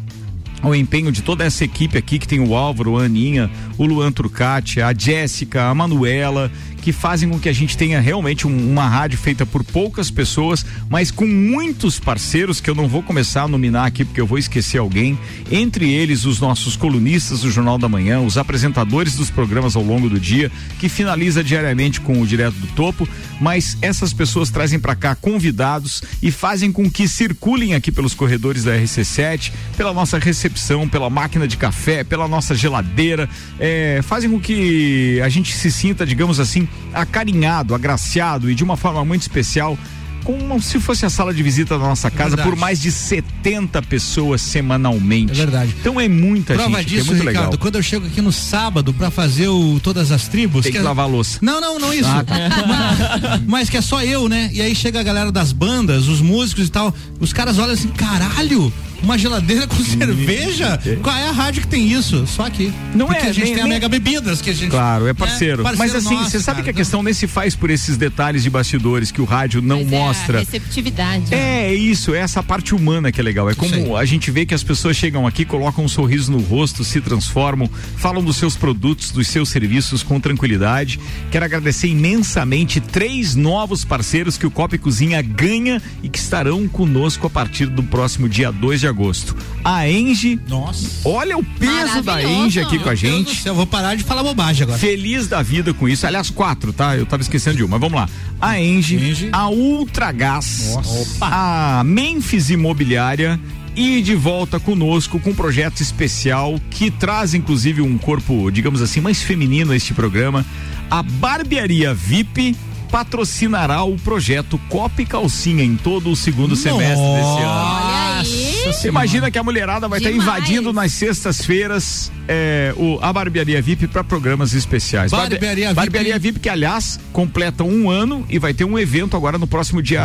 ao 0.63 0.75
empenho 0.75 1.11
de 1.11 1.23
toda 1.23 1.45
essa 1.45 1.65
equipe 1.65 1.99
aqui, 1.99 2.19
que 2.19 2.29
tem 2.29 2.39
o 2.39 2.55
Álvaro, 2.55 2.97
a 2.97 3.03
Aninha, 3.03 3.51
o 3.77 3.85
Luan 3.85 4.13
Turcati, 4.13 4.81
a 4.81 4.95
Jéssica, 4.95 5.65
a 5.65 5.75
Manuela, 5.75 6.51
que 6.83 6.93
fazem 6.93 7.29
com 7.31 7.39
que 7.39 7.49
a 7.49 7.53
gente 7.53 7.77
tenha 7.79 8.01
realmente 8.01 8.47
um- 8.47 8.71
uma 8.73 8.87
rádio 8.89 9.17
feita 9.17 9.47
por 9.47 9.65
poucas 9.65 10.11
pessoas, 10.11 10.67
mas 10.91 11.11
com 11.11 11.27
muitos 11.27 11.99
parceiros 11.99 12.61
que 12.61 12.69
eu 12.69 12.75
não 12.75 12.87
vou 12.89 13.03
começar 13.03 13.43
a 13.45 13.49
nominar 13.49 13.87
aqui 13.87 14.05
porque 14.05 14.21
eu 14.21 14.27
vou 14.27 14.37
esquecer 14.37 14.79
alguém. 14.79 15.19
Entre 15.51 15.89
eles, 15.91 16.25
os 16.27 16.41
nossos 16.41 16.77
colunistas 16.77 17.41
do 17.41 17.51
Jornal 17.51 17.79
da 17.79 17.89
Manhã, 17.89 18.21
os 18.21 18.37
apresentadores 18.37 19.15
dos 19.15 19.31
programas 19.31 19.77
ao 19.77 19.83
longo 19.83 20.09
do 20.11 20.19
dia, 20.21 20.51
que 20.79 20.89
finaliza 20.89 21.43
diariamente 21.43 22.01
com 22.01 22.21
o 22.21 22.27
Direto 22.27 22.55
do 22.57 22.67
Topo, 22.69 23.09
mas 23.41 23.79
essas 23.81 24.13
pessoas 24.13 24.51
trazem 24.51 24.79
para 24.79 24.95
cá 24.97 25.15
convidados 25.15 26.03
e 26.21 26.31
fazem 26.31 26.73
com 26.73 26.91
que 26.91 27.07
circulem 27.07 27.75
aqui 27.75 27.93
pelos 27.93 28.13
corredores 28.13 28.65
da 28.65 28.73
RC7, 28.77 29.53
pela 29.77 29.93
nossa 29.95 30.19
recepção, 30.19 30.89
pela 30.89 31.09
máquina 31.09 31.47
de 31.47 31.57
café, 31.57 32.03
pela 32.03 32.27
nossa 32.27 32.55
geladeira, 32.57 33.29
é, 33.61 34.01
fazem 34.03 34.29
com 34.29 34.41
que 34.41 35.21
a 35.25 35.29
gente 35.29 35.53
se 35.55 35.71
sinta, 35.71 36.05
digamos 36.05 36.41
assim, 36.41 36.67
acarinhado, 36.93 37.75
agraciado 37.75 38.51
e 38.51 38.55
de 38.55 38.63
uma 38.65 38.77
forma 38.77 39.05
muito 39.05 39.23
especial. 39.23 39.79
Como 40.25 40.63
se 40.63 40.79
fosse 40.79 41.05
a 41.05 41.11
sala 41.11 41.35
de 41.35 41.43
visita 41.43 41.77
da 41.77 41.85
nossa 41.85 42.09
casa 42.09 42.37
verdade. 42.37 42.49
por 42.49 42.57
mais 42.57 42.81
de 42.81 42.93
70 42.93 43.83
pessoas 43.83 44.41
semanalmente. 44.41 45.33
É 45.33 45.35
verdade. 45.35 45.75
Então 45.81 46.01
é 46.01 46.07
muita 46.09 46.55
Prova 46.55 46.79
gente, 46.79 46.85
que 46.91 46.95
disso, 46.95 47.09
é 47.11 47.15
muito 47.17 47.27
Ricardo, 47.29 47.45
legal. 47.47 47.59
quando 47.59 47.75
eu 47.75 47.83
chego 47.83 48.07
aqui 48.07 48.23
no 48.23 48.31
sábado 48.31 48.95
pra 48.95 49.11
fazer 49.11 49.49
o 49.49 49.81
todas 49.83 50.13
as 50.13 50.29
tribos. 50.29 50.63
Tem 50.63 50.71
que 50.71 50.79
é- 50.79 50.83
lavar 50.83 51.07
a 51.07 51.09
louça. 51.09 51.41
Não, 51.43 51.61
não, 51.61 51.77
não 51.77 51.93
isso. 51.93 52.09
Ah, 52.09 52.23
mas, 52.69 53.43
mas 53.49 53.69
que 53.69 53.77
é 53.77 53.81
só 53.81 54.01
eu, 54.05 54.29
né? 54.29 54.49
E 54.53 54.63
aí 54.63 54.77
chega 54.77 55.01
a 55.01 55.03
galera 55.03 55.33
das 55.33 55.51
bandas, 55.51 56.07
os 56.07 56.21
músicos 56.21 56.69
e 56.69 56.71
tal. 56.71 56.95
Os 57.19 57.33
caras 57.33 57.59
olham 57.59 57.73
assim, 57.75 57.89
caralho, 57.89 58.73
uma 59.03 59.19
geladeira 59.19 59.67
com 59.67 59.77
cerveja? 59.85 60.79
Qual 61.03 61.15
é 61.15 61.29
a 61.29 61.33
rádio 61.33 61.63
que 61.63 61.69
tem 61.69 61.91
isso? 61.93 62.27
Só 62.27 62.47
aqui. 62.47 62.73
Não 62.95 63.07
Porque 63.07 63.27
é, 63.27 63.31
a 63.31 63.33
gente 63.33 63.45
nem- 63.45 63.55
tem 63.55 63.63
a 63.63 63.67
nem- 63.67 63.75
Mega 63.75 63.89
Bebidas 63.89 64.41
que 64.41 64.51
a 64.51 64.55
gente. 64.55 64.71
Claro, 64.71 65.05
é 65.05 65.09
né? 65.09 65.15
parceiro. 65.15 65.63
Mas 65.77 65.95
assim, 65.95 66.15
nosso, 66.15 66.31
você 66.31 66.41
sabe 66.41 66.57
cara. 66.57 66.65
que 66.65 66.71
a 66.71 66.75
questão 66.75 67.03
nem 67.03 67.13
se 67.15 67.27
faz 67.27 67.55
por 67.57 67.71
esses 67.71 67.97
detalhes 67.97 68.43
de 68.43 68.51
bastidores 68.51 69.11
que 69.11 69.21
o 69.21 69.25
rádio 69.25 69.61
não 69.63 69.85
mostra. 69.85 70.41
receptividade. 70.41 71.35
É 71.35 71.73
isso, 71.75 72.15
é 72.15 72.19
essa 72.19 72.43
parte 72.43 72.75
humana 72.75 73.11
que 73.11 73.21
é 73.21 73.25
legal. 73.25 73.49
É 73.51 73.55
como 73.55 73.97
a 73.97 74.05
gente 74.05 74.31
vê 74.31 74.47
que 74.47 74.55
as 74.55 74.63
pessoas 74.63 74.97
chegam 74.97 75.27
aqui, 75.27 75.45
colocam 75.45 75.85
um 75.85 75.89
sorriso 75.89 76.31
no 76.31 76.39
rosto, 76.41 76.85
se 76.85 77.01
transformam, 77.01 77.69
falam 77.97 78.23
dos 78.23 78.37
seus 78.37 78.57
produtos, 78.57 79.11
dos 79.11 79.27
seus 79.29 79.49
serviços 79.49 80.03
com 80.03 80.21
tranquilidade. 80.21 80.99
Quero 81.31 81.45
agradecer 81.45 81.89
imensamente 81.89 82.81
três 82.81 83.35
novos 83.35 83.85
parceiros 83.85 84.37
que 84.37 84.47
o 84.47 84.51
Copa 84.51 84.77
e 84.77 84.79
Cozinha 84.79 85.21
ganha 85.23 85.81
e 86.03 86.09
que 86.09 86.19
estarão 86.19 86.67
conosco 86.69 87.27
a 87.27 87.31
partir 87.31 87.67
do 87.67 87.83
próximo 87.83 88.29
dia 88.29 88.51
2 88.53 88.81
de 88.81 88.87
agosto. 88.93 89.37
A 89.65 89.89
Engie. 89.89 90.41
Nossa. 90.49 90.89
Olha 91.05 91.37
o 91.37 91.45
peso 91.45 92.03
da. 92.03 92.23
Engie 92.23 92.61
aqui 92.61 92.79
com 92.79 92.89
a 92.89 92.95
gente. 92.95 93.35
do 93.35 93.35
céu, 93.35 93.53
eu 93.53 93.57
vou 93.57 93.67
parar 93.67 93.97
de 93.97 94.05
falar 94.05 94.23
bobagem 94.23 94.63
agora. 94.63 94.79
Feliz 94.79 95.27
da 95.27 95.43
vida 95.43 95.75
com 95.75 95.89
isso. 95.89 96.07
Aliás, 96.07 96.31
quatro, 96.31 96.73
tá? 96.73 96.97
Eu 96.97 97.07
tava 97.07 97.23
esquecendo 97.23 97.57
de 97.57 97.65
um, 97.65 97.69
mas 97.69 97.81
vamos 97.81 97.99
lá. 97.99 98.09
A 98.41 98.61
Engie, 98.61 99.29
a 99.33 99.49
Ultragás, 99.49 100.77
a 101.21 101.83
Memphis 101.85 102.51
Imobiliária 102.51 103.39
e 103.75 104.03
de 104.03 104.15
volta 104.15 104.61
conosco 104.61 105.19
com 105.19 105.31
um 105.31 105.35
projeto 105.35 105.81
especial 105.81 106.61
que 106.71 106.91
traz 106.91 107.35
inclusive 107.35 107.81
um 107.81 107.97
corpo, 107.97 108.51
digamos 108.51 108.83
assim, 108.83 109.01
mais 109.01 109.23
feminino 109.23 109.73
a 109.73 109.77
este 109.77 109.95
programa. 109.95 110.45
A 110.91 111.03
Barbearia 111.03 111.95
VIP 111.95 112.55
patrocinará 112.93 113.83
o 113.83 113.97
projeto 113.97 114.61
Copa 114.69 115.01
e 115.01 115.07
Calcinha 115.07 115.65
em 115.65 115.77
todo 115.77 116.11
o 116.11 116.15
segundo 116.15 116.55
semestre 116.55 116.95
desse 116.95 118.87
ano. 118.87 118.91
Imagina 118.91 119.31
que 119.31 119.39
a 119.39 119.43
mulherada 119.43 119.89
vai 119.89 119.99
estar 119.99 120.11
Demais. 120.11 120.29
invadindo 120.29 120.73
nas 120.75 120.93
sextas-feiras 120.93 122.13
é, 122.29 122.75
o, 122.77 122.99
a 123.01 123.11
Barbearia 123.11 123.61
VIP 123.63 123.89
para 123.89 124.05
programas 124.05 124.53
especiais. 124.53 125.11
Barbe- 125.11 125.31
Barbearia 125.37 125.69
VIP. 125.69 125.75
Barbearia 125.75 126.19
VIP, 126.19 126.39
que 126.41 126.49
aliás 126.51 127.01
completa 127.15 127.65
um 127.65 127.91
ano 127.91 128.27
e 128.29 128.39
vai 128.39 128.53
ter 128.53 128.65
um 128.65 128.79
evento 128.79 129.17
agora 129.17 129.39
no 129.39 129.47
próximo 129.47 129.83
dia. 129.83 130.03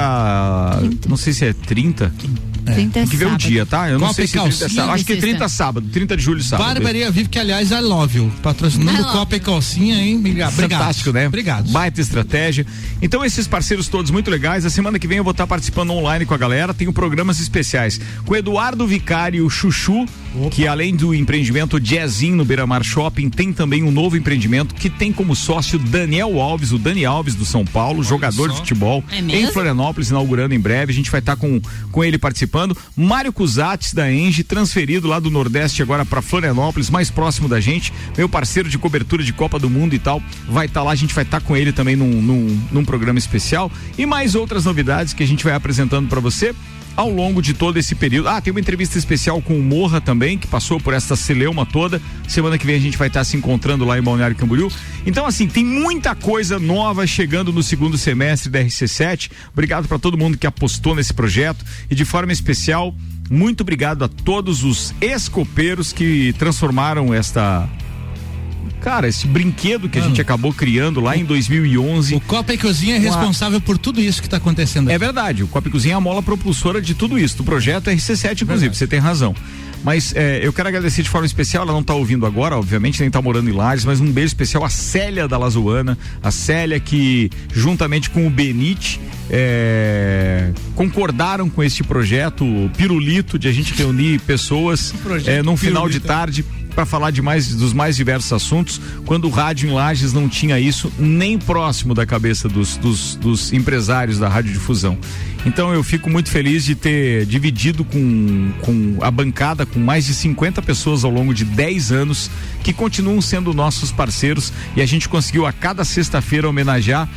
Não 1.07 1.17
sei 1.17 1.33
se 1.33 1.45
é 1.45 1.53
30. 1.53 2.13
É, 2.68 2.74
30 2.74 2.93
tem 2.93 3.07
que 3.07 3.15
ver 3.15 3.28
o 3.28 3.38
dia, 3.38 3.65
tá? 3.65 3.89
Eu 3.89 3.99
não 3.99 4.07
Copa 4.07 4.13
sei 4.15 4.26
e 4.26 4.28
se 4.28 4.38
é 4.38 4.41
30 4.41 4.57
calcinha 4.57 4.70
sábado. 4.70 4.93
Acho 4.93 5.05
que 5.05 5.11
é 5.11 5.15
de 5.15 5.22
30 5.22 5.39
sexta. 5.39 5.57
sábado, 5.57 5.88
30 5.91 6.18
de 6.18 6.24
julho 6.24 6.43
sábado. 6.43 6.68
Barbearia 6.68 7.11
Vive, 7.11 7.30
que 7.30 7.39
aliás 7.39 7.72
I 7.72 7.80
love 7.80 8.18
you. 8.18 8.32
Patrocinando 8.41 9.01
love 9.01 9.11
Copa 9.11 9.36
e 9.36 9.39
Calcinha, 9.39 9.95
hein? 9.95 10.18
Obrigado. 10.18 10.53
Fantástico, 10.53 11.11
né? 11.11 11.28
Obrigado. 11.28 11.70
Baita 11.72 12.01
estratégia. 12.01 12.65
Então, 13.01 13.24
esses 13.24 13.47
parceiros 13.47 13.88
todos 13.88 14.11
muito 14.11 14.30
legais. 14.30 14.65
A 14.65 14.70
semana 14.70 14.99
que 14.99 15.07
vem 15.07 15.18
eu 15.18 15.24
vou 15.24 15.32
estar 15.32 15.47
participando 15.47 15.91
online 15.91 16.26
com 16.26 16.34
a 16.34 16.38
galera. 16.38 16.74
Tenho 16.74 16.91
programas 16.91 17.39
especiais 17.39 17.99
com 18.26 18.34
o 18.34 18.36
Eduardo 18.36 18.86
Vicari, 18.88 19.41
o 19.41 19.49
Chuchu, 19.49 20.05
que 20.51 20.68
além 20.68 20.95
do 20.95 21.13
empreendimento 21.13 21.80
Jazzinho 21.80 22.36
no 22.36 22.45
Beira 22.45 22.65
Mar 22.68 22.84
Shopping, 22.84 23.30
tem 23.30 23.51
também 23.53 23.84
um 23.84 23.91
novo 23.91 24.18
empreendimento 24.18 24.76
que 24.76 24.89
tem 24.89 25.11
como 25.11 25.36
sócio 25.36 25.80
Daniel 25.80 26.39
Alves, 26.39 26.72
o 26.72 26.78
Dani 26.78 27.05
Alves 27.05 27.36
do 27.36 27.45
São 27.45 27.65
Paulo, 27.65 28.03
jogador 28.03 28.49
de 28.49 28.57
futebol 28.57 29.03
É 29.11 29.22
em? 29.22 29.51
Florianópolis, 29.51 30.09
inaugurando 30.09 30.53
em 30.53 30.59
breve. 30.59 30.91
A 30.91 30.95
gente 30.95 31.09
vai 31.09 31.20
estar 31.20 31.36
com, 31.36 31.59
com 31.91 32.03
ele 32.03 32.18
participando. 32.18 32.56
Mário 32.95 33.33
Cusates 33.33 33.93
da 33.93 34.11
Enge, 34.11 34.43
transferido 34.43 35.07
lá 35.07 35.19
do 35.19 35.29
Nordeste 35.29 35.81
agora 35.81 36.05
para 36.05 36.21
Florianópolis, 36.21 36.89
mais 36.89 37.11
próximo 37.11 37.47
da 37.47 37.59
gente. 37.59 37.93
Meu 38.17 38.29
parceiro 38.29 38.69
de 38.69 38.77
cobertura 38.77 39.23
de 39.23 39.33
Copa 39.33 39.59
do 39.59 39.69
Mundo 39.69 39.93
e 39.93 39.99
tal. 39.99 40.21
Vai 40.47 40.65
estar 40.65 40.83
lá, 40.83 40.91
a 40.91 40.95
gente 40.95 41.13
vai 41.13 41.23
estar 41.23 41.41
com 41.41 41.55
ele 41.55 41.71
também 41.71 41.95
num, 41.95 42.21
num, 42.21 42.61
num 42.71 42.85
programa 42.85 43.19
especial. 43.19 43.71
E 43.97 44.05
mais 44.05 44.35
outras 44.35 44.65
novidades 44.65 45.13
que 45.13 45.23
a 45.23 45.27
gente 45.27 45.43
vai 45.43 45.53
apresentando 45.53 46.07
para 46.07 46.19
você 46.19 46.55
ao 46.97 47.09
longo 47.11 47.41
de 47.41 47.53
todo 47.53 47.77
esse 47.77 47.93
período. 47.93 48.27
Ah, 48.27 48.41
tem 48.41 48.51
uma 48.51 48.59
entrevista 48.59 48.97
especial 48.97 49.39
com 49.41 49.57
o 49.57 49.61
Morra 49.61 50.01
também, 50.01 50.37
que 50.37 50.47
passou 50.47 50.79
por 50.79 50.93
essa 50.93 51.15
celeuma 51.15 51.65
toda. 51.65 52.01
Semana 52.27 52.57
que 52.57 52.65
vem 52.65 52.75
a 52.75 52.79
gente 52.79 52.97
vai 52.97 53.07
estar 53.07 53.23
se 53.23 53.37
encontrando 53.37 53.85
lá 53.85 53.99
em 53.99 54.01
Balneário 54.01 54.35
Camboriú. 54.35 54.69
Então, 55.05 55.25
assim, 55.27 55.47
tem 55.47 55.63
muita 55.63 56.15
coisa 56.15 56.57
nova 56.57 57.05
chegando 57.05 57.53
no 57.53 57.61
segundo 57.61 57.97
semestre 57.97 58.49
da 58.49 58.59
RC7. 58.59 59.29
Obrigado 59.53 59.87
para 59.87 59.99
todo 59.99 60.17
mundo 60.17 60.37
que 60.37 60.47
apostou 60.47 60.95
nesse 60.95 61.13
projeto 61.13 61.63
e 61.89 61.93
de 61.93 62.03
forma 62.03 62.33
especial, 62.33 62.95
muito 63.29 63.61
obrigado 63.61 64.03
a 64.03 64.07
todos 64.07 64.63
os 64.63 64.93
escopeiros 64.99 65.93
que 65.93 66.33
transformaram 66.33 67.13
esta 67.13 67.69
Cara, 68.82 69.07
esse 69.07 69.28
brinquedo 69.28 69.89
que 69.89 69.99
a 69.99 70.01
gente 70.01 70.22
acabou 70.22 70.53
criando 70.53 70.99
lá 70.99 71.15
em 71.15 71.26
2011. 71.26 72.15
O 72.15 72.22
Copa 72.22 72.53
e 72.53 72.57
Cozinha 72.57 72.95
é 72.95 72.99
responsável 72.99 73.59
por 73.59 73.78
tudo 73.78 73.99
isso 73.99 74.22
que 74.22 74.28
está 74.28 74.38
acontecendo. 74.38 74.89
É 74.89 74.97
verdade, 74.97 75.43
o 75.43 75.47
Copa 75.47 75.68
e 75.68 75.72
Cozinha 75.72 75.93
é 75.93 75.97
a 75.97 76.01
mola 76.01 76.22
propulsora 76.22 76.82
de 76.82 76.93
tudo 76.93 77.18
isso, 77.18 77.38
do 77.38 77.43
projeto 77.43 77.89
RC7, 77.89 78.41
inclusive, 78.41 78.76
você 78.76 78.88
tem 78.88 78.99
razão. 78.99 79.36
Mas 79.84 80.13
é, 80.15 80.39
eu 80.43 80.51
quero 80.51 80.68
agradecer 80.68 81.03
de 81.03 81.09
forma 81.09 81.26
especial, 81.26 81.63
ela 81.63 81.72
não 81.72 81.82
está 81.82 81.93
ouvindo 81.93 82.26
agora, 82.26 82.57
obviamente, 82.57 82.99
nem 82.99 83.07
está 83.07 83.22
morando 83.22 83.49
em 83.49 83.53
Lages, 83.53 83.86
mas 83.86 84.01
um 84.01 84.11
beijo 84.11 84.28
especial 84.28 84.63
à 84.65 84.70
Célia 84.70 85.28
da 85.28 85.38
Lazoana, 85.38 85.97
a 86.22 86.32
Célia 86.32 86.80
que, 86.80 87.30
juntamente 87.53 88.09
com 88.09 88.26
o 88.26 88.30
Benite, 88.30 88.99
é, 89.30 90.51
concordaram 90.76 91.49
com 91.49 91.63
este 91.63 91.84
projeto, 91.84 92.45
Pirulito, 92.76 93.38
de 93.38 93.47
a 93.47 93.51
gente 93.51 93.74
reunir 93.74 94.20
pessoas 94.20 94.93
é, 95.26 95.41
num 95.43 95.55
final 95.55 95.88
de 95.88 95.99
Pirulito. 95.99 96.07
tarde 96.07 96.45
para 96.78 96.86
falar 96.86 97.09
de 97.09 97.23
mais 97.23 97.55
dos 97.55 97.73
mais 97.73 97.95
diversos 97.95 98.32
assuntos, 98.32 98.80
quando 99.03 99.25
o 99.25 99.32
rádio 99.32 99.67
em 99.67 99.73
Lages 99.73 100.13
não 100.13 100.30
tinha 100.30 100.59
isso 100.59 100.93
nem 100.99 101.36
próximo 101.36 101.95
da 101.95 102.05
cabeça 102.05 102.47
dos, 102.47 102.78
dos, 102.78 103.15
dos 103.15 103.51
empresários 103.51 104.19
da 104.19 104.30
radiodifusão. 104.30 104.95
Então 105.43 105.73
eu 105.73 105.84
fico 105.84 106.07
muito 106.07 106.30
feliz 106.30 106.63
de 106.63 106.75
ter 106.75 107.25
dividido 107.25 107.84
com, 107.84 108.51
com 108.61 108.99
a 109.01 109.09
bancada 109.09 109.65
com 109.65 109.80
mais 109.80 110.05
de 110.05 110.13
50 110.13 110.61
pessoas 110.61 111.03
ao 111.03 111.09
longo 111.09 111.34
de 111.34 111.45
10 111.45 111.91
anos 111.91 112.30
que 112.63 112.71
continuam 112.71 113.21
sendo 113.21 113.55
nossos 113.55 113.91
parceiros 113.91 114.53
e 114.75 114.82
a 114.82 114.86
gente 114.86 115.09
conseguiu 115.09 115.47
a 115.47 115.51
cada 115.51 115.84
sexta-feira 115.84 116.47
homenagear 116.47 117.09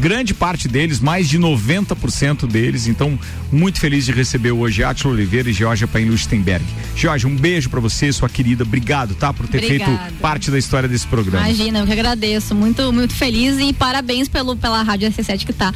grande 0.00 0.34
parte 0.34 0.68
deles, 0.68 1.00
mais 1.00 1.28
de 1.28 1.38
90% 1.38 2.46
deles. 2.46 2.86
Então, 2.86 3.18
muito 3.50 3.78
feliz 3.78 4.04
de 4.04 4.12
receber 4.12 4.50
hoje 4.52 4.82
Átila 4.82 5.12
Oliveira 5.12 5.50
e 5.50 5.52
Georgia 5.52 5.86
Paim 5.86 6.06
Lustenberg. 6.06 6.64
Georgia, 6.94 7.28
um 7.28 7.36
beijo 7.36 7.70
pra 7.70 7.80
você, 7.80 8.12
sua 8.12 8.28
querida. 8.28 8.64
Obrigado, 8.64 9.14
tá? 9.14 9.32
Por 9.32 9.46
ter 9.46 9.58
Obrigada. 9.58 9.98
feito 9.98 10.14
parte 10.20 10.50
da 10.50 10.58
história 10.58 10.88
desse 10.88 11.06
programa. 11.06 11.48
Imagina, 11.48 11.80
eu 11.80 11.86
que 11.86 11.92
agradeço. 11.92 12.54
Muito, 12.54 12.92
muito 12.92 13.14
feliz 13.14 13.58
e 13.58 13.72
parabéns 13.72 14.28
pelo, 14.28 14.56
pela 14.56 14.82
Rádio 14.82 15.10
RC7 15.10 15.44
que 15.46 15.52
tá 15.52 15.72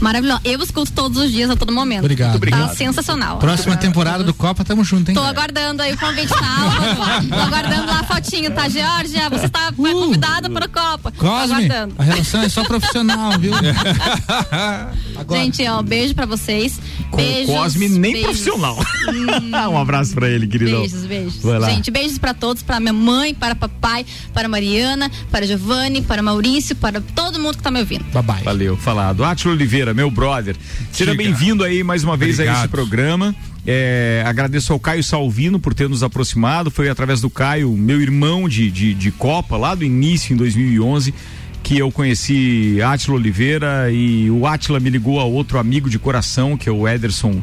maravilhosa. 0.00 0.40
Eu 0.44 0.60
escuto 0.62 0.92
todos 0.92 1.18
os 1.18 1.30
dias, 1.30 1.50
a 1.50 1.56
todo 1.56 1.72
momento. 1.72 2.00
Obrigado. 2.00 2.30
Muito 2.32 2.50
Tá 2.50 2.56
obrigado. 2.56 2.76
sensacional. 2.76 3.38
Próxima 3.38 3.76
temporada 3.76 4.24
do 4.24 4.32
Copa, 4.34 4.64
tamo 4.64 4.82
junto, 4.84 5.08
hein? 5.10 5.14
Tô 5.14 5.22
aguardando 5.22 5.82
aí 5.82 5.92
o 5.92 5.98
convite 5.98 6.30
na 6.30 7.20
Tô 7.36 7.40
aguardando 7.42 7.86
lá 7.86 8.00
a 8.00 8.04
fotinho, 8.04 8.50
tá, 8.50 8.68
Georgia? 8.68 9.28
Você 9.30 9.46
está 9.46 9.72
foi 9.72 9.92
convidada 9.92 10.48
para 10.50 10.64
a 10.64 10.68
Copa. 10.68 11.12
Cosme, 11.12 11.68
a 11.98 12.02
relação 12.02 12.42
é 12.42 12.48
só 12.48 12.64
profissional, 12.64 13.32
viu? 13.38 13.52
Gente, 15.30 15.66
ó, 15.68 15.82
beijo 15.82 16.14
pra 16.14 16.26
vocês. 16.26 16.80
Com 17.10 17.16
beijos, 17.16 17.54
Cosme, 17.54 17.88
nem 17.88 18.12
beijos. 18.12 18.22
profissional. 18.22 18.78
um 19.72 19.78
abraço 19.78 20.14
pra 20.14 20.28
ele, 20.28 20.46
queridão. 20.46 20.80
Beijos, 20.80 21.04
beijos. 21.04 21.42
Vai 21.42 21.58
lá. 21.58 21.70
Gente, 21.70 21.90
beijos 21.90 22.18
pra 22.18 22.32
todos, 22.34 22.62
pra 22.62 22.78
minha 22.80 22.92
mãe, 22.92 23.34
para 23.34 23.54
papai, 23.54 24.06
para 24.32 24.48
Mariana, 24.48 25.10
para 25.30 25.46
Giovanni, 25.46 26.02
para 26.02 26.22
Maurício, 26.22 26.74
para 26.76 27.00
todo 27.00 27.38
mundo 27.38 27.56
que 27.56 27.62
tá 27.62 27.70
me 27.70 27.80
ouvindo. 27.80 28.04
Bye 28.12 28.22
bye. 28.22 28.42
Valeu, 28.44 28.76
falado. 28.76 29.24
Átila 29.24 29.54
Oliveira, 29.54 29.89
meu 29.94 30.10
brother. 30.10 30.56
Seja 30.92 31.14
bem-vindo 31.14 31.64
aí 31.64 31.82
mais 31.82 32.04
uma 32.04 32.16
vez 32.16 32.38
a 32.38 32.42
Obrigado. 32.42 32.58
esse 32.60 32.68
programa. 32.68 33.34
É, 33.66 34.22
agradeço 34.26 34.72
ao 34.72 34.80
Caio 34.80 35.04
Salvino 35.04 35.58
por 35.58 35.74
ter 35.74 35.88
nos 35.88 36.02
aproximado. 36.02 36.70
Foi 36.70 36.88
através 36.88 37.20
do 37.20 37.28
Caio, 37.28 37.70
meu 37.76 38.00
irmão 38.00 38.48
de, 38.48 38.70
de, 38.70 38.94
de 38.94 39.10
Copa, 39.10 39.56
lá 39.56 39.74
do 39.74 39.84
início, 39.84 40.32
em 40.32 40.36
2011, 40.36 41.14
que 41.62 41.78
eu 41.78 41.90
conheci 41.90 42.78
Átila 42.82 43.16
Oliveira 43.16 43.90
e 43.92 44.30
o 44.30 44.46
Átila 44.46 44.80
me 44.80 44.90
ligou 44.90 45.20
a 45.20 45.24
outro 45.24 45.58
amigo 45.58 45.90
de 45.90 45.98
coração, 45.98 46.56
que 46.56 46.68
é 46.68 46.72
o 46.72 46.88
Ederson 46.88 47.42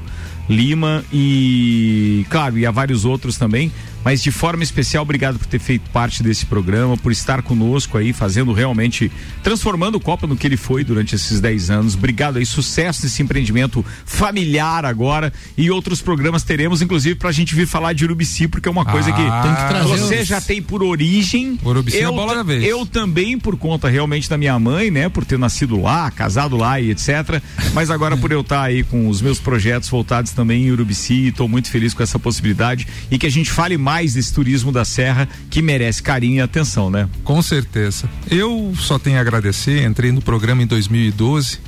Lima 0.49 1.03
e, 1.11 2.25
claro, 2.29 2.57
e 2.57 2.65
a 2.65 2.71
vários 2.71 3.05
outros 3.05 3.37
também. 3.37 3.71
Mas 4.07 4.23
de 4.23 4.31
forma 4.31 4.63
especial, 4.63 5.03
obrigado 5.03 5.37
por 5.37 5.47
ter 5.47 5.59
feito 5.59 5.89
parte 5.89 6.23
desse 6.23 6.45
programa, 6.45 6.95
por 6.95 7.11
estar 7.11 7.41
conosco 7.41 7.97
aí, 7.97 8.13
fazendo 8.13 8.53
realmente, 8.53 9.11
transformando 9.43 9.95
o 9.95 9.99
Copa 9.99 10.25
no 10.25 10.37
que 10.37 10.47
ele 10.47 10.55
foi 10.55 10.81
durante 10.81 11.13
esses 11.13 11.41
10 11.41 11.69
anos. 11.69 11.93
Obrigado 11.93 12.37
aí, 12.37 12.45
sucesso 12.45 13.03
nesse 13.03 13.21
empreendimento 13.21 13.83
familiar 14.05 14.85
agora 14.85 15.33
e 15.57 15.69
outros 15.69 16.01
programas 16.01 16.41
teremos, 16.43 16.81
inclusive, 16.81 17.15
pra 17.15 17.33
gente 17.33 17.53
vir 17.53 17.67
falar 17.67 17.91
de 17.91 18.05
Urubici, 18.05 18.47
porque 18.47 18.69
é 18.69 18.71
uma 18.71 18.85
coisa 18.85 19.11
que, 19.11 19.21
Ah, 19.21 19.41
que 19.41 19.73
trazer 19.73 19.97
você 19.97 20.23
já 20.23 20.39
tem 20.39 20.61
por 20.61 20.81
origem. 20.81 21.59
Urubici 21.61 21.97
é 21.97 22.03
a 22.03 22.03
eu, 22.05 22.13
bola 22.13 22.33
da 22.33 22.43
vez. 22.43 22.63
eu 22.63 22.85
também, 22.85 23.37
por 23.37 23.57
conta 23.57 23.89
realmente 23.89 24.29
da 24.29 24.37
minha 24.37 24.57
mãe, 24.57 24.89
né, 24.89 25.09
por 25.09 25.25
ter 25.25 25.37
nascido 25.37 25.81
lá, 25.81 26.09
casado 26.11 26.55
lá 26.55 26.79
e 26.79 26.91
etc. 26.91 27.41
Mas 27.73 27.91
agora 27.91 28.15
por 28.15 28.31
eu 28.31 28.39
estar 28.39 28.61
aí 28.61 28.83
com 28.83 29.09
os 29.09 29.21
meus 29.21 29.37
projetos 29.37 29.89
voltados 29.89 30.31
também 30.31 30.63
em 30.63 30.71
Urubici, 30.71 31.27
estou 31.27 31.49
muito 31.49 31.69
feliz 31.69 31.93
com 31.93 32.01
essa 32.01 32.17
possibilidade 32.17 32.87
e 33.11 33.17
que 33.17 33.25
a 33.25 33.29
gente 33.29 33.51
fale 33.51 33.77
mais 33.77 33.96
desse 34.05 34.33
turismo 34.33 34.71
da 34.71 34.85
Serra 34.85 35.27
que 35.49 35.61
merece 35.61 36.01
carinho 36.01 36.37
e 36.37 36.41
atenção, 36.41 36.89
né? 36.89 37.09
Com 37.23 37.41
certeza. 37.41 38.09
Eu 38.29 38.73
só 38.77 38.99
tenho 38.99 39.17
a 39.17 39.21
agradecer. 39.21 39.85
Entrei 39.85 40.11
no 40.11 40.21
programa 40.21 40.63
em 40.63 40.67
2012 40.67 41.59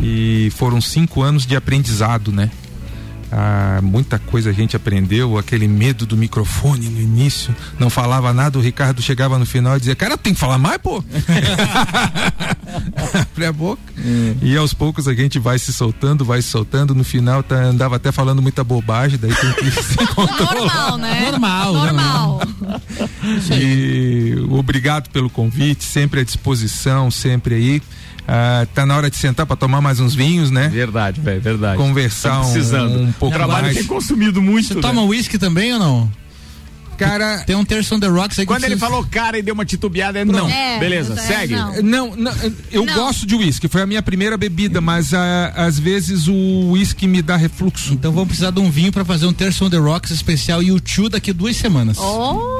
e 0.00 0.50
foram 0.56 0.80
cinco 0.80 1.22
anos 1.22 1.46
de 1.46 1.56
aprendizado, 1.56 2.32
né? 2.32 2.50
Ah, 3.30 3.80
muita 3.82 4.18
coisa 4.18 4.50
a 4.50 4.52
gente 4.52 4.76
aprendeu, 4.76 5.36
aquele 5.36 5.66
medo 5.66 6.06
do 6.06 6.16
microfone 6.16 6.88
no 6.88 7.00
início, 7.00 7.54
não 7.78 7.90
falava 7.90 8.32
nada, 8.32 8.58
o 8.58 8.62
Ricardo 8.62 9.02
chegava 9.02 9.38
no 9.38 9.46
final 9.46 9.76
e 9.76 9.80
dizia, 9.80 9.96
cara, 9.96 10.16
tem 10.16 10.32
que 10.32 10.40
falar 10.40 10.58
mais, 10.58 10.78
pô. 10.78 11.02
Abre 13.32 13.46
a 13.46 13.52
boca. 13.52 13.82
E 14.42 14.56
aos 14.56 14.74
poucos 14.74 15.08
a 15.08 15.14
gente 15.14 15.38
vai 15.38 15.58
se 15.58 15.72
soltando, 15.72 16.24
vai 16.24 16.40
se 16.42 16.48
soltando, 16.48 16.94
no 16.94 17.04
final 17.04 17.42
tá, 17.42 17.56
andava 17.56 17.96
até 17.96 18.12
falando 18.12 18.42
muita 18.42 18.62
bobagem, 18.62 19.18
daí 19.18 19.34
tem 19.34 19.52
que 19.54 19.70
se 19.70 19.96
controlar. 20.14 20.90
Normal, 20.90 20.98
né? 20.98 21.30
Normal, 21.30 21.72
Normal. 21.72 22.40
E 23.52 24.34
obrigado 24.50 25.10
pelo 25.10 25.30
convite, 25.30 25.84
sempre 25.84 26.20
à 26.20 26.24
disposição, 26.24 27.10
sempre 27.10 27.54
aí. 27.54 27.82
Ah, 28.28 28.66
tá 28.74 28.84
na 28.84 28.96
hora 28.96 29.08
de 29.10 29.16
sentar 29.16 29.46
para 29.46 29.56
tomar 29.56 29.80
mais 29.80 30.00
uns 30.00 30.14
vinhos, 30.14 30.50
né? 30.50 30.68
Verdade, 30.68 31.20
velho, 31.20 31.40
verdade. 31.40 31.76
Conversar 31.76 32.30
Tá 32.30 32.40
precisando. 32.40 32.98
um, 32.98 33.02
um 33.04 33.12
pouco 33.12 33.34
O 33.34 33.38
trabalho 33.38 33.64
mais. 33.66 33.76
tem 33.76 33.86
consumido 33.86 34.42
muito. 34.42 34.68
Você 34.68 34.74
né? 34.74 34.80
toma 34.80 35.02
uísque 35.02 35.38
também 35.38 35.72
ou 35.74 35.78
não? 35.78 36.10
Cara, 36.96 37.38
tem 37.46 37.54
um 37.56 37.64
terço 37.64 37.94
on 37.94 38.00
the 38.00 38.06
rocks 38.06 38.38
aí 38.38 38.44
que 38.44 38.52
Quando 38.52 38.64
ele 38.64 38.74
precisa- 38.76 38.86
falou 38.90 39.06
cara 39.10 39.38
e 39.38 39.42
deu 39.42 39.54
uma 39.54 39.64
titubeada, 39.64 40.18
é 40.18 40.24
não. 40.24 40.48
É, 40.48 40.78
Beleza, 40.78 41.14
é, 41.14 41.16
segue. 41.16 41.54
Não, 41.82 42.14
não, 42.16 42.32
eu 42.72 42.84
gosto 42.86 43.26
de 43.26 43.34
uísque, 43.34 43.68
foi 43.68 43.82
a 43.82 43.86
minha 43.86 44.02
primeira 44.02 44.36
bebida, 44.36 44.80
mas 44.80 45.12
ah, 45.14 45.52
às 45.56 45.78
vezes 45.78 46.26
o 46.28 46.70
uísque 46.70 47.06
me 47.06 47.22
dá 47.22 47.36
refluxo. 47.36 47.92
Então 47.94 48.12
vamos 48.12 48.28
precisar 48.28 48.50
de 48.50 48.60
um 48.60 48.70
vinho 48.70 48.92
pra 48.92 49.04
fazer 49.04 49.26
um 49.26 49.32
terço 49.32 49.64
on 49.64 49.70
the 49.70 49.76
rocks 49.76 50.10
especial 50.10 50.62
YouTube 50.62 51.10
daqui 51.10 51.32
duas 51.32 51.56
semanas. 51.56 51.96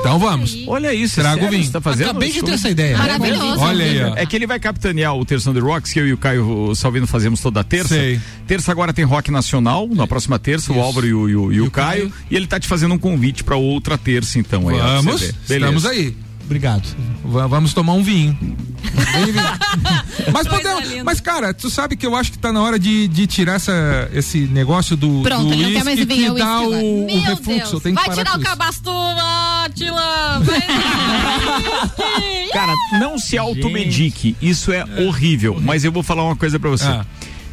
Então 0.01 0.19
vamos. 0.19 0.57
Olha 0.67 0.93
isso, 0.95 1.17
Traga 1.17 1.37
o 1.37 1.41
sério, 1.41 1.51
vinho. 1.51 1.65
você 1.65 1.73
Tá 1.73 1.81
fazendo 1.81 2.11
Acabei 2.11 2.29
de 2.31 2.37
isso? 2.37 2.45
ter 2.47 2.53
essa 2.53 2.71
ideia. 2.71 2.97
Maravilhoso. 2.97 3.61
Olha 3.61 3.85
aí, 3.85 4.03
ó. 4.05 4.15
É 4.17 4.25
que 4.27 4.35
ele 4.37 4.47
vai 4.47 4.59
capitanear 4.59 5.15
o 5.17 5.25
Terça 5.25 5.53
The 5.53 5.61
Rocks, 5.61 5.93
que 5.93 6.01
eu 6.01 6.07
e 6.07 6.13
o 6.13 6.19
Caio 6.19 6.75
Salvino 6.75 7.07
fazemos 7.07 7.41
toda 7.41 7.63
terça. 7.65 7.89
Sei. 7.95 8.21
Terça 8.47 8.71
agora 8.73 8.93
tem 8.93 9.05
Rock 9.05 9.31
Nacional, 9.31 9.89
na 9.89 10.07
próxima 10.07 10.39
terça, 10.39 10.73
o 10.73 10.81
Álvaro 10.81 11.07
e 11.07 11.13
o, 11.15 11.29
e 11.29 11.37
o- 11.37 11.53
e 11.53 11.61
o 11.61 11.71
Caio. 11.71 12.13
E 12.31 12.37
ele 12.37 12.47
tá 12.47 12.59
te 12.61 12.67
fazendo 12.67 12.95
um 12.95 12.99
convite 12.99 13.43
pra 13.45 13.57
outra 13.57 13.97
terça, 13.99 14.26
então. 14.35 14.69
Aí, 14.69 14.79
Vamos, 14.79 15.23
estamos 15.23 15.87
aí. 15.87 16.17
Obrigado. 16.45 16.87
Va- 17.25 17.47
Vamos 17.49 17.75
tomar 17.75 17.95
um 17.95 18.03
vinho. 18.05 18.39
mas, 20.33 20.47
podemos, 20.47 21.03
mas, 21.05 21.21
cara, 21.21 21.53
tu 21.53 21.69
sabe 21.69 21.97
que 21.97 22.07
eu 22.07 22.15
acho 22.15 22.33
que 22.33 22.39
tá 22.39 22.53
na 22.53 22.63
hora 22.63 22.79
de, 22.79 23.09
de 23.09 23.27
tirar 23.27 23.55
essa, 23.55 24.09
esse 24.13 24.39
negócio 24.41 24.97
do. 24.97 25.23
Pronto, 25.23 25.47
do 25.49 25.53
ele 25.53 25.63
não 25.65 25.73
quer 25.73 25.85
mais 25.85 25.99
vinho, 26.05 26.31
é 26.31 26.35
que 26.35 26.39
dá 26.39 26.61
o, 26.61 27.07
o 27.07 27.21
refluxo. 27.21 27.81
Deus. 27.81 27.95
Vai 27.95 28.05
parar 28.07 28.25
tirar 28.25 28.39
o 28.39 28.41
cabastuva, 28.41 29.65
Atila. 29.65 30.43
Cara, 32.53 32.73
não 33.01 33.19
se 33.19 33.37
automedique, 33.37 34.37
isso 34.41 34.73
é 34.73 34.85
horrível. 35.05 35.59
Mas 35.61 35.85
eu 35.85 35.93
vou 35.93 36.03
falar 36.03 36.25
uma 36.25 36.37
coisa 36.37 36.59
pra 36.59 36.71
você. 36.71 36.87
Ah. 36.87 37.05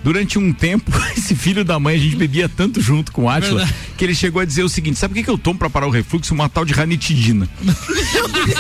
Durante 0.04 0.38
um 0.38 0.52
tempo, 0.52 0.92
esse 1.18 1.36
filho 1.36 1.64
da 1.64 1.80
mãe, 1.80 1.96
a 1.96 2.00
gente 2.00 2.16
bebia 2.16 2.50
tanto 2.50 2.82
junto 2.82 3.12
com 3.12 3.24
o 3.24 3.30
Átila, 3.30 3.60
Verdade. 3.60 3.76
que 3.98 4.04
ele 4.04 4.14
chegou 4.16 4.42
a 4.42 4.46
dizer 4.46 4.64
o 4.64 4.70
seguinte: 4.70 4.98
sabe 5.00 5.14
o 5.14 5.16
que, 5.16 5.24
que 5.24 5.30
eu 5.30 5.38
tomo 5.38 5.58
pra 5.58 5.70
parar 5.70 5.88
o 5.88 5.90
refluxo? 5.90 6.34
Uma 6.34 6.50
tal 6.50 6.66
de 6.66 6.74
ranitidina. 6.74 7.48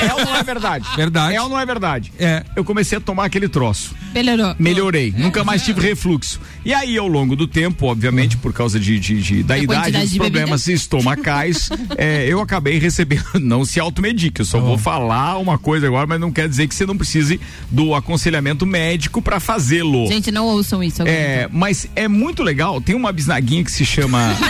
é 0.01 0.13
ou 0.13 0.25
não 0.25 0.35
é 0.35 0.43
verdade? 0.43 0.85
Verdade. 0.95 1.35
É 1.35 1.41
ou 1.41 1.49
não 1.49 1.59
é 1.59 1.65
verdade? 1.65 2.11
É. 2.17 2.43
Eu 2.55 2.63
comecei 2.63 2.97
a 2.97 3.01
tomar 3.01 3.25
aquele 3.25 3.47
troço. 3.49 3.93
Melhorou. 4.13 4.55
Melhorei, 4.59 5.13
nunca 5.17 5.43
mais 5.43 5.63
tive 5.63 5.81
refluxo. 5.81 6.39
E 6.63 6.73
aí, 6.73 6.97
ao 6.97 7.07
longo 7.07 7.35
do 7.35 7.47
tempo, 7.47 7.87
obviamente, 7.87 8.37
por 8.37 8.53
causa 8.53 8.79
de, 8.79 8.99
de- 8.99 9.21
de- 9.21 9.43
da 9.43 9.55
Da 9.55 9.59
idade, 9.61 10.07
de 10.07 10.17
problemas 10.17 10.67
estomacais, 10.67 11.69
é, 11.97 12.25
eu 12.27 12.39
acabei 12.39 12.77
recebendo. 12.79 13.23
Não 13.39 13.65
se 13.65 13.79
automedique, 13.79 14.41
eu 14.41 14.45
só 14.45 14.59
vou 14.59 14.77
falar 14.77 15.37
uma 15.37 15.57
coisa 15.57 15.87
agora, 15.87 16.05
mas 16.07 16.19
não 16.19 16.31
quer 16.31 16.47
dizer 16.47 16.67
que 16.67 16.73
você 16.75 16.85
não 16.85 16.97
precise 16.97 17.39
do 17.69 17.93
aconselhamento 17.93 18.65
médico 18.65 19.21
pra 19.21 19.39
fazê-lo. 19.39 20.07
Gente, 20.07 20.31
não 20.31 20.45
ouçam 20.45 20.81
isso 20.83 21.01
agora. 21.01 21.15
É, 21.33 21.49
mas 21.51 21.87
é 21.95 22.07
muito 22.07 22.43
legal. 22.43 22.79
Tem 22.81 22.95
uma 22.95 23.11
bisnaguinha 23.11 23.63
que 23.63 23.71
se 23.71 23.85
chama. 23.85 24.19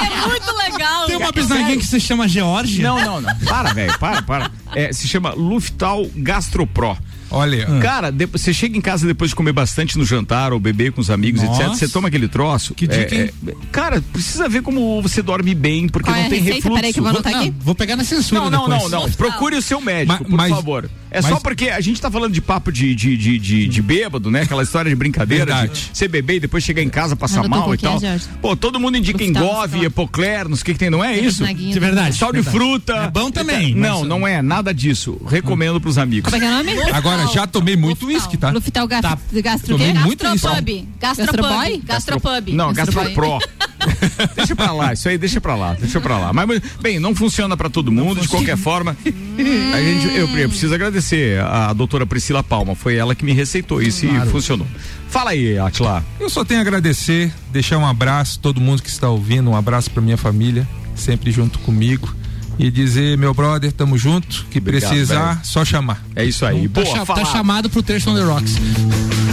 É 0.00 0.26
muito 0.28 0.56
legal. 0.56 1.06
Tem 1.06 1.16
uma 1.16 1.32
bisnaguinha 1.32 1.76
que 1.78 1.86
se 1.86 1.98
chama 2.00 2.28
George? 2.28 2.82
Não, 2.82 3.00
não, 3.00 3.20
não. 3.20 3.34
Para, 3.40 3.72
velho. 3.72 3.98
Para, 3.98 4.22
para. 4.22 4.50
É, 4.74 4.92
se 4.92 5.08
chama 5.08 5.32
Luftal 5.32 6.06
Gastropro. 6.16 6.96
Olha. 7.30 7.66
Cara, 7.80 8.10
de- 8.10 8.26
você 8.26 8.54
chega 8.54 8.76
em 8.76 8.80
casa 8.80 9.06
depois 9.06 9.30
de 9.30 9.36
comer 9.36 9.52
bastante 9.52 9.98
no 9.98 10.04
jantar 10.04 10.52
ou 10.52 10.58
beber 10.60 10.92
com 10.92 11.00
os 11.00 11.10
amigos, 11.10 11.42
Nossa. 11.42 11.62
etc. 11.62 11.74
Você 11.74 11.88
toma 11.88 12.08
aquele 12.08 12.26
troço. 12.28 12.74
Que 12.74 12.86
dica, 12.86 13.14
é, 13.14 13.24
hein? 13.24 13.30
é, 13.48 13.52
cara, 13.70 14.00
precisa 14.12 14.48
ver 14.48 14.62
como 14.62 15.00
você 15.02 15.20
dorme 15.22 15.54
bem, 15.54 15.88
porque 15.88 16.08
Qual 16.10 16.16
é 16.16 16.20
não 16.20 16.26
a 16.26 16.30
tem 16.30 16.38
receita? 16.40 16.56
refluxo. 16.56 16.76
Peraí 16.80 16.92
que 16.92 16.98
eu 17.00 17.02
vou 17.04 17.10
anotar 17.10 17.32
Não, 17.32 17.40
aqui. 17.40 17.54
vou 17.60 17.74
pegar 17.74 17.96
na 17.96 18.04
censura 18.04 18.40
Não, 18.42 18.50
não, 18.50 18.68
depois. 18.68 18.90
não, 18.90 19.00
não. 19.02 19.10
Procure 19.12 19.56
o 19.56 19.62
seu 19.62 19.80
médico, 19.80 20.22
Ma- 20.24 20.28
por 20.30 20.36
mas- 20.36 20.50
favor. 20.50 20.90
É 21.10 21.22
só 21.22 21.30
mas- 21.32 21.42
porque 21.42 21.70
a 21.70 21.80
gente 21.80 22.00
tá 22.00 22.10
falando 22.10 22.32
de 22.32 22.40
papo 22.40 22.70
de, 22.70 22.94
de, 22.94 23.16
de, 23.16 23.38
de, 23.38 23.68
de 23.68 23.82
bêbado, 23.82 24.30
né? 24.30 24.42
Aquela 24.42 24.62
história 24.62 24.88
de 24.90 24.94
brincadeira. 24.96 25.46
Verdade. 25.46 25.72
De 25.92 25.96
você 25.98 26.08
beber 26.08 26.36
e 26.36 26.40
depois 26.40 26.62
chegar 26.64 26.82
em 26.82 26.88
casa, 26.88 27.16
passar 27.16 27.48
mal 27.48 27.70
e 27.72 27.74
é, 27.74 27.76
tal. 27.78 28.00
Jorge? 28.00 28.24
Pô, 28.40 28.54
todo 28.56 28.78
mundo 28.78 28.96
indica 28.96 29.22
engove, 29.24 29.84
epocler, 29.84 30.48
não 30.48 30.56
sei 30.56 30.62
o 30.62 30.64
que, 30.66 30.72
que 30.74 30.78
tem, 30.78 30.90
não 30.90 31.02
é 31.02 31.18
isso? 31.18 31.44
De 31.46 31.78
verdade. 31.80 32.16
Sal 32.16 32.32
de 32.32 32.40
verdade. 32.40 32.56
fruta. 32.56 32.92
É 32.94 33.10
bom 33.10 33.30
também, 33.30 33.74
Não, 33.74 34.00
mas- 34.00 34.08
não 34.08 34.26
é 34.26 34.42
nada 34.42 34.72
disso. 34.74 35.20
Recomendo 35.26 35.80
pros 35.80 35.98
amigos. 35.98 36.30
Como 36.30 36.36
é 36.36 36.40
que 36.40 36.44
é 36.46 36.48
o 36.48 36.64
nome? 36.76 36.92
Agora, 36.92 37.26
já 37.28 37.46
tomei 37.46 37.76
muito 37.76 38.06
uísque, 38.06 38.36
tá? 38.36 38.50
Lufital 38.50 38.86
ga 38.86 39.00
Tá. 39.02 39.18
Gastro 39.42 39.76
Tomei 39.78 39.92
quê? 39.92 39.98
muito 40.00 40.26
isso. 40.26 40.46
Gastropub. 40.48 40.88
Gastropub. 41.00 41.82
Gastropub. 41.86 42.52
Não, 42.52 42.72
Gastropub. 42.72 43.14
Gastropro. 43.14 43.48
deixa 44.34 44.56
pra 44.56 44.72
lá, 44.72 44.92
isso 44.92 45.08
aí 45.08 45.18
deixa 45.18 45.40
pra 45.40 45.54
lá, 45.54 45.74
deixa 45.74 46.00
pra 46.00 46.18
lá. 46.18 46.32
Mas, 46.32 46.60
bem, 46.80 46.98
não 46.98 47.14
funciona 47.14 47.56
pra 47.56 47.68
todo 47.68 47.92
mundo, 47.92 48.20
de 48.20 48.28
qualquer 48.28 48.56
forma. 48.56 48.96
a 49.04 49.80
gente, 49.80 50.16
eu, 50.16 50.28
eu 50.28 50.48
preciso 50.48 50.74
agradecer 50.74 51.40
a, 51.40 51.72
doutora 51.72 52.06
Priscila 52.06 52.42
Palma, 52.42 52.74
foi 52.74 52.96
ela 52.96 53.14
que 53.14 53.24
me 53.24 53.32
receitou 53.32 53.80
isso 53.80 54.06
e 54.06 54.26
funcionou. 54.30 54.66
Fala 55.08 55.30
aí, 55.30 55.58
Atila. 55.58 56.04
Eu 56.20 56.28
só 56.28 56.44
tenho 56.44 56.60
a 56.60 56.62
agradecer, 56.62 57.32
deixar 57.50 57.78
um 57.78 57.86
abraço 57.86 58.38
todo 58.40 58.60
mundo 58.60 58.82
que 58.82 58.90
está 58.90 59.08
ouvindo, 59.08 59.50
um 59.50 59.56
abraço 59.56 59.90
para 59.90 60.02
minha 60.02 60.16
família, 60.16 60.66
sempre 60.94 61.30
junto 61.30 61.58
comigo. 61.60 62.14
E 62.58 62.72
dizer, 62.72 63.16
meu 63.16 63.32
brother, 63.32 63.70
tamo 63.70 63.96
junto, 63.96 64.44
que 64.50 64.58
Obrigado, 64.58 64.90
precisar, 64.90 65.34
velho. 65.34 65.40
só 65.44 65.64
chamar. 65.64 66.04
É 66.16 66.24
isso 66.24 66.44
aí. 66.44 66.68
Tá, 66.68 66.82
Boa, 66.82 66.96
tá 66.98 67.06
fala. 67.06 67.24
chamado 67.24 67.70
pro 67.70 67.84
terço 67.84 68.10
on 68.10 68.16
the 68.16 68.22
rocks. 68.22 68.56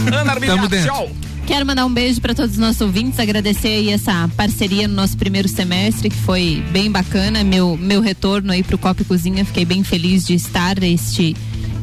Ana 0.06 0.36
Tamo 0.38 0.68
dentro. 0.68 0.86
tchau. 0.86 1.10
Quero 1.46 1.64
mandar 1.64 1.86
um 1.86 1.94
beijo 1.94 2.20
para 2.20 2.34
todos 2.34 2.52
os 2.52 2.58
nossos 2.58 2.80
ouvintes, 2.80 3.20
agradecer 3.20 3.68
aí 3.68 3.90
essa 3.90 4.28
parceria 4.36 4.88
no 4.88 4.94
nosso 4.94 5.16
primeiro 5.16 5.46
semestre, 5.46 6.10
que 6.10 6.16
foi 6.16 6.62
bem 6.72 6.90
bacana. 6.90 7.44
Meu, 7.44 7.76
meu 7.76 8.00
retorno 8.00 8.50
aí 8.50 8.64
pro 8.64 8.76
Copa 8.76 9.02
e 9.02 9.04
Cozinha, 9.04 9.44
fiquei 9.44 9.64
bem 9.64 9.84
feliz 9.84 10.26
de 10.26 10.34
estar 10.34 10.82
este, 10.82 11.36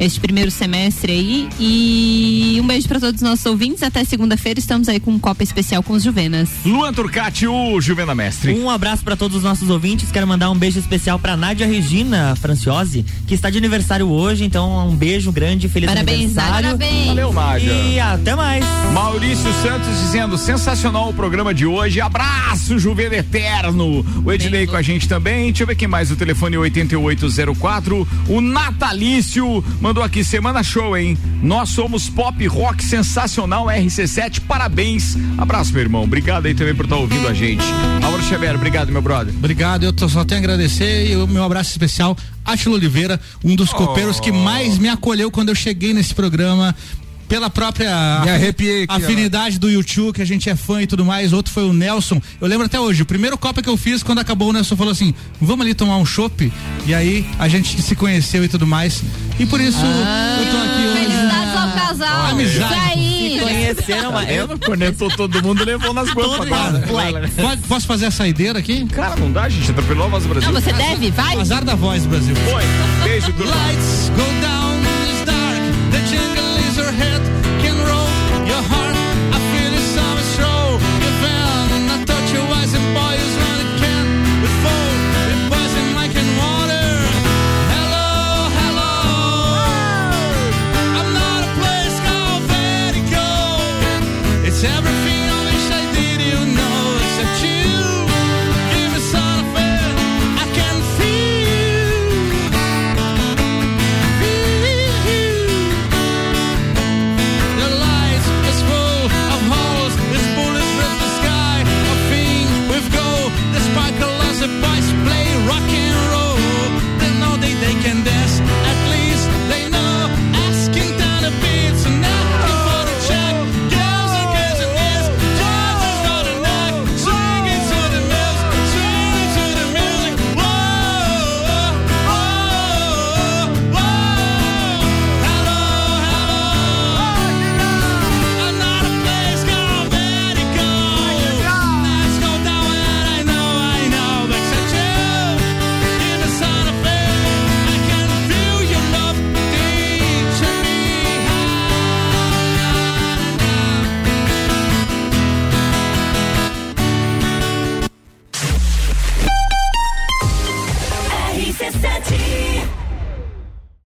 este 0.04 0.20
primeiro 0.20 0.52
semestre 0.52 1.12
aí. 1.12 1.50
E 1.60 2.60
um 2.62 2.68
beijo 2.68 2.88
para 2.88 3.00
todos 3.00 3.22
os 3.22 3.28
nossos 3.28 3.46
ouvintes. 3.46 3.84
Até 3.84 4.04
segunda-feira 4.04 4.60
estamos 4.60 4.90
aí 4.90 5.00
com 5.00 5.12
um 5.12 5.20
Copa 5.20 5.44
especial 5.44 5.82
com 5.84 5.94
os 5.94 6.04
Juvenas. 6.04 6.50
Luan 6.66 6.94
Turcati, 6.94 7.48
o 7.48 7.80
Juvena 7.80 8.16
Mestre. 8.16 8.54
Um 8.54 8.70
abraço 8.70 9.04
para 9.04 9.16
todos 9.16 9.38
os 9.38 9.44
nossos 9.44 9.70
ouvintes. 9.70 10.12
Quero 10.12 10.28
mandar 10.28 10.50
um 10.50 10.56
beijo 10.56 10.80
especial 10.80 11.20
para 11.20 11.38
Nádia 11.38 11.68
Regina 11.68 12.36
Franciose, 12.36 13.06
que 13.28 13.34
está 13.34 13.50
de 13.50 13.58
aniversário 13.58 14.10
hoje. 14.10 14.44
Então, 14.44 14.88
um 14.88 14.96
beijo 14.96 15.32
grande, 15.32 15.70
feliz 15.70 15.90
Parabéns, 15.90 16.38
aniversário. 16.38 16.54
Nádia. 16.54 16.78
Parabéns. 16.78 17.08
Valeu, 17.08 17.34
Nádia. 17.34 17.72
E 17.72 18.00
até 18.00 18.36
mais. 18.36 18.66
Maurício 18.94 19.52
Santos 19.62 20.00
dizendo 20.02 20.38
sensacional 20.38 21.10
o 21.10 21.14
programa 21.14 21.54
de 21.54 21.66
hoje. 21.66 22.02
Abraço, 22.02 22.80
Juvena 22.80 23.16
Eterno. 23.16 24.06
O 24.24 24.32
Ednei 24.32 24.68
com 24.68 24.76
a 24.76 24.82
gente 24.82 25.08
também. 25.08 25.46
Deixa 25.46 25.64
eu 25.64 25.68
ver 25.68 25.76
quem 25.76 25.88
mais. 25.88 26.12
O 26.12 26.16
telefone 26.16 26.58
8804. 26.58 28.08
O 28.28 28.42
Natalício 28.42 29.64
mandou 29.80 29.93
mandou 29.94 30.04
aqui, 30.04 30.24
semana 30.24 30.64
show, 30.64 30.98
hein? 30.98 31.16
Nós 31.44 31.70
somos 31.70 32.10
pop 32.10 32.48
rock 32.48 32.84
sensacional 32.84 33.68
RC7, 33.68 34.40
parabéns. 34.48 35.16
Abraço, 35.38 35.72
meu 35.72 35.84
irmão. 35.84 36.02
Obrigado 36.04 36.48
aí 36.48 36.56
também 36.56 36.74
por 36.74 36.86
estar 36.86 36.96
ouvindo 36.96 37.28
a 37.28 37.34
gente. 37.34 37.64
Álvaro 38.04 38.24
Xavier, 38.24 38.56
obrigado, 38.56 38.92
meu 38.92 39.04
brother. 39.04 39.32
Obrigado, 39.36 39.84
eu 39.84 39.94
tô- 39.94 40.10
só 40.10 40.26
tenho 40.26 40.42
a 40.42 40.44
agradecer 40.44 41.12
e 41.12 41.16
o 41.16 41.28
meu 41.28 41.44
abraço 41.44 41.70
especial, 41.70 42.18
Átila 42.44 42.74
Oliveira, 42.74 43.22
um 43.44 43.56
dos 43.56 43.72
copeiros 43.72 44.20
que 44.20 44.32
mais 44.32 44.80
me 44.80 44.90
acolheu 44.90 45.30
quando 45.30 45.50
eu 45.50 45.56
cheguei 45.56 45.94
nesse 45.94 46.16
programa. 46.16 46.76
Pela 47.28 47.50
própria 47.50 48.22
Me 48.24 48.30
arrepiei 48.30 48.84
aqui, 48.84 48.94
afinidade 49.04 49.58
do 49.60 49.70
YouTube, 49.70 50.14
que 50.16 50.22
a 50.22 50.26
gente 50.26 50.50
é 50.50 50.56
fã 50.56 50.82
e 50.82 50.88
tudo 50.88 51.04
mais. 51.06 51.34
Outro 51.34 51.52
foi 51.52 51.64
o 51.64 51.74
Nelson. 51.74 52.22
Eu 52.40 52.48
lembro 52.48 52.66
até 52.66 52.80
hoje, 52.80 53.02
o 53.02 53.06
primeiro 53.06 53.38
copa 53.38 53.62
que 53.62 53.70
eu 53.70 53.78
fiz, 53.78 54.04
quando 54.04 54.20
acabou, 54.20 54.50
o 54.50 54.54
Nelson 54.54 54.76
falou 54.76 54.92
assim: 54.92 55.14
vamos 55.42 55.66
ali 55.66 55.74
tomar 55.74 55.98
um 55.98 56.06
chopp. 56.06 56.52
E 56.86 56.94
aí 56.94 57.26
a 57.40 57.48
gente 57.48 57.82
se 57.82 57.96
conheceu 57.96 58.44
e 58.44 58.48
tudo 58.48 58.68
mais. 58.68 59.02
E 59.40 59.46
por 59.46 59.60
isso 59.60 59.80
eu 59.80 60.52
tô 60.52 60.58
aqui 60.58 60.88
hoje. 60.88 61.00
Felicidades 61.00 61.56
ao 61.56 61.72
casal. 61.88 62.26
Amizade. 62.28 62.74
Isso 62.74 62.90
aí. 62.94 63.40
Conheceram, 63.44 64.12
mas 64.12 64.30
eu 64.30 64.60
Conectou 64.60 65.10
todo 65.10 65.42
mundo, 65.42 65.64
levou 65.66 65.94
nas 65.94 66.10
guampas. 66.10 66.48
Pode- 67.36 67.62
posso 67.68 67.88
fazer 67.88 68.06
a 68.08 68.12
saideira 68.12 68.60
aqui? 68.60 68.86
Cara, 68.86 69.16
não 69.16 69.32
dá, 69.32 69.50
gente. 69.50 69.72
Atropelou 69.72 70.06
a 70.06 70.10
voz 70.10 70.24
do 70.24 70.30
Brasil. 70.30 70.52
Não, 70.52 70.62
você 70.62 70.72
deve, 70.74 71.12
vai. 71.12 71.38
Azar 71.40 71.64
da 71.64 71.76
voz, 71.76 72.06
Brasil. 72.06 72.36
Foi. 72.36 72.64
Beijo. 73.04 73.28
Lights 73.28 74.10
go 74.16 74.42
down. 74.42 74.53